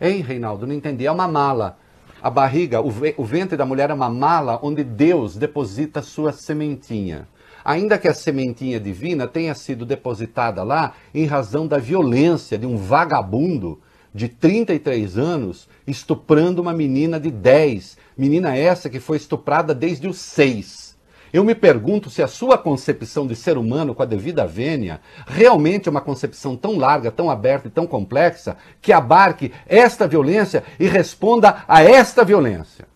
Hein, 0.00 0.22
Reinaldo? 0.22 0.66
Não 0.66 0.74
entendi. 0.74 1.04
É 1.04 1.12
uma 1.12 1.28
mala. 1.28 1.78
A 2.22 2.30
barriga, 2.30 2.80
o, 2.80 2.90
o 3.18 3.24
ventre 3.24 3.58
da 3.58 3.66
mulher 3.66 3.90
é 3.90 3.94
uma 3.94 4.08
mala 4.08 4.58
onde 4.62 4.82
Deus 4.82 5.36
deposita 5.36 6.00
sua 6.00 6.32
sementinha 6.32 7.28
ainda 7.66 7.98
que 7.98 8.06
a 8.06 8.14
sementinha 8.14 8.78
divina 8.78 9.26
tenha 9.26 9.52
sido 9.52 9.84
depositada 9.84 10.62
lá 10.62 10.92
em 11.12 11.26
razão 11.26 11.66
da 11.66 11.78
violência 11.78 12.56
de 12.56 12.64
um 12.64 12.76
vagabundo 12.76 13.80
de 14.14 14.28
33 14.28 15.18
anos 15.18 15.68
estuprando 15.84 16.62
uma 16.62 16.72
menina 16.72 17.18
de 17.18 17.28
10, 17.28 17.98
menina 18.16 18.56
essa 18.56 18.88
que 18.88 19.00
foi 19.00 19.16
estuprada 19.16 19.74
desde 19.74 20.06
os 20.06 20.16
6. 20.18 20.96
Eu 21.32 21.42
me 21.42 21.56
pergunto 21.56 22.08
se 22.08 22.22
a 22.22 22.28
sua 22.28 22.56
concepção 22.56 23.26
de 23.26 23.34
ser 23.34 23.58
humano 23.58 23.96
com 23.96 24.02
a 24.04 24.06
devida 24.06 24.46
vênia 24.46 25.00
realmente 25.26 25.88
é 25.88 25.90
uma 25.90 26.00
concepção 26.00 26.56
tão 26.56 26.78
larga, 26.78 27.10
tão 27.10 27.28
aberta 27.28 27.66
e 27.66 27.70
tão 27.70 27.84
complexa 27.84 28.56
que 28.80 28.92
abarque 28.92 29.50
esta 29.66 30.06
violência 30.06 30.62
e 30.78 30.86
responda 30.86 31.64
a 31.66 31.82
esta 31.82 32.24
violência. 32.24 32.86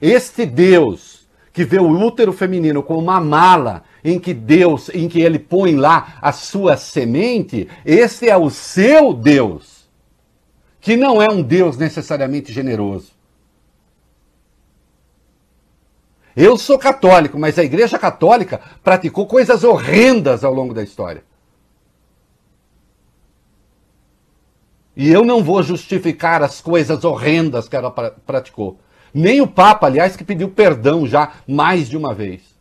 Este 0.00 0.46
Deus 0.46 1.24
que 1.54 1.64
vê 1.64 1.78
o 1.78 1.88
útero 1.88 2.32
feminino 2.32 2.82
como 2.82 2.98
uma 2.98 3.20
mala 3.20 3.84
em 4.04 4.18
que 4.18 4.34
Deus, 4.34 4.90
em 4.90 5.08
que 5.08 5.22
ele 5.22 5.38
põe 5.38 5.74
lá 5.74 6.18
a 6.20 6.30
sua 6.30 6.76
semente, 6.76 7.66
esse 7.86 8.28
é 8.28 8.36
o 8.36 8.50
seu 8.50 9.14
Deus, 9.14 9.88
que 10.78 10.94
não 10.94 11.22
é 11.22 11.30
um 11.30 11.42
Deus 11.42 11.78
necessariamente 11.78 12.52
generoso. 12.52 13.12
Eu 16.36 16.58
sou 16.58 16.78
católico, 16.78 17.38
mas 17.38 17.58
a 17.58 17.64
Igreja 17.64 17.98
Católica 17.98 18.60
praticou 18.82 19.26
coisas 19.26 19.64
horrendas 19.64 20.44
ao 20.44 20.52
longo 20.52 20.74
da 20.74 20.82
história. 20.82 21.24
E 24.96 25.10
eu 25.10 25.24
não 25.24 25.42
vou 25.42 25.62
justificar 25.62 26.42
as 26.42 26.60
coisas 26.60 27.04
horrendas 27.04 27.68
que 27.68 27.76
ela 27.76 27.90
praticou. 27.90 28.78
Nem 29.12 29.40
o 29.40 29.46
Papa, 29.46 29.86
aliás, 29.86 30.16
que 30.16 30.24
pediu 30.24 30.50
perdão 30.50 31.06
já 31.06 31.34
mais 31.46 31.88
de 31.88 31.96
uma 31.96 32.12
vez. 32.12 32.53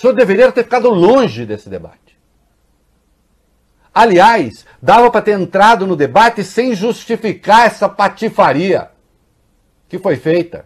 O 0.00 0.02
senhor 0.02 0.14
deveria 0.14 0.50
ter 0.50 0.62
ficado 0.62 0.88
longe 0.88 1.44
desse 1.44 1.68
debate. 1.68 2.18
Aliás, 3.92 4.64
dava 4.80 5.10
para 5.10 5.20
ter 5.20 5.38
entrado 5.38 5.86
no 5.86 5.94
debate 5.94 6.42
sem 6.42 6.74
justificar 6.74 7.66
essa 7.66 7.86
patifaria 7.86 8.90
que 9.90 9.98
foi 9.98 10.16
feita. 10.16 10.64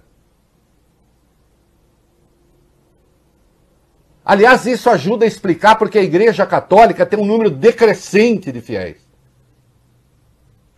Aliás, 4.24 4.66
isso 4.66 4.88
ajuda 4.88 5.24
a 5.24 5.28
explicar 5.28 5.74
porque 5.74 5.98
a 5.98 6.04
Igreja 6.04 6.46
Católica 6.46 7.04
tem 7.04 7.18
um 7.18 7.26
número 7.26 7.50
decrescente 7.50 8.52
de 8.52 8.60
fiéis. 8.60 9.04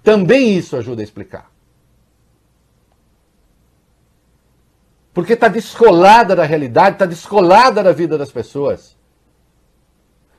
Também 0.03 0.57
isso 0.57 0.79
ajuda 0.79 1.03
a 1.03 1.05
explicar. 1.05 1.51
Porque 5.17 5.33
está 5.33 5.49
descolada 5.49 6.37
da 6.37 6.45
realidade, 6.45 6.97
está 6.97 7.07
descolada 7.07 7.83
da 7.83 7.91
vida 7.91 8.19
das 8.19 8.31
pessoas. 8.31 8.95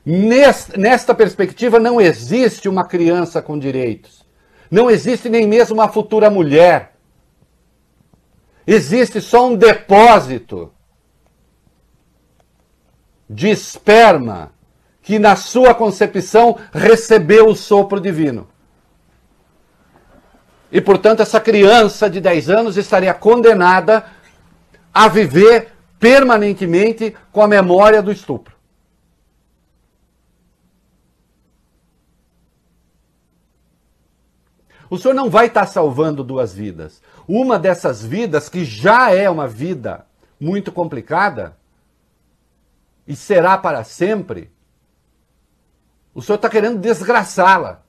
Nesta 0.06 1.16
perspectiva, 1.16 1.80
não 1.80 2.00
existe 2.00 2.68
uma 2.68 2.84
criança 2.84 3.42
com 3.42 3.58
direitos. 3.58 4.24
Não 4.70 4.88
existe 4.88 5.28
nem 5.28 5.48
mesmo 5.48 5.74
uma 5.74 5.88
futura 5.88 6.30
mulher. 6.30 6.92
Existe 8.64 9.20
só 9.20 9.48
um 9.48 9.56
depósito 9.56 10.72
de 13.28 13.48
esperma 13.48 14.52
que, 15.02 15.18
na 15.18 15.34
sua 15.34 15.74
concepção, 15.74 16.56
recebeu 16.72 17.48
o 17.48 17.56
sopro 17.56 18.00
divino. 18.00 18.46
E, 20.70 20.80
portanto, 20.80 21.20
essa 21.20 21.40
criança 21.40 22.08
de 22.08 22.20
10 22.20 22.48
anos 22.48 22.76
estaria 22.76 23.12
condenada 23.12 24.16
a 24.92 25.08
viver 25.08 25.72
permanentemente 25.98 27.16
com 27.32 27.42
a 27.42 27.48
memória 27.48 28.02
do 28.02 28.12
estupro. 28.12 28.58
O 34.90 34.96
senhor 34.96 35.12
não 35.12 35.28
vai 35.28 35.46
estar 35.46 35.66
salvando 35.66 36.24
duas 36.24 36.54
vidas. 36.54 37.02
Uma 37.26 37.58
dessas 37.58 38.02
vidas, 38.02 38.48
que 38.48 38.64
já 38.64 39.14
é 39.14 39.28
uma 39.28 39.46
vida 39.46 40.06
muito 40.40 40.72
complicada, 40.72 41.58
e 43.06 43.14
será 43.14 43.58
para 43.58 43.84
sempre, 43.84 44.50
o 46.14 46.22
senhor 46.22 46.36
está 46.36 46.48
querendo 46.48 46.80
desgraçá-la. 46.80 47.82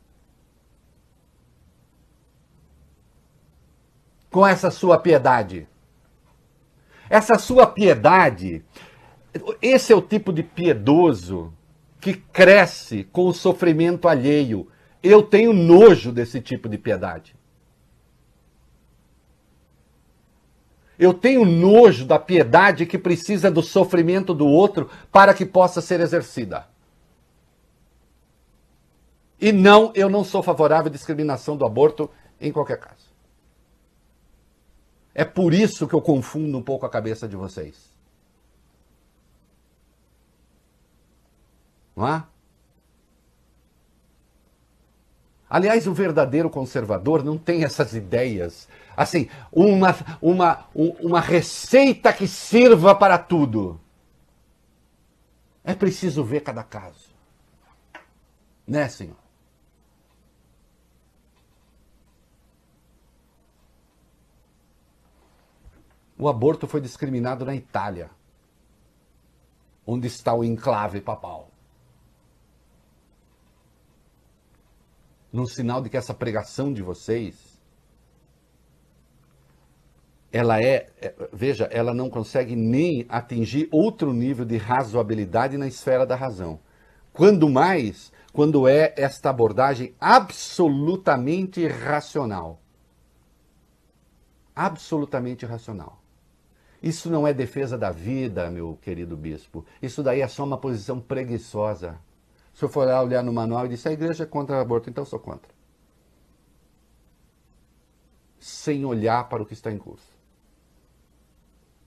Com 4.30 4.46
essa 4.46 4.70
sua 4.70 5.00
piedade. 5.00 5.69
Essa 7.10 7.40
sua 7.40 7.66
piedade, 7.66 8.64
esse 9.62 9.92
é 9.92 9.96
o 9.96 10.02
tipo 10.02 10.32
de 10.32 10.44
piedoso 10.44 11.52
que 12.00 12.14
cresce 12.14 13.04
com 13.04 13.26
o 13.26 13.34
sofrimento 13.34 14.08
alheio. 14.08 14.68
Eu 15.02 15.24
tenho 15.24 15.52
nojo 15.54 16.12
desse 16.12 16.40
tipo 16.40 16.70
de 16.70 16.78
piedade. 16.78 17.36
Eu 20.98 21.14
tenho 21.14 21.46
nojo 21.46 22.06
da 22.06 22.20
piedade 22.20 22.86
que 22.86 22.98
precisa 22.98 23.50
do 23.50 23.64
sofrimento 23.64 24.34
do 24.34 24.46
outro 24.46 24.90
para 25.12 25.34
que 25.34 25.46
possa 25.46 25.82
ser 25.82 26.02
exercida. 26.02 26.68
E 29.40 29.54
não, 29.54 29.94
eu 29.96 30.10
não 30.10 30.26
sou 30.26 30.44
favorável 30.44 30.88
à 30.88 30.92
discriminação 30.92 31.56
do 31.56 31.66
aborto 31.66 32.10
em 32.42 32.52
qualquer 32.52 32.78
caso. 32.78 33.09
É 35.20 35.26
por 35.26 35.54
isso 35.54 35.86
que 35.86 35.94
eu 35.94 36.02
confundo 36.02 36.58
um 36.58 36.62
pouco 36.62 36.86
a 36.86 36.90
cabeça 36.90 37.28
de 37.28 37.36
vocês. 37.36 37.92
Não 41.94 42.08
é? 42.08 42.24
Aliás, 45.50 45.88
o 45.88 45.94
verdadeiro 45.94 46.50
conservador 46.50 47.22
não 47.22 47.38
tem 47.38 47.66
essas 47.66 47.94
ideias. 47.94 48.70
Assim, 48.96 49.28
uma, 49.52 49.94
uma, 50.22 50.66
uma 50.74 51.20
receita 51.20 52.14
que 52.14 52.26
sirva 52.26 52.96
para 52.96 53.18
tudo. 53.18 53.78
É 55.66 55.76
preciso 55.76 56.24
ver 56.24 56.44
cada 56.44 56.64
caso. 56.64 57.10
Né, 58.66 58.88
senhor? 58.88 59.19
O 66.20 66.28
aborto 66.28 66.68
foi 66.68 66.82
discriminado 66.82 67.46
na 67.46 67.56
Itália, 67.56 68.12
onde 69.88 70.06
está 70.08 70.34
o 70.34 70.44
enclave 70.44 71.00
papal. 71.00 71.50
Num 75.32 75.46
sinal 75.46 75.82
de 75.82 75.90
que 75.90 75.96
essa 75.96 76.14
pregação 76.14 76.74
de 76.74 76.84
vocês 76.84 77.50
ela 80.32 80.62
é, 80.62 80.90
é, 81.02 81.30
veja, 81.34 81.66
ela 81.72 81.94
não 81.94 82.10
consegue 82.10 82.56
nem 82.56 83.06
atingir 83.10 83.68
outro 83.72 84.14
nível 84.14 84.46
de 84.46 84.58
razoabilidade 84.58 85.58
na 85.58 85.68
esfera 85.68 86.06
da 86.06 86.16
razão. 86.16 86.60
Quando 87.14 87.50
mais, 87.50 88.12
quando 88.32 88.68
é 88.68 88.94
esta 88.96 89.30
abordagem 89.30 89.96
absolutamente 90.00 91.66
racional. 91.66 92.60
Absolutamente 94.56 95.46
racional. 95.46 95.99
Isso 96.82 97.10
não 97.10 97.28
é 97.28 97.34
defesa 97.34 97.78
da 97.78 97.92
vida, 97.92 98.50
meu 98.50 98.78
querido 98.82 99.18
bispo. 99.18 99.66
Isso 99.82 100.02
daí 100.02 100.22
é 100.22 100.28
só 100.28 100.46
uma 100.46 100.58
posição 100.58 101.00
preguiçosa. 101.00 102.00
Se 102.54 102.64
eu 102.64 102.70
for 102.70 102.88
lá 102.88 103.02
olhar 103.02 103.24
no 103.24 103.34
manual 103.34 103.66
e 103.66 103.70
disser 103.70 103.92
a 103.92 103.94
igreja 103.94 104.24
é 104.24 104.28
contra 104.28 104.58
o 104.58 104.60
aborto, 104.60 104.90
então 104.90 105.02
eu 105.04 105.06
sou 105.06 105.20
contra. 105.20 105.52
Sem 108.40 108.86
olhar 108.86 109.28
para 109.28 109.44
o 109.44 109.46
que 109.46 109.54
está 109.54 109.72
em 109.72 109.78
curso. 109.78 110.08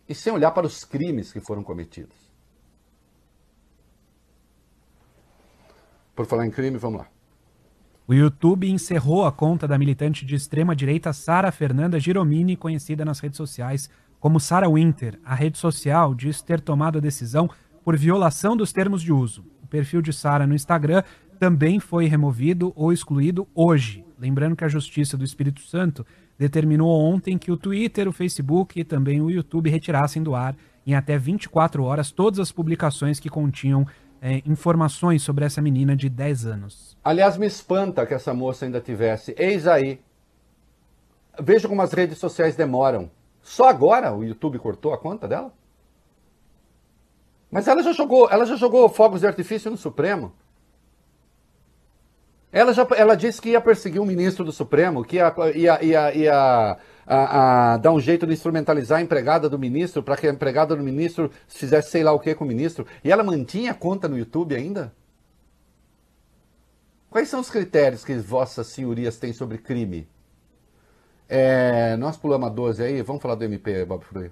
E 0.07 0.15
sem 0.15 0.33
olhar 0.33 0.51
para 0.51 0.67
os 0.67 0.85
crimes 0.85 1.33
que 1.33 1.41
foram 1.41 1.63
cometidos. 1.63 2.17
Por 6.15 6.27
falar 6.27 6.47
em 6.47 6.51
crime, 6.51 6.77
vamos 6.77 7.01
lá. 7.01 7.09
O 8.07 8.13
YouTube 8.13 8.71
encerrou 8.71 9.25
a 9.25 9.33
conta 9.33 9.67
da 9.67 9.79
militante 9.79 10.27
de 10.27 10.35
extrema-direita 10.35 11.15
Sara 11.15 11.51
Fernanda 11.51 11.99
Giromini, 11.99 12.57
conhecida 12.57 13.05
nas 13.07 13.21
redes 13.21 13.39
sociais 13.39 13.89
como 14.23 14.39
Sarah 14.39 14.69
Winter, 14.69 15.19
a 15.25 15.35
rede 15.35 15.59
social 15.59 16.15
diz 16.15 16.41
ter 16.41 16.61
tomado 16.61 16.99
a 16.99 17.01
decisão 17.01 17.51
por 17.83 17.97
violação 17.97 18.57
dos 18.57 18.73
termos 18.73 19.03
de 19.03 19.13
uso. 19.13 19.45
O 19.65 19.67
perfil 19.67 20.01
de 20.01 20.13
Sarah 20.13 20.47
no 20.47 20.55
Instagram 20.55 21.03
também 21.41 21.81
foi 21.81 22.07
removido 22.07 22.73
ou 22.77 22.93
excluído 22.93 23.49
hoje. 23.53 24.05
Lembrando 24.17 24.55
que 24.55 24.63
a 24.63 24.69
Justiça 24.69 25.17
do 25.17 25.25
Espírito 25.25 25.61
Santo 25.63 26.07
determinou 26.39 26.89
ontem 26.89 27.37
que 27.37 27.51
o 27.51 27.57
Twitter, 27.57 28.07
o 28.07 28.13
Facebook 28.13 28.79
e 28.79 28.85
também 28.85 29.21
o 29.21 29.29
YouTube 29.29 29.69
retirassem 29.69 30.23
do 30.23 30.37
ar 30.37 30.55
em 30.87 30.95
até 30.95 31.19
24 31.19 31.83
horas 31.83 32.13
todas 32.13 32.39
as 32.39 32.53
publicações 32.53 33.19
que 33.19 33.29
continham 33.29 33.85
é, 34.21 34.41
informações 34.47 35.21
sobre 35.25 35.45
essa 35.45 35.61
menina 35.61 35.97
de 35.97 36.09
10 36.09 36.47
anos. 36.47 36.97
Aliás, 37.03 37.37
me 37.37 37.47
espanta 37.49 38.07
que 38.07 38.15
essa 38.15 38.33
moça 38.33 38.67
ainda 38.67 38.81
tivesse. 38.81 39.35
Eis 39.37 39.67
aí. 39.67 40.01
Veja 41.41 41.67
como 41.67 41.83
as 41.83 41.93
redes 41.93 42.19
sociais 42.19 42.55
demoram. 42.55 43.11
Só 43.43 43.69
agora 43.69 44.15
o 44.15 44.25
YouTube 44.25 44.59
cortou 44.59 44.95
a 44.95 44.99
conta 44.99 45.27
dela? 45.27 45.53
Mas 47.51 47.69
ela 47.69 47.83
já 47.83 47.93
jogou, 47.93 48.31
ela 48.31 48.47
já 48.47 48.57
jogou 48.57 48.89
fogos 48.89 49.21
de 49.21 49.27
artifício 49.27 49.71
no 49.71 49.77
Supremo. 49.77 50.33
Ela, 52.51 52.73
já, 52.73 52.87
ela 52.97 53.15
disse 53.15 53.41
que 53.41 53.51
ia 53.51 53.61
perseguir 53.61 54.01
um 54.01 54.07
ministro 54.07 54.45
do 54.45 54.53
Supremo, 54.53 55.05
que 55.05 55.17
ia, 55.17 55.35
ia, 55.55 55.85
ia, 55.85 56.15
ia 56.15 56.79
a, 57.07 57.73
a, 57.73 57.77
dar 57.79 57.93
um 57.93 58.01
jeito 58.01 58.27
de 58.27 58.33
instrumentalizar 58.33 58.99
a 58.99 59.03
empregada 59.03 59.49
do 59.49 59.59
ministro 59.59 60.03
para 60.03 60.17
que 60.17 60.27
a 60.27 60.31
empregada 60.31 60.77
do 60.77 60.83
ministro 60.83 61.31
fizesse 61.49 61.91
sei 61.91 62.05
lá 62.05 62.13
o 62.13 62.21
que 62.21 62.35
com 62.35 62.45
o 62.45 62.49
ministro. 62.49 62.87
E 63.03 63.11
ela 63.11 63.25
mantinha 63.25 63.73
a 63.73 63.75
conta 63.75 64.07
no 64.09 64.19
YouTube 64.19 64.55
ainda? 64.55 64.95
Quais 67.11 67.29
são 67.29 67.41
os 67.41 67.51
critérios 67.51 68.05
que 68.05 68.15
vossas 68.17 68.67
senhorias 68.69 69.19
têm 69.19 69.33
sobre 69.33 69.59
crime? 69.59 70.09
É, 71.35 71.97
nós 71.97 72.15
pulamos 72.19 72.47
a 72.47 72.51
12 72.51 72.83
aí, 72.83 73.01
vamos 73.01 73.23
falar 73.23 73.37
do 73.37 73.43
MP, 73.43 73.87
Bob 73.87 74.05
Frui. 74.05 74.31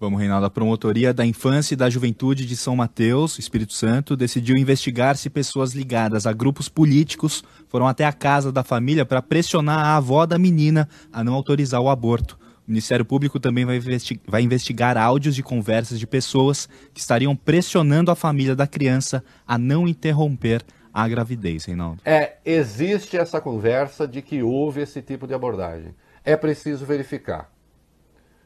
Vamos, 0.00 0.18
Reinaldo. 0.18 0.46
A 0.46 0.50
Promotoria 0.50 1.12
da 1.12 1.26
Infância 1.26 1.74
e 1.74 1.76
da 1.76 1.90
Juventude 1.90 2.46
de 2.46 2.56
São 2.56 2.74
Mateus, 2.74 3.38
Espírito 3.38 3.74
Santo, 3.74 4.16
decidiu 4.16 4.56
investigar 4.56 5.18
se 5.18 5.28
pessoas 5.28 5.74
ligadas 5.74 6.26
a 6.26 6.32
grupos 6.32 6.66
políticos 6.66 7.44
foram 7.68 7.86
até 7.86 8.06
a 8.06 8.12
casa 8.12 8.50
da 8.50 8.64
família 8.64 9.04
para 9.04 9.20
pressionar 9.20 9.80
a 9.80 9.96
avó 9.96 10.24
da 10.24 10.38
menina 10.38 10.88
a 11.12 11.22
não 11.22 11.34
autorizar 11.34 11.82
o 11.82 11.90
aborto. 11.90 12.38
O 12.66 12.70
Ministério 12.70 13.04
Público 13.04 13.38
também 13.38 13.66
vai, 13.66 13.76
investi 13.76 14.18
vai 14.26 14.40
investigar 14.40 14.96
áudios 14.96 15.34
de 15.34 15.42
conversas 15.42 16.00
de 16.00 16.06
pessoas 16.06 16.66
que 16.94 17.00
estariam 17.00 17.36
pressionando 17.36 18.10
a 18.10 18.14
família 18.14 18.56
da 18.56 18.66
criança 18.66 19.22
a 19.46 19.58
não 19.58 19.86
interromper 19.86 20.62
a 20.90 21.06
gravidez, 21.06 21.66
Reinaldo. 21.66 22.00
É, 22.02 22.38
existe 22.46 23.18
essa 23.18 23.42
conversa 23.42 24.08
de 24.08 24.22
que 24.22 24.42
houve 24.42 24.80
esse 24.80 25.02
tipo 25.02 25.26
de 25.26 25.34
abordagem 25.34 25.94
é 26.24 26.36
preciso 26.36 26.84
verificar. 26.84 27.50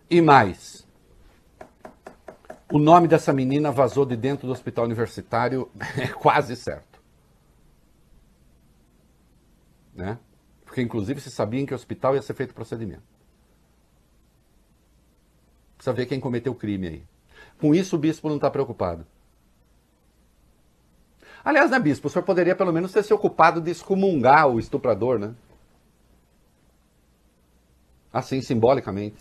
E 0.08 0.20
mais, 0.20 0.86
o 2.72 2.78
nome 2.78 3.08
dessa 3.08 3.32
menina 3.32 3.70
vazou 3.70 4.04
de 4.04 4.16
dentro 4.16 4.46
do 4.46 4.52
hospital 4.52 4.84
universitário, 4.84 5.70
é 5.96 6.08
quase 6.08 6.56
certo. 6.56 7.00
Né? 9.94 10.18
Porque, 10.64 10.82
inclusive, 10.82 11.20
se 11.20 11.30
sabia 11.30 11.60
em 11.60 11.66
que 11.66 11.74
hospital 11.74 12.14
ia 12.14 12.22
ser 12.22 12.34
feito 12.34 12.50
o 12.50 12.54
procedimento. 12.54 13.02
Precisa 15.76 15.92
ver 15.92 16.06
quem 16.06 16.18
cometeu 16.18 16.52
o 16.52 16.56
crime 16.56 16.88
aí. 16.88 17.04
Com 17.60 17.74
isso, 17.74 17.96
o 17.96 17.98
bispo 17.98 18.28
não 18.28 18.36
está 18.36 18.50
preocupado. 18.50 19.06
Aliás, 21.44 21.70
né, 21.70 21.78
bispo? 21.78 22.08
O 22.08 22.10
senhor 22.10 22.24
poderia 22.24 22.56
pelo 22.56 22.72
menos 22.72 22.90
ter 22.90 23.02
se 23.04 23.12
ocupado 23.12 23.60
de 23.60 23.70
excomungar 23.70 24.48
o 24.48 24.58
estuprador, 24.58 25.18
né? 25.18 25.34
Assim, 28.14 28.40
simbolicamente. 28.40 29.16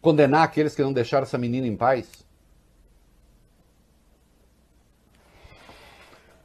Condenar 0.00 0.42
aqueles 0.42 0.74
que 0.74 0.82
não 0.82 0.92
deixaram 0.92 1.22
essa 1.22 1.38
menina 1.38 1.64
em 1.64 1.76
paz. 1.76 2.26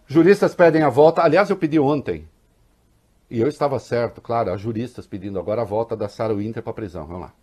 Juristas 0.06 0.54
pedem 0.54 0.84
a 0.84 0.90
volta. 0.90 1.24
Aliás, 1.24 1.50
eu 1.50 1.58
pedi 1.58 1.80
ontem. 1.80 2.28
E 3.32 3.42
eu 3.42 3.48
estava 3.48 3.80
certo, 3.80 4.22
claro, 4.22 4.52
as 4.52 4.62
juristas 4.62 5.08
pedindo 5.08 5.40
agora 5.40 5.64
a 5.64 5.66
volta 5.66 5.98
da 5.98 6.08
Sarah 6.08 6.36
Winter 6.36 6.62
para 6.62 6.72
a 6.72 6.76
prisão. 6.76 7.08
Vamos 7.08 7.22
lá. 7.24 7.34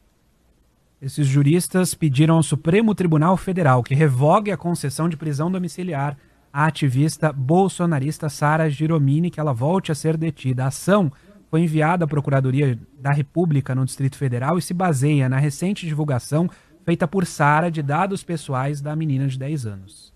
Esses 1.00 1.26
juristas 1.26 1.94
pediram 1.94 2.36
ao 2.36 2.44
Supremo 2.44 2.94
Tribunal 2.94 3.36
Federal 3.36 3.82
que 3.82 3.92
revogue 3.92 4.52
a 4.52 4.56
concessão 4.56 5.08
de 5.08 5.16
prisão 5.16 5.50
domiciliar 5.50 6.16
a 6.52 6.66
ativista 6.66 7.32
bolsonarista 7.32 8.28
Sara 8.28 8.68
Giromini 8.68 9.30
que 9.30 9.40
ela 9.40 9.52
volte 9.52 9.90
a 9.90 9.94
ser 9.94 10.16
detida. 10.16 10.64
A 10.64 10.66
ação 10.66 11.10
foi 11.48 11.62
enviada 11.62 12.04
à 12.04 12.08
Procuradoria 12.08 12.78
da 12.98 13.10
República 13.10 13.74
no 13.74 13.84
Distrito 13.84 14.16
Federal 14.16 14.58
e 14.58 14.62
se 14.62 14.74
baseia 14.74 15.28
na 15.28 15.38
recente 15.38 15.86
divulgação 15.86 16.48
feita 16.84 17.08
por 17.08 17.24
Sara 17.24 17.70
de 17.70 17.82
dados 17.82 18.22
pessoais 18.22 18.80
da 18.80 18.94
menina 18.94 19.26
de 19.26 19.38
10 19.38 19.66
anos. 19.66 20.12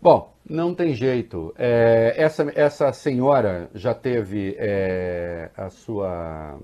Bom, 0.00 0.34
não 0.48 0.74
tem 0.74 0.94
jeito. 0.94 1.54
É, 1.56 2.14
essa, 2.16 2.52
essa 2.54 2.92
senhora 2.92 3.70
já 3.74 3.94
teve 3.94 4.54
é, 4.58 5.50
a 5.56 5.70
sua. 5.70 6.58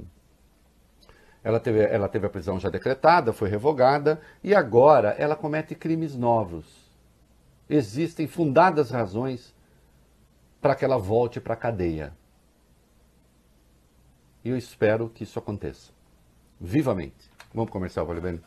Ela 1.43 1.59
teve, 1.59 1.81
ela 1.81 2.09
teve 2.09 2.27
a 2.27 2.31
prisão 2.31 2.61
já 2.61 2.69
decretada, 2.69 3.33
foi 3.33 3.49
revogada, 3.49 4.21
e 4.45 4.55
agora 4.55 5.17
ela 5.19 5.35
comete 5.35 5.75
crimes 5.75 6.17
novos 6.17 6.82
existem 7.73 8.27
fundadas 8.27 8.91
razões 8.91 9.55
para 10.61 10.75
que 10.75 10.85
ela 10.85 10.99
volte 10.99 11.41
para 11.41 11.55
a 11.55 11.57
cadeia. 11.57 12.13
E 14.45 14.51
eu 14.51 14.57
espero 14.57 15.09
que 15.09 15.25
isso 15.25 15.39
aconteça. 15.39 15.93
Vivamente. 16.61 17.31
Vamos 17.55 17.71
comercial, 17.71 18.07
vale 18.07 18.21
bem? 18.21 18.41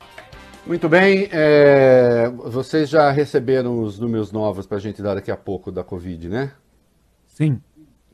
Muito 0.65 0.89
bem, 0.89 1.29
é, 1.31 2.27
vocês 2.29 2.89
já 2.89 3.11
receberam 3.11 3.81
os 3.83 3.99
números 3.99 4.31
novos 4.31 4.65
para 4.65 4.77
a 4.77 4.81
gente 4.81 5.01
dar 5.01 5.13
daqui 5.13 5.29
a 5.29 5.37
pouco 5.37 5.71
da 5.71 5.83
Covid, 5.83 6.27
né? 6.27 6.53
Sim. 7.27 7.61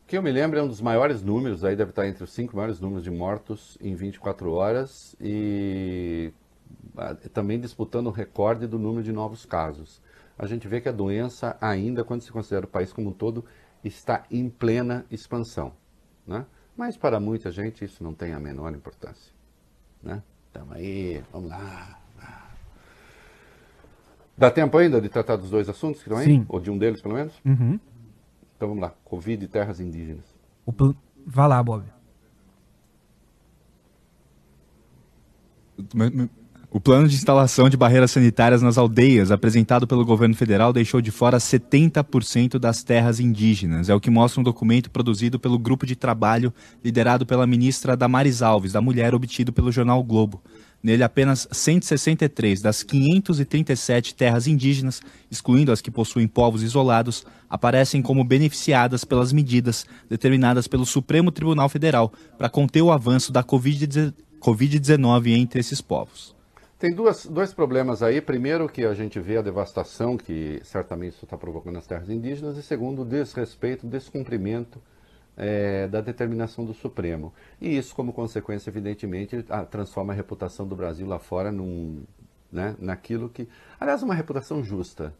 Que 0.05 0.15
eu 0.15 0.21
me 0.21 0.31
lembro 0.31 0.59
é 0.59 0.61
um 0.61 0.67
dos 0.67 0.81
maiores 0.81 1.23
números, 1.23 1.63
aí 1.63 1.75
deve 1.75 1.89
estar 1.89 2.07
entre 2.07 2.23
os 2.23 2.31
cinco 2.31 2.55
maiores 2.55 2.79
números 2.79 3.03
de 3.03 3.09
mortos 3.09 3.75
em 3.81 3.95
24 3.95 4.51
horas 4.51 5.15
e 5.19 6.31
ah, 6.95 7.15
também 7.33 7.59
disputando 7.59 8.05
o 8.05 8.11
recorde 8.11 8.67
do 8.67 8.77
número 8.77 9.03
de 9.03 9.11
novos 9.11 9.47
casos. 9.47 9.99
A 10.37 10.45
gente 10.45 10.67
vê 10.67 10.81
que 10.81 10.89
a 10.89 10.91
doença 10.91 11.57
ainda, 11.61 12.03
quando 12.03 12.21
se 12.21 12.31
considera 12.31 12.65
o 12.65 12.69
país 12.69 12.91
como 12.91 13.09
um 13.09 13.13
todo, 13.13 13.45
está 13.83 14.23
em 14.31 14.49
plena 14.49 15.05
expansão. 15.11 15.73
Né? 16.25 16.45
Mas 16.75 16.97
para 16.97 17.19
muita 17.19 17.51
gente 17.51 17.85
isso 17.85 18.03
não 18.03 18.13
tem 18.13 18.33
a 18.33 18.39
menor 18.39 18.73
importância. 18.73 19.33
Né? 20.01 20.23
Estamos 20.47 20.75
aí, 20.75 21.23
vamos 21.31 21.49
lá. 21.49 21.99
Dá 24.35 24.49
tempo 24.49 24.77
ainda 24.77 24.99
de 24.99 25.09
tratar 25.09 25.35
dos 25.35 25.49
dois 25.49 25.69
assuntos 25.69 26.01
que 26.01 26.09
estão 26.09 26.17
aí? 26.17 26.25
Sim. 26.25 26.45
Ou 26.49 26.59
de 26.59 26.71
um 26.71 26.77
deles, 26.77 27.01
pelo 27.01 27.13
menos? 27.13 27.39
Uhum. 27.45 27.79
Então 28.55 28.67
vamos 28.67 28.81
lá. 28.81 28.93
Covid 29.03 29.45
e 29.45 29.47
terras 29.47 29.79
indígenas. 29.79 30.25
O 30.65 30.73
pl... 30.73 30.95
Vá 31.25 31.45
lá, 31.47 31.61
Bob. 31.61 31.85
O 36.75 36.79
plano 36.79 37.07
de 37.07 37.13
instalação 37.13 37.69
de 37.69 37.77
barreiras 37.77 38.09
sanitárias 38.09 38.63
nas 38.63 38.79
aldeias, 38.79 39.29
apresentado 39.29 39.85
pelo 39.85 40.03
governo 40.03 40.33
federal, 40.33 40.73
deixou 40.73 41.01
de 41.01 41.11
fora 41.11 41.37
70% 41.37 42.57
das 42.57 42.81
terras 42.81 43.19
indígenas. 43.19 43.89
É 43.89 43.93
o 43.93 43.99
que 43.99 44.09
mostra 44.09 44.41
um 44.41 44.43
documento 44.43 44.89
produzido 44.89 45.39
pelo 45.39 45.59
grupo 45.59 45.85
de 45.85 45.95
trabalho 45.95 46.51
liderado 46.83 47.27
pela 47.27 47.45
ministra 47.45 47.95
Damares 47.95 48.41
Alves, 48.41 48.71
da 48.71 48.81
Mulher, 48.81 49.13
obtido 49.13 49.53
pelo 49.53 49.71
jornal 49.71 49.99
o 49.99 50.03
Globo. 50.03 50.41
Nele, 50.81 51.03
apenas 51.03 51.47
163 51.51 52.59
das 52.59 52.81
537 52.81 54.15
terras 54.15 54.47
indígenas, 54.47 54.99
excluindo 55.29 55.71
as 55.71 55.79
que 55.79 55.91
possuem 55.91 56.27
povos 56.27 56.63
isolados, 56.63 57.23
aparecem 57.47 58.01
como 58.01 58.23
beneficiadas 58.23 59.05
pelas 59.05 59.31
medidas 59.31 59.85
determinadas 60.09 60.67
pelo 60.67 60.87
Supremo 60.87 61.31
Tribunal 61.31 61.69
Federal 61.69 62.11
para 62.35 62.49
conter 62.49 62.81
o 62.81 62.91
avanço 62.91 63.31
da 63.31 63.43
Covid-19 63.43 65.37
entre 65.37 65.59
esses 65.59 65.79
povos. 65.79 66.33
Tem 66.83 66.93
duas, 66.93 67.25
dois 67.25 67.53
problemas 67.53 68.03
aí. 68.03 68.19
Primeiro, 68.19 68.67
que 68.67 68.83
a 68.83 68.93
gente 68.93 69.17
vê 69.17 69.37
a 69.37 69.41
devastação 69.41 70.17
que 70.17 70.59
certamente 70.65 71.13
isso 71.13 71.23
está 71.23 71.37
provocando 71.37 71.75
nas 71.75 71.87
terras 71.87 72.09
indígenas, 72.09 72.57
e 72.57 72.61
segundo, 72.61 73.03
o 73.03 73.05
desrespeito, 73.05 73.87
o 73.87 73.89
descumprimento 73.89 74.81
é, 75.37 75.87
da 75.87 76.01
determinação 76.01 76.65
do 76.65 76.73
Supremo. 76.73 77.33
E 77.61 77.77
isso, 77.77 77.95
como 77.95 78.11
consequência, 78.11 78.69
evidentemente, 78.69 79.45
a, 79.47 79.63
transforma 79.63 80.11
a 80.11 80.15
reputação 80.17 80.67
do 80.67 80.75
Brasil 80.75 81.07
lá 81.07 81.19
fora 81.19 81.53
num, 81.53 82.03
né, 82.51 82.75
naquilo 82.77 83.29
que. 83.29 83.47
Aliás, 83.79 84.03
uma 84.03 84.13
reputação 84.13 84.61
justa, 84.61 85.13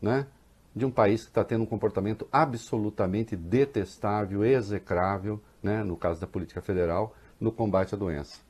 né? 0.00 0.26
De 0.74 0.86
um 0.86 0.90
país 0.90 1.24
que 1.24 1.28
está 1.28 1.44
tendo 1.44 1.64
um 1.64 1.66
comportamento 1.66 2.26
absolutamente 2.32 3.36
detestável, 3.36 4.42
execrável, 4.42 5.38
né, 5.62 5.84
no 5.84 5.98
caso 5.98 6.18
da 6.18 6.26
política 6.26 6.62
federal, 6.62 7.14
no 7.38 7.52
combate 7.52 7.94
à 7.94 7.98
doença. 7.98 8.40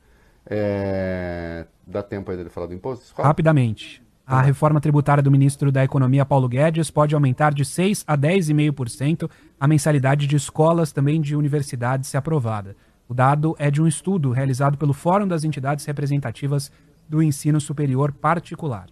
É... 0.45 1.65
Dá 1.85 2.01
tempo 2.01 2.31
aí 2.31 2.37
dele 2.37 2.49
falar 2.49 2.67
do 2.67 2.73
imposto? 2.73 3.05
Escola? 3.05 3.27
Rapidamente. 3.27 4.01
A 4.25 4.41
reforma 4.41 4.79
tributária 4.79 5.21
do 5.21 5.29
ministro 5.29 5.71
da 5.71 5.83
Economia, 5.83 6.25
Paulo 6.25 6.47
Guedes, 6.47 6.89
pode 6.89 7.13
aumentar 7.13 7.53
de 7.53 7.65
6% 7.65 8.03
a 8.07 8.17
10,5% 8.17 9.29
a 9.59 9.67
mensalidade 9.67 10.25
de 10.25 10.35
escolas, 10.37 10.93
também 10.93 11.19
de 11.19 11.35
universidades, 11.35 12.09
se 12.09 12.15
aprovada. 12.15 12.75
O 13.09 13.13
dado 13.13 13.55
é 13.59 13.69
de 13.69 13.81
um 13.81 13.87
estudo 13.87 14.31
realizado 14.31 14.77
pelo 14.77 14.93
Fórum 14.93 15.27
das 15.27 15.43
Entidades 15.43 15.83
Representativas 15.83 16.71
do 17.09 17.21
Ensino 17.21 17.59
Superior 17.59 18.13
Particular. 18.13 18.87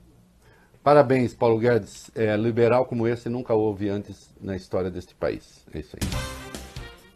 Parabéns, 0.84 1.34
Paulo 1.34 1.58
Guedes. 1.58 2.12
É, 2.14 2.36
liberal 2.36 2.86
como 2.86 3.08
esse 3.08 3.30
nunca 3.30 3.54
houve 3.54 3.88
antes 3.88 4.34
na 4.42 4.58
história 4.58 4.92
deste 4.92 5.16
país. 5.16 5.66
É 5.74 5.80
isso 5.80 5.96
aí. 5.96 6.39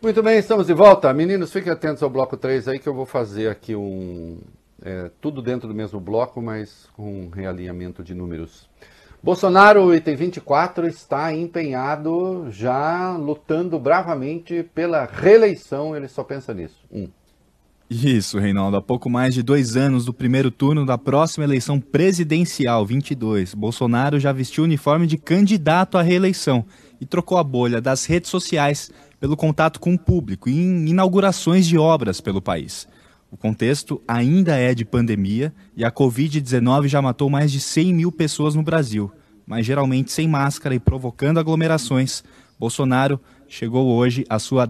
Muito 0.03 0.21
bem, 0.21 0.37
estamos 0.37 0.67
de 0.67 0.73
volta. 0.73 1.13
Meninos, 1.13 1.53
fiquem 1.53 1.71
atentos 1.71 2.03
ao 2.03 2.09
bloco 2.09 2.35
3 2.35 2.67
aí 2.67 2.77
que 2.77 2.89
eu 2.89 2.93
vou 2.93 3.05
fazer 3.05 3.47
aqui 3.47 3.73
um. 3.73 4.37
É, 4.83 5.09
tudo 5.21 5.41
dentro 5.41 5.65
do 5.65 5.73
mesmo 5.73 5.97
bloco, 5.97 6.41
mas 6.41 6.89
com 6.91 7.21
um 7.21 7.29
realinhamento 7.29 8.03
de 8.03 8.13
números. 8.13 8.69
Bolsonaro, 9.23 9.95
item 9.95 10.17
24, 10.17 10.87
está 10.87 11.33
empenhado, 11.33 12.47
já 12.49 13.15
lutando 13.15 13.79
bravamente 13.79 14.69
pela 14.75 15.05
reeleição, 15.05 15.95
ele 15.95 16.09
só 16.09 16.21
pensa 16.21 16.53
nisso. 16.53 16.83
Um. 16.91 17.07
Isso, 17.89 18.37
Reinaldo. 18.39 18.75
Há 18.75 18.81
pouco 18.81 19.09
mais 19.09 19.33
de 19.33 19.41
dois 19.41 19.77
anos 19.77 20.03
do 20.03 20.13
primeiro 20.13 20.51
turno 20.51 20.85
da 20.85 20.97
próxima 20.97 21.45
eleição 21.45 21.79
presidencial, 21.79 22.85
22, 22.85 23.53
Bolsonaro 23.53 24.19
já 24.19 24.33
vestiu 24.33 24.63
o 24.63 24.65
uniforme 24.65 25.07
de 25.07 25.17
candidato 25.17 25.97
à 25.97 26.01
reeleição 26.01 26.65
e 26.99 27.05
trocou 27.05 27.37
a 27.37 27.43
bolha 27.43 27.79
das 27.79 28.05
redes 28.05 28.29
sociais 28.29 28.91
pelo 29.23 29.37
contato 29.37 29.79
com 29.79 29.93
o 29.93 29.97
público 29.97 30.49
e 30.49 30.59
em 30.59 30.89
inaugurações 30.89 31.65
de 31.65 31.77
obras 31.77 32.19
pelo 32.19 32.41
país. 32.41 32.85
O 33.31 33.37
contexto 33.37 34.01
ainda 34.05 34.57
é 34.57 34.75
de 34.75 34.83
pandemia 34.83 35.53
e 35.77 35.85
a 35.85 35.89
Covid-19 35.89 36.89
já 36.89 37.01
matou 37.01 37.29
mais 37.29 37.49
de 37.49 37.61
100 37.61 37.93
mil 37.93 38.11
pessoas 38.11 38.53
no 38.53 38.61
Brasil, 38.61 39.09
mas 39.47 39.65
geralmente 39.65 40.11
sem 40.11 40.27
máscara 40.27 40.75
e 40.75 40.79
provocando 40.79 41.39
aglomerações. 41.39 42.21
Bolsonaro 42.59 43.17
chegou 43.47 43.95
hoje 43.95 44.25
à 44.29 44.37
sua 44.39 44.69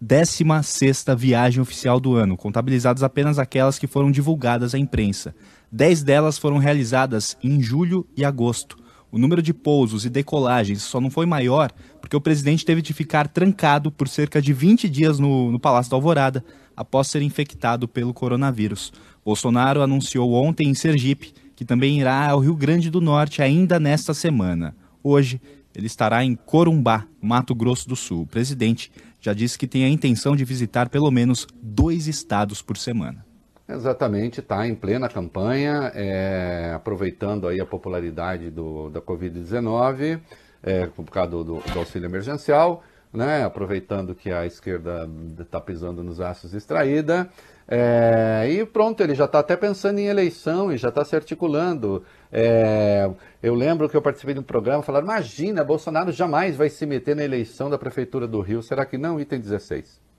16ª 0.00 1.16
viagem 1.16 1.60
oficial 1.60 1.98
do 1.98 2.14
ano, 2.14 2.36
contabilizadas 2.36 3.02
apenas 3.02 3.40
aquelas 3.40 3.76
que 3.76 3.88
foram 3.88 4.12
divulgadas 4.12 4.72
à 4.72 4.78
imprensa. 4.78 5.34
Dez 5.70 6.00
delas 6.00 6.38
foram 6.38 6.58
realizadas 6.58 7.36
em 7.42 7.60
julho 7.60 8.06
e 8.16 8.24
agosto. 8.24 8.78
O 9.12 9.18
número 9.18 9.42
de 9.42 9.52
pousos 9.52 10.04
e 10.04 10.10
decolagens 10.10 10.82
só 10.82 11.00
não 11.00 11.10
foi 11.10 11.26
maior 11.26 11.72
porque 12.00 12.16
o 12.16 12.20
presidente 12.20 12.64
teve 12.64 12.80
de 12.80 12.92
ficar 12.92 13.28
trancado 13.28 13.90
por 13.90 14.08
cerca 14.08 14.40
de 14.40 14.52
20 14.52 14.88
dias 14.88 15.18
no, 15.18 15.50
no 15.50 15.58
Palácio 15.58 15.90
da 15.90 15.96
Alvorada 15.96 16.44
após 16.76 17.08
ser 17.08 17.22
infectado 17.22 17.88
pelo 17.88 18.14
coronavírus. 18.14 18.92
Bolsonaro 19.24 19.82
anunciou 19.82 20.32
ontem 20.32 20.68
em 20.68 20.74
Sergipe 20.74 21.32
que 21.56 21.64
também 21.64 22.00
irá 22.00 22.30
ao 22.30 22.40
Rio 22.40 22.56
Grande 22.56 22.88
do 22.88 23.00
Norte 23.00 23.42
ainda 23.42 23.78
nesta 23.78 24.14
semana. 24.14 24.74
Hoje, 25.02 25.40
ele 25.74 25.86
estará 25.86 26.24
em 26.24 26.34
Corumbá, 26.34 27.06
Mato 27.20 27.54
Grosso 27.54 27.88
do 27.88 27.94
Sul. 27.94 28.22
O 28.22 28.26
presidente 28.26 28.90
já 29.20 29.34
disse 29.34 29.58
que 29.58 29.66
tem 29.66 29.84
a 29.84 29.88
intenção 29.88 30.34
de 30.34 30.44
visitar 30.44 30.88
pelo 30.88 31.10
menos 31.10 31.46
dois 31.62 32.06
estados 32.06 32.62
por 32.62 32.78
semana. 32.78 33.29
Exatamente, 33.72 34.40
está 34.40 34.66
em 34.66 34.74
plena 34.74 35.08
campanha, 35.08 35.92
é, 35.94 36.72
aproveitando 36.74 37.46
aí 37.46 37.60
a 37.60 37.66
popularidade 37.66 38.50
do, 38.50 38.90
da 38.90 39.00
Covid-19, 39.00 40.20
é, 40.60 40.86
por 40.86 41.04
causa 41.04 41.30
do, 41.30 41.44
do, 41.44 41.54
do, 41.60 41.78
auxílio 41.78 42.06
emergencial, 42.06 42.82
né, 43.12 43.44
aproveitando 43.44 44.12
que 44.12 44.32
a 44.32 44.44
esquerda 44.44 45.08
está 45.38 45.60
pisando 45.60 46.02
nos 46.02 46.20
aços 46.20 46.52
extraída, 46.52 47.30
é, 47.68 48.48
e 48.50 48.66
pronto, 48.66 49.00
ele 49.00 49.14
já 49.14 49.26
está 49.26 49.38
até 49.38 49.56
pensando 49.56 50.00
em 50.00 50.06
eleição 50.06 50.72
e 50.72 50.76
já 50.76 50.88
está 50.88 51.04
se 51.04 51.14
articulando. 51.14 52.04
É, 52.32 53.08
eu 53.40 53.54
lembro 53.54 53.88
que 53.88 53.96
eu 53.96 54.02
participei 54.02 54.34
de 54.34 54.40
um 54.40 54.44
programa, 54.44 54.82
falaram, 54.82 55.06
imagina, 55.06 55.62
Bolsonaro 55.62 56.10
jamais 56.10 56.56
vai 56.56 56.68
se 56.68 56.84
meter 56.84 57.14
na 57.14 57.22
eleição 57.22 57.70
da 57.70 57.78
Prefeitura 57.78 58.26
do 58.26 58.40
Rio, 58.40 58.60
será 58.60 58.84
que 58.84 58.98
não? 58.98 59.20
Item 59.20 59.38
16. 59.38 60.09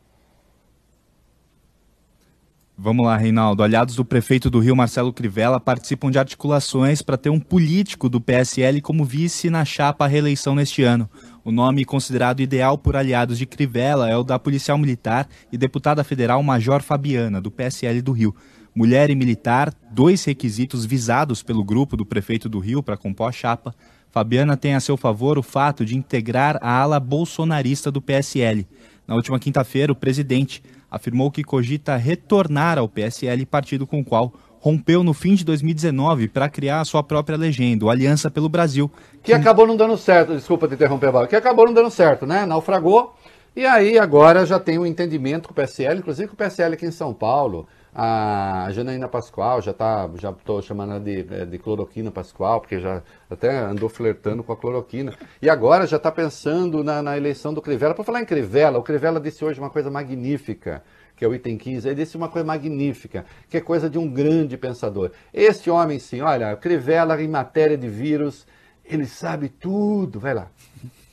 Vamos 2.83 3.05
lá, 3.05 3.15
Reinaldo. 3.15 3.61
Aliados 3.61 3.93
do 3.93 4.03
prefeito 4.03 4.49
do 4.49 4.57
Rio, 4.57 4.75
Marcelo 4.75 5.13
Crivella, 5.13 5.59
participam 5.59 6.09
de 6.09 6.17
articulações 6.17 7.03
para 7.03 7.15
ter 7.15 7.29
um 7.29 7.39
político 7.39 8.09
do 8.09 8.19
PSL 8.19 8.81
como 8.81 9.05
vice 9.05 9.51
na 9.51 9.63
chapa 9.63 10.05
à 10.05 10.07
reeleição 10.07 10.55
neste 10.55 10.81
ano. 10.81 11.07
O 11.45 11.51
nome 11.51 11.85
considerado 11.85 12.39
ideal 12.39 12.79
por 12.79 12.95
aliados 12.95 13.37
de 13.37 13.45
Crivella 13.45 14.09
é 14.09 14.17
o 14.17 14.23
da 14.23 14.39
policial 14.39 14.79
militar 14.79 15.29
e 15.51 15.59
deputada 15.59 16.03
federal 16.03 16.41
Major 16.41 16.81
Fabiana, 16.81 17.39
do 17.39 17.51
PSL 17.51 18.01
do 18.01 18.13
Rio. 18.13 18.35
Mulher 18.73 19.11
e 19.11 19.15
militar, 19.15 19.71
dois 19.91 20.25
requisitos 20.25 20.83
visados 20.83 21.43
pelo 21.43 21.63
grupo 21.63 21.95
do 21.95 22.03
prefeito 22.03 22.49
do 22.49 22.57
Rio 22.57 22.81
para 22.81 22.97
compor 22.97 23.29
a 23.29 23.31
chapa. 23.31 23.75
Fabiana 24.09 24.57
tem 24.57 24.73
a 24.73 24.79
seu 24.79 24.97
favor 24.97 25.37
o 25.37 25.43
fato 25.43 25.85
de 25.85 25.95
integrar 25.95 26.57
a 26.59 26.81
ala 26.81 26.99
bolsonarista 26.99 27.91
do 27.91 28.01
PSL. 28.01 28.67
Na 29.07 29.13
última 29.13 29.39
quinta-feira, 29.39 29.91
o 29.91 29.95
presidente 29.95 30.63
afirmou 30.91 31.31
que 31.31 31.43
cogita 31.43 31.95
retornar 31.95 32.77
ao 32.77 32.89
PSL, 32.89 33.45
partido 33.45 33.87
com 33.87 34.01
o 34.01 34.05
qual 34.05 34.33
rompeu 34.61 35.03
no 35.03 35.11
fim 35.11 35.33
de 35.33 35.43
2019 35.43 36.27
para 36.27 36.47
criar 36.47 36.81
a 36.81 36.85
sua 36.85 37.01
própria 37.01 37.35
legenda, 37.35 37.89
Aliança 37.89 38.29
pelo 38.29 38.47
Brasil. 38.47 38.91
Que, 39.23 39.31
que 39.31 39.33
acabou 39.33 39.65
não 39.65 39.75
dando 39.75 39.97
certo, 39.97 40.35
desculpa 40.35 40.67
te 40.67 40.75
interromper, 40.75 41.27
que 41.27 41.35
acabou 41.35 41.65
não 41.65 41.73
dando 41.73 41.89
certo, 41.89 42.27
né? 42.27 42.45
Naufragou. 42.45 43.15
E 43.55 43.65
aí 43.65 43.97
agora 43.97 44.45
já 44.45 44.59
tem 44.59 44.77
um 44.77 44.85
entendimento 44.85 45.49
com 45.49 45.51
o 45.51 45.55
PSL, 45.55 45.99
inclusive 45.99 46.27
com 46.27 46.35
o 46.35 46.37
PSL 46.37 46.75
aqui 46.75 46.85
em 46.85 46.91
São 46.91 47.11
Paulo. 47.11 47.67
A 47.93 48.69
Janaína 48.71 49.09
Pascoal, 49.09 49.61
já 49.61 49.73
tá, 49.73 50.09
já 50.15 50.31
estou 50.31 50.61
chamando 50.61 50.91
ela 50.91 50.99
de, 50.99 51.25
é, 51.29 51.45
de 51.45 51.57
cloroquina 51.57 52.09
Pascoal, 52.09 52.61
porque 52.61 52.79
já 52.79 53.03
até 53.29 53.59
andou 53.59 53.89
flertando 53.89 54.41
com 54.43 54.53
a 54.53 54.57
cloroquina. 54.57 55.13
E 55.41 55.49
agora 55.49 55.85
já 55.85 55.97
está 55.97 56.09
pensando 56.09 56.85
na, 56.85 57.01
na, 57.01 57.17
eleição 57.17 57.53
do 57.53 57.61
Crivella. 57.61 57.93
Para 57.93 58.05
falar 58.05 58.21
em 58.21 58.25
Crivella, 58.25 58.79
o 58.79 58.83
Crivella 58.83 59.19
disse 59.19 59.43
hoje 59.43 59.59
uma 59.59 59.69
coisa 59.69 59.91
magnífica, 59.91 60.81
que 61.17 61.25
é 61.25 61.27
o 61.27 61.35
item 61.35 61.57
15. 61.57 61.85
Ele 61.89 61.95
disse 61.95 62.15
uma 62.15 62.29
coisa 62.29 62.47
magnífica, 62.47 63.25
que 63.49 63.57
é 63.57 63.61
coisa 63.61 63.89
de 63.89 63.97
um 63.97 64.09
grande 64.09 64.55
pensador. 64.55 65.11
Este 65.33 65.69
homem, 65.69 65.99
sim, 65.99 66.21
olha, 66.21 66.55
Crivella 66.55 67.21
em 67.21 67.27
matéria 67.27 67.77
de 67.77 67.89
vírus, 67.89 68.47
ele 68.85 69.05
sabe 69.05 69.49
tudo. 69.49 70.17
Vai 70.17 70.33
lá. 70.33 70.47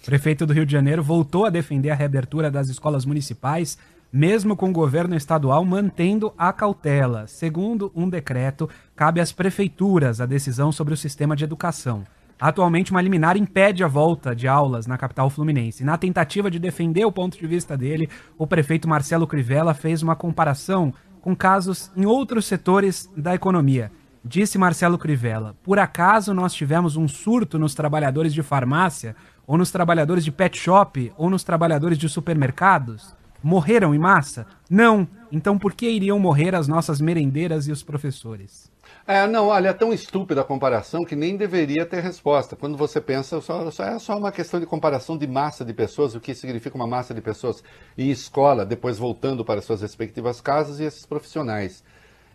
Prefeito 0.06 0.46
do 0.46 0.52
Rio 0.52 0.64
de 0.64 0.72
Janeiro 0.72 1.02
voltou 1.02 1.44
a 1.44 1.50
defender 1.50 1.90
a 1.90 1.94
reabertura 1.94 2.50
das 2.52 2.68
escolas 2.68 3.04
municipais 3.04 3.76
mesmo 4.12 4.56
com 4.56 4.70
o 4.70 4.72
governo 4.72 5.14
estadual 5.14 5.64
mantendo 5.64 6.32
a 6.36 6.52
cautela. 6.52 7.26
Segundo 7.26 7.92
um 7.94 8.08
decreto, 8.08 8.68
cabe 8.96 9.20
às 9.20 9.32
prefeituras 9.32 10.20
a 10.20 10.26
decisão 10.26 10.72
sobre 10.72 10.94
o 10.94 10.96
sistema 10.96 11.36
de 11.36 11.44
educação. 11.44 12.04
Atualmente, 12.40 12.92
uma 12.92 13.02
liminar 13.02 13.36
impede 13.36 13.82
a 13.82 13.88
volta 13.88 14.34
de 14.34 14.46
aulas 14.46 14.86
na 14.86 14.96
capital 14.96 15.28
fluminense. 15.28 15.82
Na 15.82 15.98
tentativa 15.98 16.48
de 16.50 16.58
defender 16.58 17.04
o 17.04 17.10
ponto 17.10 17.36
de 17.36 17.46
vista 17.46 17.76
dele, 17.76 18.08
o 18.38 18.46
prefeito 18.46 18.88
Marcelo 18.88 19.26
Crivella 19.26 19.74
fez 19.74 20.02
uma 20.02 20.14
comparação 20.14 20.94
com 21.20 21.34
casos 21.34 21.90
em 21.96 22.06
outros 22.06 22.46
setores 22.46 23.10
da 23.16 23.34
economia. 23.34 23.90
Disse 24.24 24.56
Marcelo 24.56 24.96
Crivella: 24.96 25.56
Por 25.64 25.80
acaso 25.80 26.32
nós 26.32 26.54
tivemos 26.54 26.96
um 26.96 27.08
surto 27.08 27.58
nos 27.58 27.74
trabalhadores 27.74 28.32
de 28.32 28.42
farmácia, 28.42 29.16
ou 29.44 29.58
nos 29.58 29.72
trabalhadores 29.72 30.24
de 30.24 30.30
pet 30.30 30.56
shop, 30.56 31.12
ou 31.16 31.28
nos 31.28 31.42
trabalhadores 31.42 31.98
de 31.98 32.08
supermercados? 32.08 33.17
Morreram 33.42 33.94
em 33.94 33.98
massa? 33.98 34.46
Não. 34.68 35.06
Então 35.30 35.58
por 35.58 35.74
que 35.74 35.88
iriam 35.88 36.18
morrer 36.18 36.54
as 36.54 36.66
nossas 36.66 37.00
merendeiras 37.00 37.68
e 37.68 37.72
os 37.72 37.82
professores? 37.82 38.70
É, 39.06 39.26
não, 39.26 39.46
olha, 39.48 39.68
é 39.68 39.72
tão 39.72 39.92
estúpida 39.92 40.40
a 40.42 40.44
comparação 40.44 41.04
que 41.04 41.16
nem 41.16 41.36
deveria 41.36 41.86
ter 41.86 42.02
resposta. 42.02 42.56
Quando 42.56 42.76
você 42.76 43.00
pensa, 43.00 43.40
só, 43.40 43.70
só, 43.70 43.84
é 43.84 43.98
só 43.98 44.18
uma 44.18 44.32
questão 44.32 44.60
de 44.60 44.66
comparação 44.66 45.16
de 45.16 45.26
massa 45.26 45.64
de 45.64 45.72
pessoas, 45.72 46.14
o 46.14 46.20
que 46.20 46.34
significa 46.34 46.76
uma 46.76 46.86
massa 46.86 47.14
de 47.14 47.20
pessoas 47.20 47.62
em 47.96 48.10
escola, 48.10 48.66
depois 48.66 48.98
voltando 48.98 49.44
para 49.44 49.62
suas 49.62 49.80
respectivas 49.80 50.40
casas 50.40 50.80
e 50.80 50.84
esses 50.84 51.06
profissionais. 51.06 51.82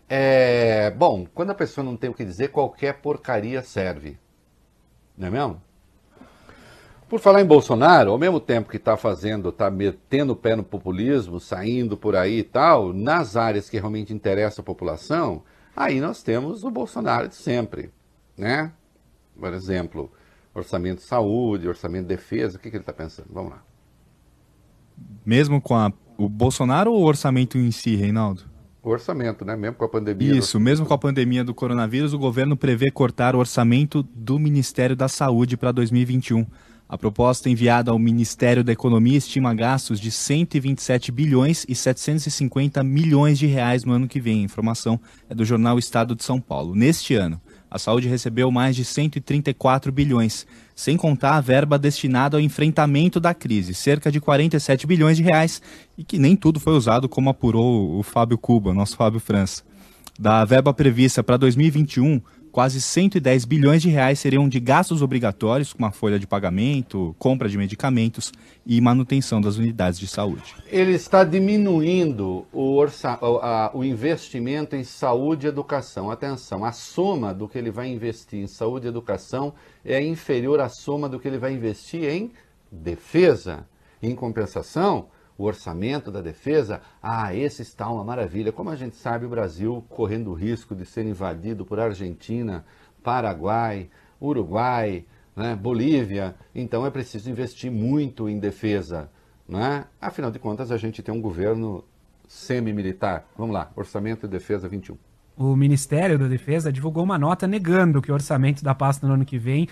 É, 0.08 0.90
bom, 0.90 1.26
quando 1.32 1.50
a 1.50 1.54
pessoa 1.54 1.84
não 1.84 1.96
tem 1.96 2.10
o 2.10 2.14
que 2.14 2.24
dizer, 2.24 2.48
qualquer 2.48 2.94
porcaria 3.00 3.62
serve. 3.62 4.18
Não 5.16 5.28
é 5.28 5.30
mesmo? 5.30 5.62
Por 7.08 7.20
falar 7.20 7.42
em 7.42 7.46
Bolsonaro, 7.46 8.10
ao 8.10 8.18
mesmo 8.18 8.40
tempo 8.40 8.70
que 8.70 8.76
está 8.76 8.96
fazendo, 8.96 9.50
está 9.50 9.70
metendo 9.70 10.32
o 10.32 10.36
pé 10.36 10.56
no 10.56 10.64
populismo, 10.64 11.38
saindo 11.38 11.96
por 11.96 12.16
aí 12.16 12.38
e 12.38 12.42
tal, 12.42 12.92
nas 12.92 13.36
áreas 13.36 13.68
que 13.68 13.78
realmente 13.78 14.12
interessam 14.12 14.62
a 14.62 14.64
população, 14.64 15.42
aí 15.76 16.00
nós 16.00 16.22
temos 16.22 16.64
o 16.64 16.70
Bolsonaro 16.70 17.28
de 17.28 17.34
sempre, 17.34 17.90
né? 18.36 18.72
Por 19.38 19.52
exemplo, 19.52 20.10
orçamento 20.54 20.98
de 20.98 21.04
saúde, 21.04 21.68
orçamento 21.68 22.02
de 22.02 22.14
defesa, 22.14 22.56
o 22.56 22.60
que, 22.60 22.70
que 22.70 22.76
ele 22.76 22.82
está 22.82 22.92
pensando? 22.92 23.28
Vamos 23.30 23.50
lá. 23.50 23.62
Mesmo 25.26 25.60
com 25.60 25.74
a, 25.74 25.92
o 26.16 26.28
Bolsonaro 26.28 26.92
ou 26.92 27.02
o 27.02 27.06
orçamento 27.06 27.58
em 27.58 27.70
si, 27.70 27.96
Reinaldo? 27.96 28.42
O 28.82 28.90
orçamento, 28.90 29.44
né? 29.44 29.56
Mesmo 29.56 29.76
com 29.76 29.84
a 29.84 29.88
pandemia. 29.88 30.36
Isso, 30.36 30.60
mesmo 30.60 30.86
com 30.86 30.94
a 30.94 30.98
pandemia 30.98 31.42
do 31.42 31.54
coronavírus, 31.54 32.12
o 32.12 32.18
governo 32.18 32.56
prevê 32.56 32.90
cortar 32.90 33.34
o 33.34 33.38
orçamento 33.38 34.02
do 34.02 34.38
Ministério 34.38 34.94
da 34.94 35.08
Saúde 35.08 35.56
para 35.56 35.72
2021. 35.72 36.46
A 36.86 36.98
proposta 36.98 37.48
enviada 37.48 37.90
ao 37.90 37.98
Ministério 37.98 38.62
da 38.62 38.70
Economia 38.70 39.16
estima 39.16 39.54
gastos 39.54 39.98
de 39.98 40.10
127 40.10 41.10
bilhões 41.10 41.64
e 41.66 41.74
750 41.74 42.84
milhões 42.84 43.38
de 43.38 43.46
reais 43.46 43.84
no 43.84 43.92
ano 43.92 44.06
que 44.06 44.20
vem. 44.20 44.40
A 44.40 44.44
informação 44.44 45.00
é 45.28 45.34
do 45.34 45.46
jornal 45.46 45.78
Estado 45.78 46.14
de 46.14 46.22
São 46.22 46.38
Paulo. 46.38 46.74
Neste 46.74 47.14
ano, 47.14 47.40
a 47.70 47.78
saúde 47.78 48.06
recebeu 48.06 48.50
mais 48.50 48.76
de 48.76 48.84
134 48.84 49.90
bilhões, 49.90 50.46
sem 50.76 50.96
contar 50.96 51.36
a 51.36 51.40
verba 51.40 51.78
destinada 51.78 52.36
ao 52.36 52.40
enfrentamento 52.40 53.18
da 53.18 53.32
crise, 53.32 53.72
cerca 53.74 54.12
de 54.12 54.20
47 54.20 54.86
bilhões 54.86 55.16
de 55.16 55.22
reais, 55.22 55.62
e 55.96 56.04
que 56.04 56.18
nem 56.18 56.36
tudo 56.36 56.60
foi 56.60 56.74
usado 56.74 57.08
como 57.08 57.30
apurou 57.30 57.98
o 57.98 58.02
Fábio 58.02 58.36
Cuba, 58.36 58.74
nosso 58.74 58.94
Fábio 58.94 59.18
França. 59.18 59.62
Da 60.16 60.44
verba 60.44 60.72
prevista 60.72 61.24
para 61.24 61.36
2021, 61.36 62.20
quase 62.54 62.80
110 62.80 63.46
bilhões 63.46 63.82
de 63.82 63.88
reais 63.88 64.20
seriam 64.20 64.48
de 64.48 64.60
gastos 64.60 65.02
obrigatórios, 65.02 65.72
como 65.72 65.86
a 65.86 65.90
folha 65.90 66.20
de 66.20 66.26
pagamento, 66.26 67.12
compra 67.18 67.48
de 67.48 67.58
medicamentos 67.58 68.32
e 68.64 68.80
manutenção 68.80 69.40
das 69.40 69.56
unidades 69.56 69.98
de 69.98 70.06
saúde. 70.06 70.54
Ele 70.68 70.92
está 70.92 71.24
diminuindo 71.24 72.46
o, 72.52 72.76
orça, 72.76 73.18
o 73.74 73.82
investimento 73.82 74.76
em 74.76 74.84
saúde 74.84 75.46
e 75.46 75.48
educação. 75.48 76.12
Atenção, 76.12 76.64
a 76.64 76.70
soma 76.70 77.34
do 77.34 77.48
que 77.48 77.58
ele 77.58 77.72
vai 77.72 77.88
investir 77.88 78.38
em 78.38 78.46
saúde 78.46 78.86
e 78.86 78.88
educação 78.88 79.52
é 79.84 80.00
inferior 80.00 80.60
à 80.60 80.68
soma 80.68 81.08
do 81.08 81.18
que 81.18 81.26
ele 81.26 81.38
vai 81.38 81.52
investir 81.52 82.04
em 82.04 82.30
defesa. 82.70 83.66
Em 84.00 84.14
compensação, 84.14 85.08
o 85.36 85.44
orçamento 85.44 86.10
da 86.10 86.20
defesa, 86.20 86.80
ah, 87.02 87.34
esse 87.34 87.62
está 87.62 87.88
uma 87.90 88.04
maravilha. 88.04 88.52
Como 88.52 88.70
a 88.70 88.76
gente 88.76 88.96
sabe, 88.96 89.26
o 89.26 89.28
Brasil 89.28 89.84
correndo 89.88 90.30
o 90.30 90.34
risco 90.34 90.74
de 90.74 90.84
ser 90.84 91.04
invadido 91.04 91.64
por 91.64 91.80
Argentina, 91.80 92.64
Paraguai, 93.02 93.88
Uruguai, 94.20 95.04
né, 95.36 95.56
Bolívia, 95.56 96.34
então 96.54 96.86
é 96.86 96.90
preciso 96.90 97.28
investir 97.30 97.70
muito 97.70 98.28
em 98.28 98.38
defesa. 98.38 99.10
Né? 99.48 99.84
Afinal 100.00 100.30
de 100.30 100.38
contas, 100.38 100.70
a 100.70 100.76
gente 100.76 101.02
tem 101.02 101.12
um 101.12 101.20
governo 101.20 101.84
semi-militar. 102.28 103.26
Vamos 103.36 103.54
lá, 103.54 103.70
Orçamento 103.76 104.26
de 104.26 104.32
Defesa 104.32 104.68
21. 104.68 104.96
O 105.36 105.56
Ministério 105.56 106.16
da 106.18 106.28
Defesa 106.28 106.72
divulgou 106.72 107.02
uma 107.02 107.18
nota 107.18 107.46
negando 107.46 108.00
que 108.00 108.10
o 108.10 108.14
orçamento 108.14 108.62
da 108.62 108.74
pasta 108.74 109.06
no 109.06 109.14
ano 109.14 109.24
que 109.24 109.36
vem 109.36 109.68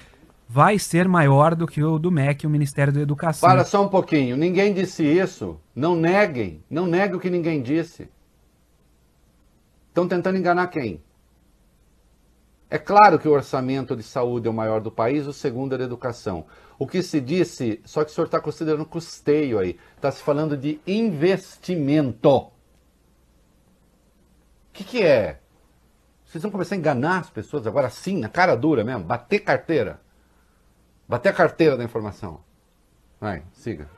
vai 0.52 0.78
ser 0.78 1.08
maior 1.08 1.54
do 1.54 1.66
que 1.66 1.82
o 1.82 1.98
do 1.98 2.10
MEC, 2.10 2.46
o 2.46 2.50
Ministério 2.50 2.92
da 2.92 3.00
Educação. 3.00 3.48
Para 3.48 3.64
só 3.64 3.82
um 3.82 3.88
pouquinho. 3.88 4.36
Ninguém 4.36 4.74
disse 4.74 5.02
isso. 5.02 5.58
Não 5.74 5.96
neguem. 5.96 6.62
Não 6.68 6.86
neguem 6.86 7.16
o 7.16 7.20
que 7.20 7.30
ninguém 7.30 7.62
disse. 7.62 8.06
Estão 9.88 10.06
tentando 10.06 10.36
enganar 10.36 10.66
quem? 10.66 11.00
É 12.68 12.76
claro 12.76 13.18
que 13.18 13.26
o 13.26 13.32
orçamento 13.32 13.96
de 13.96 14.02
saúde 14.02 14.46
é 14.46 14.50
o 14.50 14.54
maior 14.54 14.82
do 14.82 14.90
país, 14.90 15.26
o 15.26 15.32
segundo 15.32 15.74
é 15.74 15.78
da 15.78 15.84
educação. 15.84 16.44
O 16.78 16.86
que 16.86 17.02
se 17.02 17.18
disse, 17.18 17.80
só 17.86 18.04
que 18.04 18.10
o 18.10 18.14
senhor 18.14 18.26
está 18.26 18.38
considerando 18.38 18.84
custeio 18.84 19.58
aí. 19.58 19.78
Está 19.96 20.12
se 20.12 20.22
falando 20.22 20.54
de 20.54 20.78
investimento. 20.86 22.28
O 22.28 22.52
que, 24.70 24.84
que 24.84 25.02
é? 25.02 25.40
Vocês 26.26 26.42
vão 26.42 26.50
começar 26.50 26.74
a 26.74 26.78
enganar 26.78 27.20
as 27.20 27.30
pessoas 27.30 27.66
agora 27.66 27.88
sim, 27.88 28.18
na 28.18 28.28
cara 28.28 28.54
dura 28.54 28.84
mesmo, 28.84 29.04
bater 29.04 29.38
carteira. 29.40 29.98
Bater 31.08 31.30
a 31.30 31.32
carteira 31.32 31.76
da 31.76 31.84
informação. 31.84 32.40
Vai, 33.20 33.42
siga. 33.52 33.88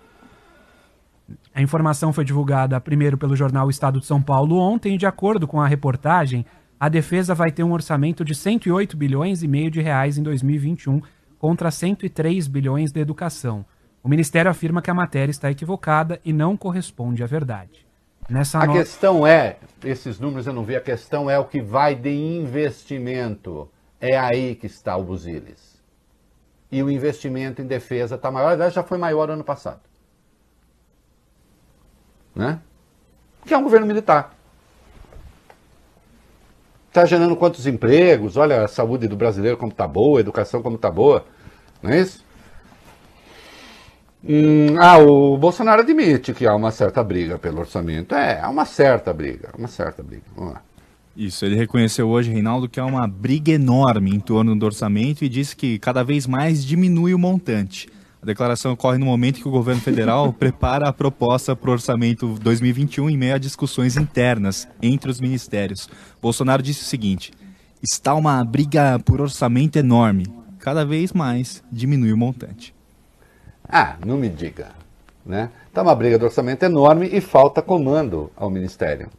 A 1.54 1.62
informação 1.62 2.12
foi 2.12 2.24
divulgada 2.24 2.80
primeiro 2.80 3.16
pelo 3.16 3.36
jornal 3.36 3.70
Estado 3.70 4.00
de 4.00 4.06
São 4.06 4.20
Paulo 4.20 4.58
ontem 4.58 4.94
e, 4.94 4.98
de 4.98 5.06
acordo 5.06 5.46
com 5.46 5.60
a 5.60 5.66
reportagem, 5.66 6.44
a 6.78 6.88
defesa 6.88 7.34
vai 7.34 7.50
ter 7.50 7.62
um 7.62 7.72
orçamento 7.72 8.24
de 8.24 8.34
108 8.34 8.96
bilhões 8.96 9.42
e 9.42 9.48
meio 9.48 9.70
de 9.70 9.80
reais 9.80 10.18
em 10.18 10.22
2021 10.22 11.00
contra 11.38 11.70
103 11.70 12.46
bilhões 12.46 12.92
da 12.92 13.00
educação. 13.00 13.64
O 14.02 14.08
ministério 14.08 14.50
afirma 14.50 14.82
que 14.82 14.90
a 14.90 14.94
matéria 14.94 15.30
está 15.30 15.50
equivocada 15.50 16.20
e 16.24 16.32
não 16.32 16.56
corresponde 16.56 17.22
à 17.22 17.26
verdade. 17.26 17.86
Nessa 18.28 18.58
a 18.58 18.66
no... 18.66 18.72
questão 18.72 19.26
é, 19.26 19.56
esses 19.82 20.18
números 20.18 20.46
eu 20.46 20.52
não 20.52 20.64
vi, 20.64 20.76
a 20.76 20.80
questão 20.80 21.30
é 21.30 21.38
o 21.38 21.44
que 21.44 21.60
vai 21.60 21.94
de 21.94 22.10
investimento. 22.10 23.68
É 24.00 24.18
aí 24.18 24.54
que 24.54 24.66
está 24.66 24.96
o 24.96 25.04
Buziles. 25.04 25.73
E 26.70 26.82
o 26.82 26.90
investimento 26.90 27.62
em 27.62 27.66
defesa 27.66 28.16
está 28.16 28.30
maior, 28.30 28.52
aliás, 28.52 28.72
já 28.72 28.82
foi 28.82 28.98
maior 28.98 29.30
ano 29.30 29.44
passado. 29.44 29.80
Né? 32.34 32.58
Que 33.46 33.54
é 33.54 33.58
um 33.58 33.62
governo 33.62 33.86
militar. 33.86 34.34
Está 36.88 37.04
gerando 37.04 37.36
quantos 37.36 37.66
empregos? 37.66 38.36
Olha 38.36 38.64
a 38.64 38.68
saúde 38.68 39.08
do 39.08 39.16
brasileiro 39.16 39.56
como 39.56 39.72
está 39.72 39.86
boa, 39.86 40.18
a 40.18 40.20
educação 40.20 40.62
como 40.62 40.76
está 40.76 40.90
boa. 40.90 41.24
Não 41.82 41.90
é 41.90 42.00
isso? 42.00 42.24
Hum, 44.26 44.80
ah, 44.80 44.98
o 44.98 45.36
Bolsonaro 45.36 45.82
admite 45.82 46.32
que 46.32 46.46
há 46.46 46.54
uma 46.54 46.70
certa 46.70 47.02
briga 47.04 47.38
pelo 47.38 47.60
orçamento. 47.60 48.14
É, 48.14 48.40
há 48.40 48.48
uma 48.48 48.64
certa 48.64 49.12
briga, 49.12 49.50
uma 49.58 49.68
certa 49.68 50.02
briga. 50.02 50.24
Vamos 50.34 50.54
lá. 50.54 50.62
Isso, 51.16 51.44
ele 51.44 51.54
reconheceu 51.54 52.08
hoje, 52.08 52.32
Reinaldo, 52.32 52.68
que 52.68 52.80
há 52.80 52.84
uma 52.84 53.06
briga 53.06 53.52
enorme 53.52 54.10
em 54.10 54.18
torno 54.18 54.56
do 54.56 54.66
orçamento 54.66 55.24
e 55.24 55.28
disse 55.28 55.54
que 55.54 55.78
cada 55.78 56.02
vez 56.02 56.26
mais 56.26 56.64
diminui 56.64 57.14
o 57.14 57.18
montante. 57.18 57.88
A 58.20 58.26
declaração 58.26 58.72
ocorre 58.72 58.98
no 58.98 59.06
momento 59.06 59.40
que 59.40 59.46
o 59.46 59.50
governo 59.50 59.80
federal 59.80 60.32
prepara 60.34 60.88
a 60.88 60.92
proposta 60.92 61.54
para 61.54 61.70
o 61.70 61.72
orçamento 61.74 62.26
2021 62.40 63.10
em 63.10 63.16
meio 63.16 63.34
a 63.34 63.38
discussões 63.38 63.96
internas 63.96 64.66
entre 64.82 65.08
os 65.10 65.20
ministérios. 65.20 65.88
Bolsonaro 66.20 66.62
disse 66.62 66.82
o 66.82 66.86
seguinte: 66.86 67.32
está 67.80 68.14
uma 68.14 68.42
briga 68.42 68.98
por 68.98 69.20
orçamento 69.20 69.76
enorme. 69.76 70.26
Cada 70.58 70.84
vez 70.84 71.12
mais 71.12 71.62
diminui 71.70 72.12
o 72.12 72.16
montante. 72.16 72.74
Ah, 73.68 73.96
não 74.04 74.16
me 74.16 74.30
diga. 74.30 74.70
Né? 75.24 75.50
Está 75.68 75.82
uma 75.82 75.94
briga 75.94 76.18
do 76.18 76.24
orçamento 76.24 76.64
enorme 76.64 77.08
e 77.12 77.20
falta 77.20 77.62
comando 77.62 78.32
ao 78.34 78.50
Ministério 78.50 79.10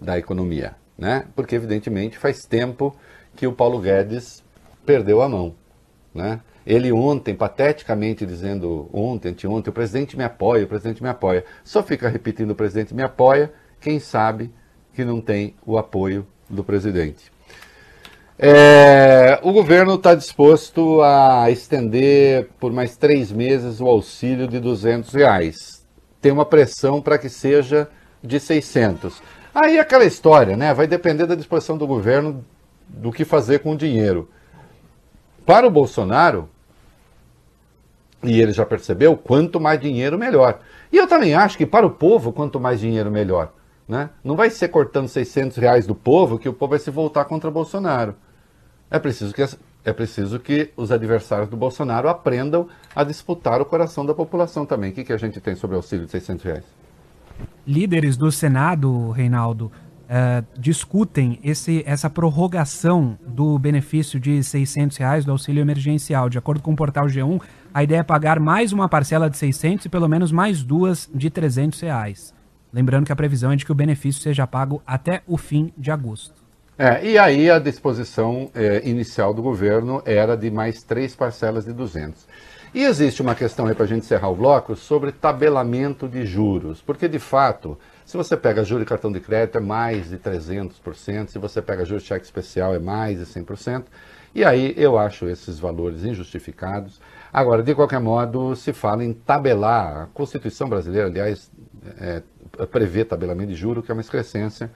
da 0.00 0.16
Economia. 0.16 0.76
Né? 0.98 1.24
Porque, 1.36 1.54
evidentemente, 1.54 2.18
faz 2.18 2.44
tempo 2.44 2.94
que 3.36 3.46
o 3.46 3.52
Paulo 3.52 3.78
Guedes 3.78 4.44
perdeu 4.84 5.22
a 5.22 5.28
mão. 5.28 5.54
Né? 6.12 6.40
Ele 6.66 6.90
ontem, 6.92 7.34
pateticamente 7.34 8.26
dizendo, 8.26 8.90
ontem, 8.92 9.28
anteontem, 9.28 9.70
o 9.70 9.74
presidente 9.74 10.16
me 10.16 10.24
apoia, 10.24 10.64
o 10.64 10.68
presidente 10.68 11.02
me 11.02 11.08
apoia. 11.08 11.44
Só 11.62 11.82
fica 11.82 12.08
repetindo 12.08 12.50
o 12.50 12.54
presidente 12.54 12.94
me 12.94 13.02
apoia, 13.02 13.52
quem 13.80 14.00
sabe 14.00 14.52
que 14.92 15.04
não 15.04 15.20
tem 15.20 15.54
o 15.64 15.78
apoio 15.78 16.26
do 16.50 16.64
presidente. 16.64 17.30
É, 18.38 19.40
o 19.42 19.52
governo 19.52 19.94
está 19.94 20.14
disposto 20.14 21.00
a 21.02 21.50
estender 21.50 22.48
por 22.60 22.72
mais 22.72 22.96
três 22.96 23.32
meses 23.32 23.80
o 23.80 23.86
auxílio 23.86 24.46
de 24.46 24.60
200 24.60 25.12
reais. 25.12 25.86
Tem 26.20 26.30
uma 26.30 26.44
pressão 26.44 27.00
para 27.00 27.18
que 27.18 27.28
seja 27.28 27.88
de 28.22 28.38
600. 28.38 29.20
Aí 29.60 29.76
aquela 29.76 30.04
história, 30.04 30.56
né? 30.56 30.72
Vai 30.72 30.86
depender 30.86 31.26
da 31.26 31.34
disposição 31.34 31.76
do 31.76 31.84
governo 31.84 32.44
do 32.88 33.10
que 33.10 33.24
fazer 33.24 33.58
com 33.58 33.72
o 33.72 33.76
dinheiro. 33.76 34.28
Para 35.44 35.66
o 35.66 35.70
Bolsonaro, 35.70 36.48
e 38.22 38.40
ele 38.40 38.52
já 38.52 38.64
percebeu, 38.64 39.16
quanto 39.16 39.58
mais 39.58 39.80
dinheiro, 39.80 40.16
melhor. 40.16 40.60
E 40.92 40.96
eu 40.96 41.08
também 41.08 41.34
acho 41.34 41.58
que 41.58 41.66
para 41.66 41.84
o 41.84 41.90
povo, 41.90 42.32
quanto 42.32 42.60
mais 42.60 42.78
dinheiro, 42.78 43.10
melhor. 43.10 43.52
Né? 43.88 44.10
Não 44.22 44.36
vai 44.36 44.48
ser 44.48 44.68
cortando 44.68 45.08
600 45.08 45.56
reais 45.56 45.88
do 45.88 45.94
povo 45.94 46.38
que 46.38 46.48
o 46.48 46.52
povo 46.52 46.70
vai 46.70 46.78
se 46.78 46.92
voltar 46.92 47.24
contra 47.24 47.50
Bolsonaro. 47.50 48.14
É 48.88 49.00
preciso 49.00 49.34
que, 49.34 49.42
é 49.84 49.92
preciso 49.92 50.38
que 50.38 50.70
os 50.76 50.92
adversários 50.92 51.48
do 51.48 51.56
Bolsonaro 51.56 52.08
aprendam 52.08 52.68
a 52.94 53.02
disputar 53.02 53.60
o 53.60 53.64
coração 53.64 54.06
da 54.06 54.14
população 54.14 54.64
também. 54.64 54.92
O 54.92 54.94
que, 54.94 55.02
que 55.02 55.12
a 55.12 55.18
gente 55.18 55.40
tem 55.40 55.56
sobre 55.56 55.74
o 55.74 55.78
auxílio 55.78 56.04
de 56.04 56.12
600 56.12 56.44
reais? 56.44 56.77
Líderes 57.66 58.16
do 58.16 58.32
Senado, 58.32 59.10
Reinaldo, 59.10 59.70
uh, 60.08 60.44
discutem 60.58 61.38
esse, 61.44 61.82
essa 61.86 62.08
prorrogação 62.08 63.18
do 63.26 63.58
benefício 63.58 64.18
de 64.18 64.42
600 64.42 64.96
reais 64.96 65.24
do 65.24 65.32
auxílio 65.32 65.60
emergencial. 65.60 66.28
De 66.28 66.38
acordo 66.38 66.62
com 66.62 66.72
o 66.72 66.76
portal 66.76 67.06
G1, 67.06 67.40
a 67.72 67.82
ideia 67.82 68.00
é 68.00 68.02
pagar 68.02 68.40
mais 68.40 68.72
uma 68.72 68.88
parcela 68.88 69.28
de 69.28 69.36
600 69.36 69.86
e 69.86 69.88
pelo 69.88 70.08
menos 70.08 70.32
mais 70.32 70.62
duas 70.62 71.08
de 71.14 71.30
300 71.30 71.80
reais. 71.80 72.34
Lembrando 72.72 73.06
que 73.06 73.12
a 73.12 73.16
previsão 73.16 73.52
é 73.52 73.56
de 73.56 73.64
que 73.64 73.72
o 73.72 73.74
benefício 73.74 74.22
seja 74.22 74.46
pago 74.46 74.82
até 74.86 75.22
o 75.26 75.36
fim 75.36 75.72
de 75.76 75.90
agosto. 75.90 76.34
É, 76.78 77.04
e 77.04 77.18
aí 77.18 77.50
a 77.50 77.58
disposição 77.58 78.50
é, 78.54 78.88
inicial 78.88 79.34
do 79.34 79.42
governo 79.42 80.00
era 80.04 80.36
de 80.36 80.48
mais 80.48 80.82
três 80.84 81.14
parcelas 81.16 81.64
de 81.64 81.72
200. 81.72 82.24
E 82.78 82.84
existe 82.84 83.20
uma 83.20 83.34
questão 83.34 83.66
aí 83.66 83.74
para 83.74 83.86
a 83.86 83.88
gente 83.88 84.04
encerrar 84.04 84.28
o 84.28 84.36
bloco 84.36 84.76
sobre 84.76 85.10
tabelamento 85.10 86.08
de 86.08 86.24
juros, 86.24 86.80
porque 86.80 87.08
de 87.08 87.18
fato, 87.18 87.76
se 88.06 88.16
você 88.16 88.36
pega 88.36 88.62
juros 88.62 88.84
de 88.84 88.88
cartão 88.88 89.10
de 89.10 89.18
crédito 89.18 89.58
é 89.58 89.60
mais 89.60 90.10
de 90.10 90.16
300%, 90.16 91.26
se 91.26 91.40
você 91.40 91.60
pega 91.60 91.84
juros 91.84 92.04
de 92.04 92.08
cheque 92.08 92.24
especial 92.24 92.72
é 92.72 92.78
mais 92.78 93.18
de 93.18 93.26
100%, 93.26 93.86
e 94.32 94.44
aí 94.44 94.74
eu 94.76 94.96
acho 94.96 95.28
esses 95.28 95.58
valores 95.58 96.04
injustificados. 96.04 97.00
Agora, 97.32 97.64
de 97.64 97.74
qualquer 97.74 97.98
modo, 97.98 98.54
se 98.54 98.72
fala 98.72 99.04
em 99.04 99.12
tabelar, 99.12 100.02
a 100.02 100.06
Constituição 100.14 100.68
brasileira, 100.68 101.08
aliás, 101.08 101.50
é, 102.00 102.22
prevê 102.70 103.04
tabelamento 103.04 103.48
de 103.48 103.56
juros, 103.56 103.84
que 103.84 103.90
é 103.90 103.92
uma 103.92 104.02
excrescência, 104.02 104.70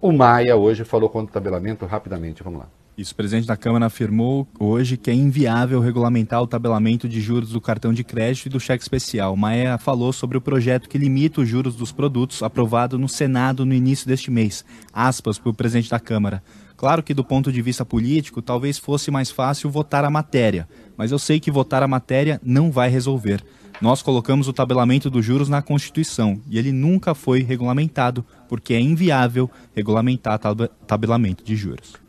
o 0.00 0.10
Maia 0.12 0.56
hoje 0.56 0.82
falou 0.82 1.10
contra 1.10 1.30
o 1.30 1.34
tabelamento 1.34 1.84
rapidamente. 1.84 2.42
Vamos 2.42 2.60
lá. 2.60 2.83
Isso, 2.96 3.12
o 3.12 3.16
presidente 3.16 3.48
da 3.48 3.56
Câmara 3.56 3.86
afirmou 3.86 4.46
hoje 4.56 4.96
que 4.96 5.10
é 5.10 5.14
inviável 5.14 5.80
regulamentar 5.80 6.40
o 6.40 6.46
tabelamento 6.46 7.08
de 7.08 7.20
juros 7.20 7.50
do 7.50 7.60
cartão 7.60 7.92
de 7.92 8.04
crédito 8.04 8.46
e 8.46 8.48
do 8.48 8.60
cheque 8.60 8.84
especial. 8.84 9.36
Maia 9.36 9.76
falou 9.78 10.12
sobre 10.12 10.38
o 10.38 10.40
projeto 10.40 10.88
que 10.88 10.96
limita 10.96 11.40
os 11.40 11.48
juros 11.48 11.74
dos 11.74 11.90
produtos, 11.90 12.40
aprovado 12.40 12.96
no 12.96 13.08
Senado 13.08 13.66
no 13.66 13.74
início 13.74 14.06
deste 14.06 14.30
mês. 14.30 14.64
Aspas 14.92 15.38
para 15.38 15.50
o 15.50 15.54
presidente 15.54 15.90
da 15.90 15.98
Câmara. 15.98 16.40
Claro 16.76 17.02
que, 17.02 17.12
do 17.12 17.24
ponto 17.24 17.50
de 17.50 17.60
vista 17.60 17.84
político, 17.84 18.40
talvez 18.40 18.78
fosse 18.78 19.10
mais 19.10 19.28
fácil 19.28 19.70
votar 19.70 20.04
a 20.04 20.10
matéria, 20.10 20.68
mas 20.96 21.10
eu 21.10 21.18
sei 21.18 21.40
que 21.40 21.50
votar 21.50 21.82
a 21.82 21.88
matéria 21.88 22.40
não 22.44 22.70
vai 22.70 22.88
resolver. 22.90 23.42
Nós 23.80 24.02
colocamos 24.02 24.46
o 24.46 24.52
tabelamento 24.52 25.10
dos 25.10 25.24
juros 25.24 25.48
na 25.48 25.60
Constituição 25.60 26.40
e 26.48 26.58
ele 26.58 26.70
nunca 26.70 27.12
foi 27.12 27.42
regulamentado, 27.42 28.24
porque 28.48 28.72
é 28.72 28.80
inviável 28.80 29.50
regulamentar 29.74 30.38
tab 30.38 30.68
tabelamento 30.86 31.42
de 31.42 31.56
juros. 31.56 32.03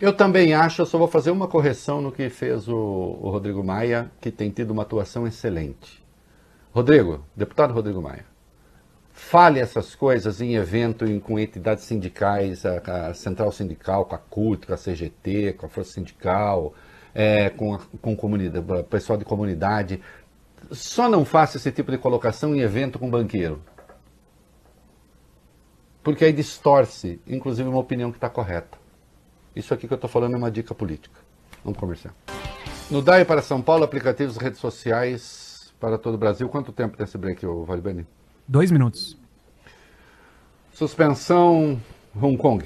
Eu 0.00 0.12
também 0.12 0.54
acho, 0.54 0.82
eu 0.82 0.86
só 0.86 0.96
vou 0.96 1.08
fazer 1.08 1.32
uma 1.32 1.48
correção 1.48 2.00
no 2.00 2.12
que 2.12 2.30
fez 2.30 2.68
o, 2.68 2.76
o 2.76 3.30
Rodrigo 3.30 3.64
Maia, 3.64 4.08
que 4.20 4.30
tem 4.30 4.48
tido 4.48 4.70
uma 4.70 4.82
atuação 4.82 5.26
excelente. 5.26 6.00
Rodrigo, 6.72 7.24
deputado 7.34 7.74
Rodrigo 7.74 8.00
Maia, 8.00 8.24
fale 9.12 9.58
essas 9.58 9.96
coisas 9.96 10.40
em 10.40 10.54
evento 10.54 11.04
em, 11.04 11.18
com 11.18 11.36
entidades 11.36 11.82
sindicais, 11.82 12.64
a, 12.64 13.08
a, 13.08 13.14
Central 13.14 13.50
Sindical, 13.50 14.04
com 14.04 14.14
a 14.14 14.18
CUT, 14.18 14.68
com 14.68 14.72
a 14.72 14.76
CGT, 14.76 15.54
com 15.54 15.66
a 15.66 15.68
Força 15.68 15.94
Sindical, 15.94 16.72
é, 17.12 17.50
com, 17.50 17.76
com 18.00 18.16
pessoal 18.88 19.18
de 19.18 19.24
comunidade. 19.24 20.00
Só 20.70 21.08
não 21.08 21.24
faça 21.24 21.56
esse 21.56 21.72
tipo 21.72 21.90
de 21.90 21.98
colocação 21.98 22.54
em 22.54 22.60
evento 22.60 23.00
com 23.00 23.10
banqueiro. 23.10 23.60
Porque 26.04 26.24
aí 26.24 26.32
distorce, 26.32 27.20
inclusive, 27.26 27.68
uma 27.68 27.80
opinião 27.80 28.12
que 28.12 28.18
está 28.18 28.30
correta. 28.30 28.77
Isso 29.58 29.74
aqui 29.74 29.88
que 29.88 29.92
eu 29.92 29.96
estou 29.96 30.08
falando 30.08 30.34
é 30.34 30.36
uma 30.36 30.52
dica 30.52 30.72
política. 30.72 31.18
Vamos 31.64 31.80
conversar. 31.80 32.14
No 32.88 33.02
DAI 33.02 33.24
para 33.24 33.42
São 33.42 33.60
Paulo, 33.60 33.82
aplicativos 33.82 34.36
redes 34.36 34.60
sociais 34.60 35.74
para 35.80 35.98
todo 35.98 36.14
o 36.14 36.18
Brasil. 36.18 36.48
Quanto 36.48 36.70
tempo 36.70 36.96
tem 36.96 37.02
esse 37.02 37.18
break, 37.18 37.44
Valibani? 37.66 38.06
Dois 38.46 38.70
minutos. 38.70 39.18
Suspensão 40.72 41.80
Hong 42.14 42.36
Kong. 42.36 42.64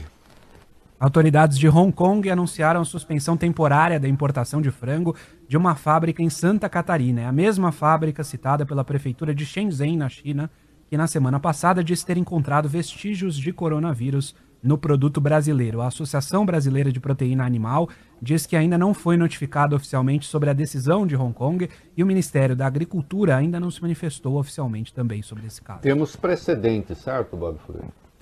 Autoridades 1.00 1.58
de 1.58 1.66
Hong 1.66 1.90
Kong 1.90 2.28
anunciaram 2.28 2.84
suspensão 2.84 3.38
temporária 3.38 3.98
da 3.98 4.06
importação 4.06 4.60
de 4.60 4.70
frango 4.70 5.16
de 5.48 5.56
uma 5.56 5.74
fábrica 5.74 6.22
em 6.22 6.28
Santa 6.28 6.68
Catarina. 6.68 7.22
É 7.22 7.24
a 7.24 7.32
mesma 7.32 7.72
fábrica 7.72 8.22
citada 8.22 8.66
pela 8.66 8.84
prefeitura 8.84 9.34
de 9.34 9.46
Shenzhen, 9.46 9.96
na 9.96 10.10
China, 10.10 10.50
que 10.90 10.96
na 10.98 11.06
semana 11.06 11.40
passada 11.40 11.82
disse 11.82 12.04
ter 12.04 12.18
encontrado 12.18 12.68
vestígios 12.68 13.34
de 13.38 13.50
coronavírus 13.50 14.34
no 14.62 14.78
produto 14.78 15.20
brasileiro. 15.20 15.80
A 15.80 15.88
Associação 15.88 16.46
Brasileira 16.46 16.92
de 16.92 17.00
Proteína 17.00 17.44
Animal 17.44 17.88
diz 18.20 18.46
que 18.46 18.54
ainda 18.54 18.78
não 18.78 18.94
foi 18.94 19.16
notificada 19.16 19.74
oficialmente 19.74 20.26
sobre 20.26 20.48
a 20.48 20.52
decisão 20.52 21.06
de 21.06 21.16
Hong 21.16 21.34
Kong 21.34 21.68
e 21.96 22.02
o 22.02 22.06
Ministério 22.06 22.54
da 22.54 22.66
Agricultura 22.66 23.36
ainda 23.36 23.58
não 23.58 23.70
se 23.70 23.82
manifestou 23.82 24.38
oficialmente 24.38 24.94
também 24.94 25.22
sobre 25.22 25.46
esse 25.46 25.60
caso. 25.60 25.80
Temos 25.80 26.14
precedentes, 26.14 26.98
certo, 26.98 27.36
Bob 27.36 27.58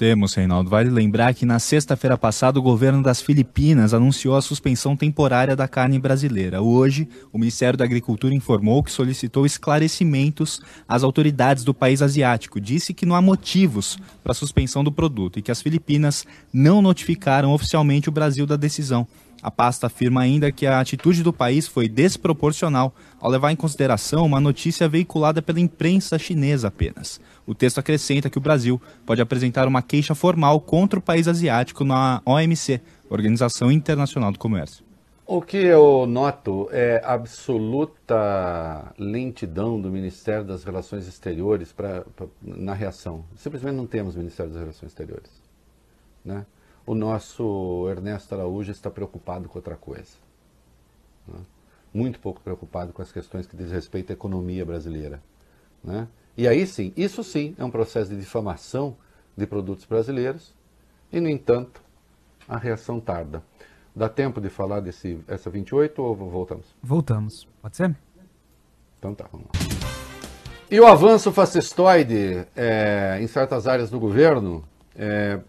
Temos, 0.00 0.32
Reinaldo. 0.32 0.70
Vale 0.70 0.88
lembrar 0.88 1.34
que 1.34 1.44
na 1.44 1.58
sexta-feira 1.58 2.16
passada 2.16 2.58
o 2.58 2.62
governo 2.62 3.02
das 3.02 3.20
Filipinas 3.20 3.92
anunciou 3.92 4.34
a 4.34 4.40
suspensão 4.40 4.96
temporária 4.96 5.54
da 5.54 5.68
carne 5.68 5.98
brasileira. 5.98 6.62
Hoje, 6.62 7.06
o 7.30 7.38
Ministério 7.38 7.76
da 7.76 7.84
Agricultura 7.84 8.34
informou 8.34 8.82
que 8.82 8.90
solicitou 8.90 9.44
esclarecimentos 9.44 10.62
às 10.88 11.02
autoridades 11.02 11.64
do 11.64 11.74
país 11.74 12.00
asiático. 12.00 12.58
Disse 12.58 12.94
que 12.94 13.04
não 13.04 13.14
há 13.14 13.20
motivos 13.20 13.98
para 14.22 14.32
a 14.32 14.34
suspensão 14.34 14.82
do 14.82 14.90
produto 14.90 15.38
e 15.38 15.42
que 15.42 15.50
as 15.50 15.60
Filipinas 15.60 16.24
não 16.50 16.80
notificaram 16.80 17.52
oficialmente 17.52 18.08
o 18.08 18.12
Brasil 18.12 18.46
da 18.46 18.56
decisão. 18.56 19.06
A 19.42 19.50
pasta 19.50 19.86
afirma 19.86 20.20
ainda 20.20 20.52
que 20.52 20.66
a 20.66 20.80
atitude 20.80 21.22
do 21.22 21.32
país 21.32 21.66
foi 21.66 21.88
desproporcional 21.88 22.94
ao 23.18 23.30
levar 23.30 23.50
em 23.50 23.56
consideração 23.56 24.26
uma 24.26 24.40
notícia 24.40 24.88
veiculada 24.88 25.40
pela 25.40 25.60
imprensa 25.60 26.18
chinesa 26.18 26.68
apenas. 26.68 27.20
O 27.46 27.54
texto 27.54 27.78
acrescenta 27.78 28.28
que 28.28 28.38
o 28.38 28.40
Brasil 28.40 28.80
pode 29.06 29.22
apresentar 29.22 29.66
uma 29.66 29.82
queixa 29.82 30.14
formal 30.14 30.60
contra 30.60 30.98
o 30.98 31.02
país 31.02 31.26
asiático 31.26 31.84
na 31.84 32.20
OMC, 32.24 32.80
Organização 33.08 33.72
Internacional 33.72 34.30
do 34.30 34.38
Comércio. 34.38 34.84
O 35.26 35.40
que 35.40 35.58
eu 35.58 36.06
noto 36.08 36.68
é 36.72 37.00
absoluta 37.04 38.92
lentidão 38.98 39.80
do 39.80 39.88
Ministério 39.88 40.44
das 40.44 40.64
Relações 40.64 41.06
Exteriores 41.06 41.72
pra, 41.72 42.02
pra, 42.16 42.26
na 42.42 42.74
reação. 42.74 43.24
Simplesmente 43.36 43.76
não 43.76 43.86
temos 43.86 44.16
Ministério 44.16 44.50
das 44.50 44.60
Relações 44.60 44.90
Exteriores. 44.90 45.30
Né? 46.24 46.44
O 46.86 46.94
nosso 46.94 47.86
Ernesto 47.88 48.34
Araújo 48.34 48.70
está 48.70 48.90
preocupado 48.90 49.48
com 49.48 49.58
outra 49.58 49.76
coisa. 49.76 50.16
Né? 51.26 51.40
Muito 51.92 52.18
pouco 52.20 52.40
preocupado 52.40 52.92
com 52.92 53.02
as 53.02 53.12
questões 53.12 53.46
que 53.46 53.56
diz 53.56 53.70
respeito 53.70 54.10
à 54.10 54.12
economia 54.12 54.64
brasileira. 54.64 55.22
Né? 55.82 56.08
E 56.36 56.46
aí 56.46 56.66
sim, 56.66 56.92
isso 56.96 57.22
sim 57.22 57.54
é 57.58 57.64
um 57.64 57.70
processo 57.70 58.10
de 58.10 58.16
difamação 58.16 58.96
de 59.36 59.46
produtos 59.46 59.84
brasileiros 59.84 60.54
e, 61.12 61.20
no 61.20 61.28
entanto, 61.28 61.82
a 62.48 62.56
reação 62.56 63.00
tarda. 63.00 63.42
Dá 63.94 64.08
tempo 64.08 64.40
de 64.40 64.48
falar 64.48 64.80
desse 64.80 65.18
essa 65.26 65.50
28 65.50 66.00
ou 66.00 66.14
voltamos? 66.14 66.66
Voltamos. 66.82 67.48
Pode 67.60 67.76
ser? 67.76 67.96
Então 68.98 69.14
tá, 69.14 69.26
vamos 69.30 69.46
lá. 69.46 69.80
E 70.70 70.78
o 70.78 70.86
avanço 70.86 71.32
fascistoide 71.32 72.46
é, 72.54 73.18
em 73.20 73.26
certas 73.26 73.66
áreas 73.66 73.90
do 73.90 73.98
governo 73.98 74.64
é, 74.94 75.40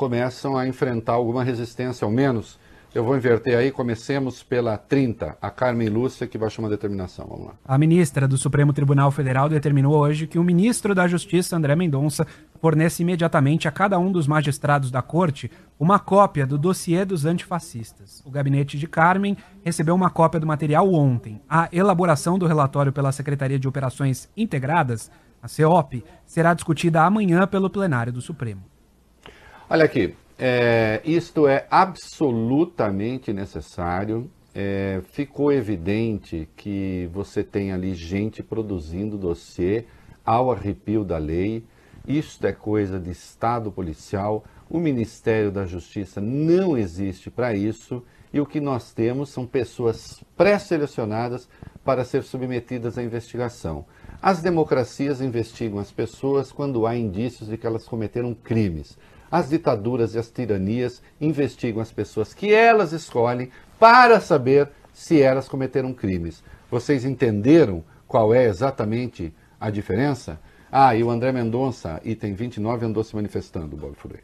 começam 0.00 0.56
a 0.56 0.66
enfrentar 0.66 1.12
alguma 1.12 1.44
resistência, 1.44 2.06
ao 2.06 2.10
menos. 2.10 2.58
Eu 2.94 3.04
vou 3.04 3.14
inverter 3.14 3.54
aí, 3.58 3.70
comecemos 3.70 4.42
pela 4.42 4.78
30, 4.78 5.36
a 5.42 5.50
Carmen 5.50 5.90
Lúcia, 5.90 6.26
que 6.26 6.38
baixou 6.38 6.64
uma 6.64 6.70
determinação. 6.70 7.26
Vamos 7.28 7.48
lá. 7.48 7.52
A 7.62 7.76
ministra 7.76 8.26
do 8.26 8.38
Supremo 8.38 8.72
Tribunal 8.72 9.10
Federal 9.10 9.46
determinou 9.46 9.94
hoje 9.94 10.26
que 10.26 10.38
o 10.38 10.42
ministro 10.42 10.94
da 10.94 11.06
Justiça, 11.06 11.54
André 11.54 11.76
Mendonça, 11.76 12.26
fornece 12.62 13.02
imediatamente 13.02 13.68
a 13.68 13.70
cada 13.70 13.98
um 13.98 14.10
dos 14.10 14.26
magistrados 14.26 14.90
da 14.90 15.02
corte 15.02 15.50
uma 15.78 15.98
cópia 15.98 16.46
do 16.46 16.56
dossiê 16.56 17.04
dos 17.04 17.26
antifascistas. 17.26 18.22
O 18.24 18.30
gabinete 18.30 18.78
de 18.78 18.86
Carmen 18.86 19.36
recebeu 19.62 19.94
uma 19.94 20.08
cópia 20.08 20.40
do 20.40 20.46
material 20.46 20.90
ontem. 20.94 21.42
A 21.46 21.68
elaboração 21.70 22.38
do 22.38 22.46
relatório 22.46 22.90
pela 22.90 23.12
Secretaria 23.12 23.58
de 23.58 23.68
Operações 23.68 24.30
Integradas, 24.34 25.10
a 25.42 25.46
CEOP, 25.46 26.02
será 26.24 26.54
discutida 26.54 27.02
amanhã 27.02 27.46
pelo 27.46 27.68
plenário 27.68 28.14
do 28.14 28.22
Supremo. 28.22 28.62
Olha 29.72 29.84
aqui, 29.84 30.16
é, 30.36 31.00
isto 31.04 31.46
é 31.46 31.64
absolutamente 31.70 33.32
necessário. 33.32 34.28
É, 34.52 35.00
ficou 35.12 35.52
evidente 35.52 36.48
que 36.56 37.08
você 37.12 37.44
tem 37.44 37.70
ali 37.70 37.94
gente 37.94 38.42
produzindo 38.42 39.16
dossiê 39.16 39.84
ao 40.26 40.50
arrepio 40.50 41.04
da 41.04 41.18
lei. 41.18 41.62
Isto 42.04 42.48
é 42.48 42.52
coisa 42.52 42.98
de 42.98 43.12
Estado 43.12 43.70
policial. 43.70 44.42
O 44.68 44.80
Ministério 44.80 45.52
da 45.52 45.64
Justiça 45.64 46.20
não 46.20 46.76
existe 46.76 47.30
para 47.30 47.54
isso. 47.54 48.02
E 48.32 48.40
o 48.40 48.46
que 48.46 48.58
nós 48.58 48.92
temos 48.92 49.28
são 49.28 49.46
pessoas 49.46 50.20
pré-selecionadas 50.36 51.48
para 51.84 52.04
ser 52.04 52.24
submetidas 52.24 52.98
à 52.98 53.04
investigação. 53.04 53.84
As 54.20 54.42
democracias 54.42 55.20
investigam 55.20 55.78
as 55.78 55.92
pessoas 55.92 56.50
quando 56.50 56.88
há 56.88 56.96
indícios 56.96 57.48
de 57.48 57.56
que 57.56 57.68
elas 57.68 57.86
cometeram 57.86 58.34
crimes. 58.34 58.98
As 59.30 59.48
ditaduras 59.48 60.14
e 60.14 60.18
as 60.18 60.30
tiranias 60.30 61.00
investigam 61.20 61.80
as 61.80 61.92
pessoas 61.92 62.34
que 62.34 62.52
elas 62.52 62.92
escolhem 62.92 63.50
para 63.78 64.20
saber 64.20 64.68
se 64.92 65.22
elas 65.22 65.48
cometeram 65.48 65.92
crimes. 65.92 66.42
Vocês 66.70 67.04
entenderam 67.04 67.84
qual 68.06 68.34
é 68.34 68.44
exatamente 68.44 69.32
a 69.60 69.70
diferença? 69.70 70.38
Ah, 70.70 70.94
e 70.94 71.02
o 71.02 71.10
André 71.10 71.32
Mendonça, 71.32 72.00
item 72.04 72.34
29, 72.34 72.86
andou 72.86 73.02
se 73.02 73.14
manifestando, 73.14 73.76
Bob 73.76 73.94
Furei. 73.94 74.20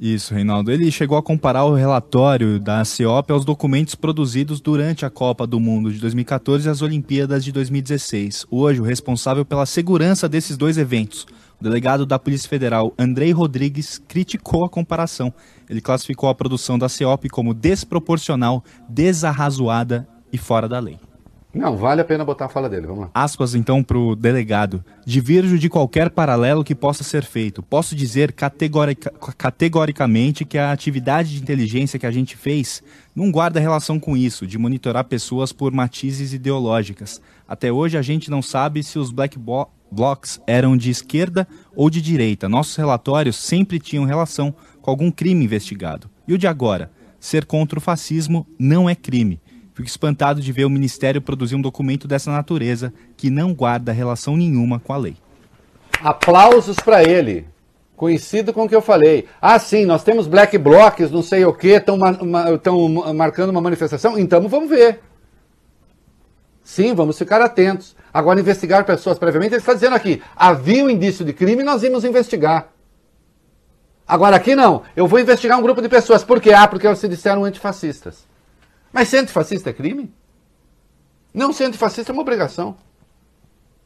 Isso, 0.00 0.32
Reinaldo. 0.32 0.72
Ele 0.72 0.90
chegou 0.90 1.18
a 1.18 1.22
comparar 1.22 1.64
o 1.66 1.74
relatório 1.74 2.58
da 2.58 2.82
CEOP 2.86 3.30
aos 3.30 3.44
documentos 3.44 3.94
produzidos 3.94 4.58
durante 4.58 5.04
a 5.04 5.10
Copa 5.10 5.46
do 5.46 5.60
Mundo 5.60 5.92
de 5.92 5.98
2014 6.00 6.66
e 6.66 6.70
as 6.70 6.80
Olimpíadas 6.80 7.44
de 7.44 7.52
2016. 7.52 8.46
Hoje, 8.50 8.80
o 8.80 8.84
responsável 8.84 9.44
pela 9.44 9.66
segurança 9.66 10.26
desses 10.26 10.56
dois 10.56 10.78
eventos, 10.78 11.26
delegado 11.60 12.06
da 12.06 12.18
Polícia 12.18 12.48
Federal, 12.48 12.94
Andrei 12.98 13.32
Rodrigues, 13.32 13.98
criticou 13.98 14.64
a 14.64 14.68
comparação. 14.68 15.32
Ele 15.68 15.80
classificou 15.80 16.28
a 16.28 16.34
produção 16.34 16.78
da 16.78 16.88
CEOP 16.88 17.28
como 17.28 17.52
desproporcional, 17.52 18.64
desarrazoada 18.88 20.08
e 20.32 20.38
fora 20.38 20.68
da 20.68 20.78
lei. 20.78 21.09
Não, 21.52 21.76
vale 21.76 22.00
a 22.00 22.04
pena 22.04 22.24
botar 22.24 22.46
a 22.46 22.48
fala 22.48 22.68
dele, 22.68 22.86
vamos 22.86 23.02
lá. 23.02 23.10
Aspas 23.12 23.54
então 23.54 23.82
para 23.82 23.98
o 23.98 24.14
delegado. 24.14 24.84
Divirjo 25.04 25.58
de 25.58 25.68
qualquer 25.68 26.10
paralelo 26.10 26.62
que 26.62 26.74
possa 26.74 27.02
ser 27.02 27.24
feito. 27.24 27.62
Posso 27.62 27.96
dizer 27.96 28.32
categorica, 28.32 29.10
categoricamente 29.36 30.44
que 30.44 30.56
a 30.56 30.70
atividade 30.70 31.34
de 31.34 31.42
inteligência 31.42 31.98
que 31.98 32.06
a 32.06 32.10
gente 32.10 32.36
fez 32.36 32.82
não 33.14 33.32
guarda 33.32 33.58
relação 33.58 33.98
com 33.98 34.16
isso, 34.16 34.46
de 34.46 34.56
monitorar 34.58 35.04
pessoas 35.04 35.52
por 35.52 35.72
matizes 35.72 36.32
ideológicas. 36.32 37.20
Até 37.48 37.72
hoje 37.72 37.98
a 37.98 38.02
gente 38.02 38.30
não 38.30 38.40
sabe 38.40 38.82
se 38.84 38.98
os 38.98 39.10
black 39.10 39.36
blocs 39.90 40.40
eram 40.46 40.76
de 40.76 40.88
esquerda 40.88 41.48
ou 41.74 41.90
de 41.90 42.00
direita. 42.00 42.48
Nossos 42.48 42.76
relatórios 42.76 43.34
sempre 43.34 43.80
tinham 43.80 44.04
relação 44.04 44.54
com 44.80 44.90
algum 44.90 45.10
crime 45.10 45.44
investigado. 45.44 46.08
E 46.28 46.32
o 46.32 46.38
de 46.38 46.46
agora? 46.46 46.92
Ser 47.18 47.44
contra 47.44 47.78
o 47.78 47.82
fascismo 47.82 48.46
não 48.58 48.88
é 48.88 48.94
crime. 48.94 49.40
Fico 49.80 49.88
espantado 49.88 50.42
de 50.42 50.52
ver 50.52 50.66
o 50.66 50.70
Ministério 50.70 51.22
produzir 51.22 51.56
um 51.56 51.60
documento 51.62 52.06
dessa 52.06 52.30
natureza 52.30 52.92
que 53.16 53.30
não 53.30 53.54
guarda 53.54 53.92
relação 53.92 54.36
nenhuma 54.36 54.78
com 54.78 54.92
a 54.92 54.98
lei. 54.98 55.16
Aplausos 56.02 56.76
para 56.76 57.02
ele. 57.02 57.46
Conhecido 57.96 58.52
com 58.52 58.64
o 58.64 58.68
que 58.68 58.76
eu 58.76 58.82
falei. 58.82 59.26
Ah, 59.40 59.58
sim, 59.58 59.86
nós 59.86 60.04
temos 60.04 60.26
black 60.26 60.58
blocs, 60.58 61.10
não 61.10 61.22
sei 61.22 61.46
o 61.46 61.54
que, 61.54 61.68
estão 61.68 61.96
marcando 63.14 63.48
uma 63.48 63.62
manifestação, 63.62 64.18
então 64.18 64.46
vamos 64.48 64.68
ver. 64.68 65.00
Sim, 66.62 66.92
vamos 66.92 67.16
ficar 67.16 67.40
atentos. 67.40 67.96
Agora, 68.12 68.38
investigar 68.38 68.84
pessoas 68.84 69.18
previamente, 69.18 69.54
ele 69.54 69.62
está 69.62 69.72
dizendo 69.72 69.96
aqui: 69.96 70.22
havia 70.36 70.84
um 70.84 70.90
indício 70.90 71.24
de 71.24 71.32
crime, 71.32 71.62
nós 71.62 71.82
íamos 71.82 72.04
investigar. 72.04 72.68
Agora, 74.06 74.36
aqui 74.36 74.54
não. 74.54 74.82
Eu 74.94 75.06
vou 75.06 75.18
investigar 75.18 75.58
um 75.58 75.62
grupo 75.62 75.80
de 75.80 75.88
pessoas. 75.88 76.22
Por 76.22 76.38
quê? 76.38 76.52
Ah, 76.52 76.68
porque 76.68 76.86
elas 76.86 76.98
se 76.98 77.08
disseram 77.08 77.46
antifascistas. 77.46 78.28
Mas 78.92 79.08
ser 79.08 79.18
antifascista 79.18 79.70
é 79.70 79.72
crime? 79.72 80.12
Não 81.32 81.52
ser 81.52 81.64
antifascista 81.64 82.10
é 82.10 82.12
uma 82.12 82.22
obrigação. 82.22 82.76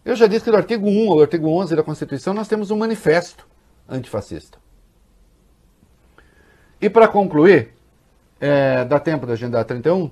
Eu 0.04 0.16
já 0.16 0.26
disse 0.26 0.44
que 0.44 0.50
no 0.50 0.56
artigo 0.56 0.86
1 0.86 1.08
ou 1.08 1.22
artigo 1.22 1.48
11 1.48 1.76
da 1.76 1.82
Constituição 1.82 2.34
nós 2.34 2.48
temos 2.48 2.70
um 2.70 2.76
manifesto 2.76 3.46
antifascista. 3.88 4.58
E 6.80 6.90
para 6.90 7.08
concluir, 7.08 7.70
é, 8.40 8.84
dá 8.84 9.00
tempo 9.00 9.26
da 9.26 9.32
agendar 9.32 9.64
31? 9.64 10.10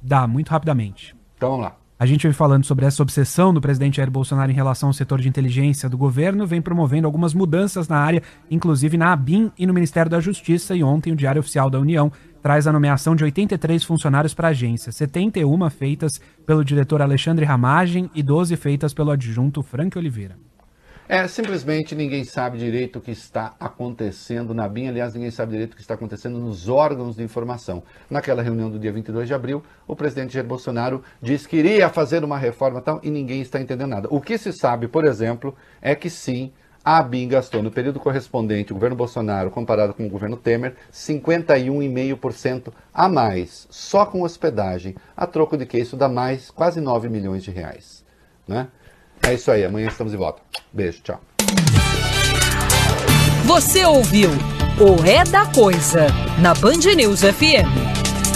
Dá, 0.00 0.26
muito 0.26 0.48
rapidamente. 0.48 1.14
Então 1.36 1.50
vamos 1.50 1.66
lá. 1.66 1.76
A 1.98 2.04
gente 2.04 2.24
vem 2.24 2.32
falando 2.32 2.64
sobre 2.64 2.84
essa 2.84 3.02
obsessão 3.02 3.54
do 3.54 3.60
presidente 3.60 3.96
Jair 3.96 4.10
Bolsonaro 4.10 4.50
em 4.50 4.54
relação 4.54 4.90
ao 4.90 4.92
setor 4.92 5.18
de 5.18 5.28
inteligência 5.28 5.88
do 5.88 5.96
governo, 5.96 6.46
vem 6.46 6.60
promovendo 6.60 7.06
algumas 7.06 7.32
mudanças 7.32 7.88
na 7.88 7.96
área, 7.98 8.22
inclusive 8.50 8.98
na 8.98 9.14
ABIN 9.14 9.50
e 9.58 9.66
no 9.66 9.72
Ministério 9.72 10.10
da 10.10 10.20
Justiça. 10.20 10.76
E 10.76 10.84
ontem 10.84 11.10
o 11.12 11.16
Diário 11.16 11.40
Oficial 11.40 11.70
da 11.70 11.80
União 11.80 12.12
traz 12.46 12.68
a 12.68 12.72
nomeação 12.72 13.16
de 13.16 13.24
83 13.24 13.82
funcionários 13.82 14.32
para 14.32 14.46
a 14.46 14.50
agência, 14.52 14.92
71 14.92 15.68
feitas 15.68 16.20
pelo 16.46 16.64
diretor 16.64 17.02
Alexandre 17.02 17.44
Ramagem 17.44 18.08
e 18.14 18.22
12 18.22 18.54
feitas 18.54 18.94
pelo 18.94 19.10
adjunto 19.10 19.64
Frank 19.64 19.98
Oliveira. 19.98 20.36
É, 21.08 21.26
simplesmente 21.26 21.96
ninguém 21.96 22.22
sabe 22.22 22.56
direito 22.56 23.00
o 23.00 23.02
que 23.02 23.10
está 23.10 23.56
acontecendo 23.58 24.54
na 24.54 24.68
BIM, 24.68 24.86
aliás, 24.86 25.12
ninguém 25.12 25.32
sabe 25.32 25.50
direito 25.52 25.72
o 25.72 25.74
que 25.74 25.82
está 25.82 25.94
acontecendo 25.94 26.38
nos 26.38 26.68
órgãos 26.68 27.16
de 27.16 27.24
informação. 27.24 27.82
Naquela 28.08 28.44
reunião 28.44 28.70
do 28.70 28.78
dia 28.78 28.92
22 28.92 29.26
de 29.26 29.34
abril, 29.34 29.64
o 29.84 29.96
presidente 29.96 30.34
Jair 30.34 30.46
Bolsonaro 30.46 31.02
disse 31.20 31.48
que 31.48 31.56
iria 31.56 31.88
fazer 31.88 32.22
uma 32.22 32.38
reforma 32.38 32.80
tal 32.80 33.00
e 33.02 33.10
ninguém 33.10 33.40
está 33.40 33.60
entendendo 33.60 33.90
nada. 33.90 34.08
O 34.08 34.20
que 34.20 34.38
se 34.38 34.52
sabe, 34.52 34.86
por 34.86 35.04
exemplo, 35.04 35.52
é 35.82 35.96
que 35.96 36.08
sim, 36.08 36.52
a 36.86 37.02
BIM 37.02 37.26
gastou 37.26 37.64
no 37.64 37.70
período 37.72 37.98
correspondente, 37.98 38.70
o 38.70 38.76
governo 38.76 38.94
Bolsonaro, 38.94 39.50
comparado 39.50 39.92
com 39.92 40.06
o 40.06 40.08
governo 40.08 40.36
Temer, 40.36 40.76
51,5% 40.92 42.72
a 42.94 43.08
mais, 43.08 43.66
só 43.68 44.06
com 44.06 44.22
hospedagem, 44.22 44.94
a 45.16 45.26
troco 45.26 45.56
de 45.56 45.66
que 45.66 45.76
isso 45.76 45.96
dá 45.96 46.08
mais 46.08 46.48
quase 46.48 46.80
9 46.80 47.08
milhões 47.08 47.42
de 47.42 47.50
reais. 47.50 48.04
Né? 48.46 48.68
É 49.20 49.34
isso 49.34 49.50
aí, 49.50 49.64
amanhã 49.64 49.88
estamos 49.88 50.12
de 50.12 50.16
volta. 50.16 50.40
Beijo, 50.72 51.02
tchau. 51.02 51.20
Você 53.46 53.84
ouviu 53.84 54.30
o 54.78 55.04
É 55.04 55.24
da 55.24 55.44
Coisa 55.46 56.06
na 56.40 56.54
Band 56.54 56.94
News 56.94 57.22
FM. 57.22 58.05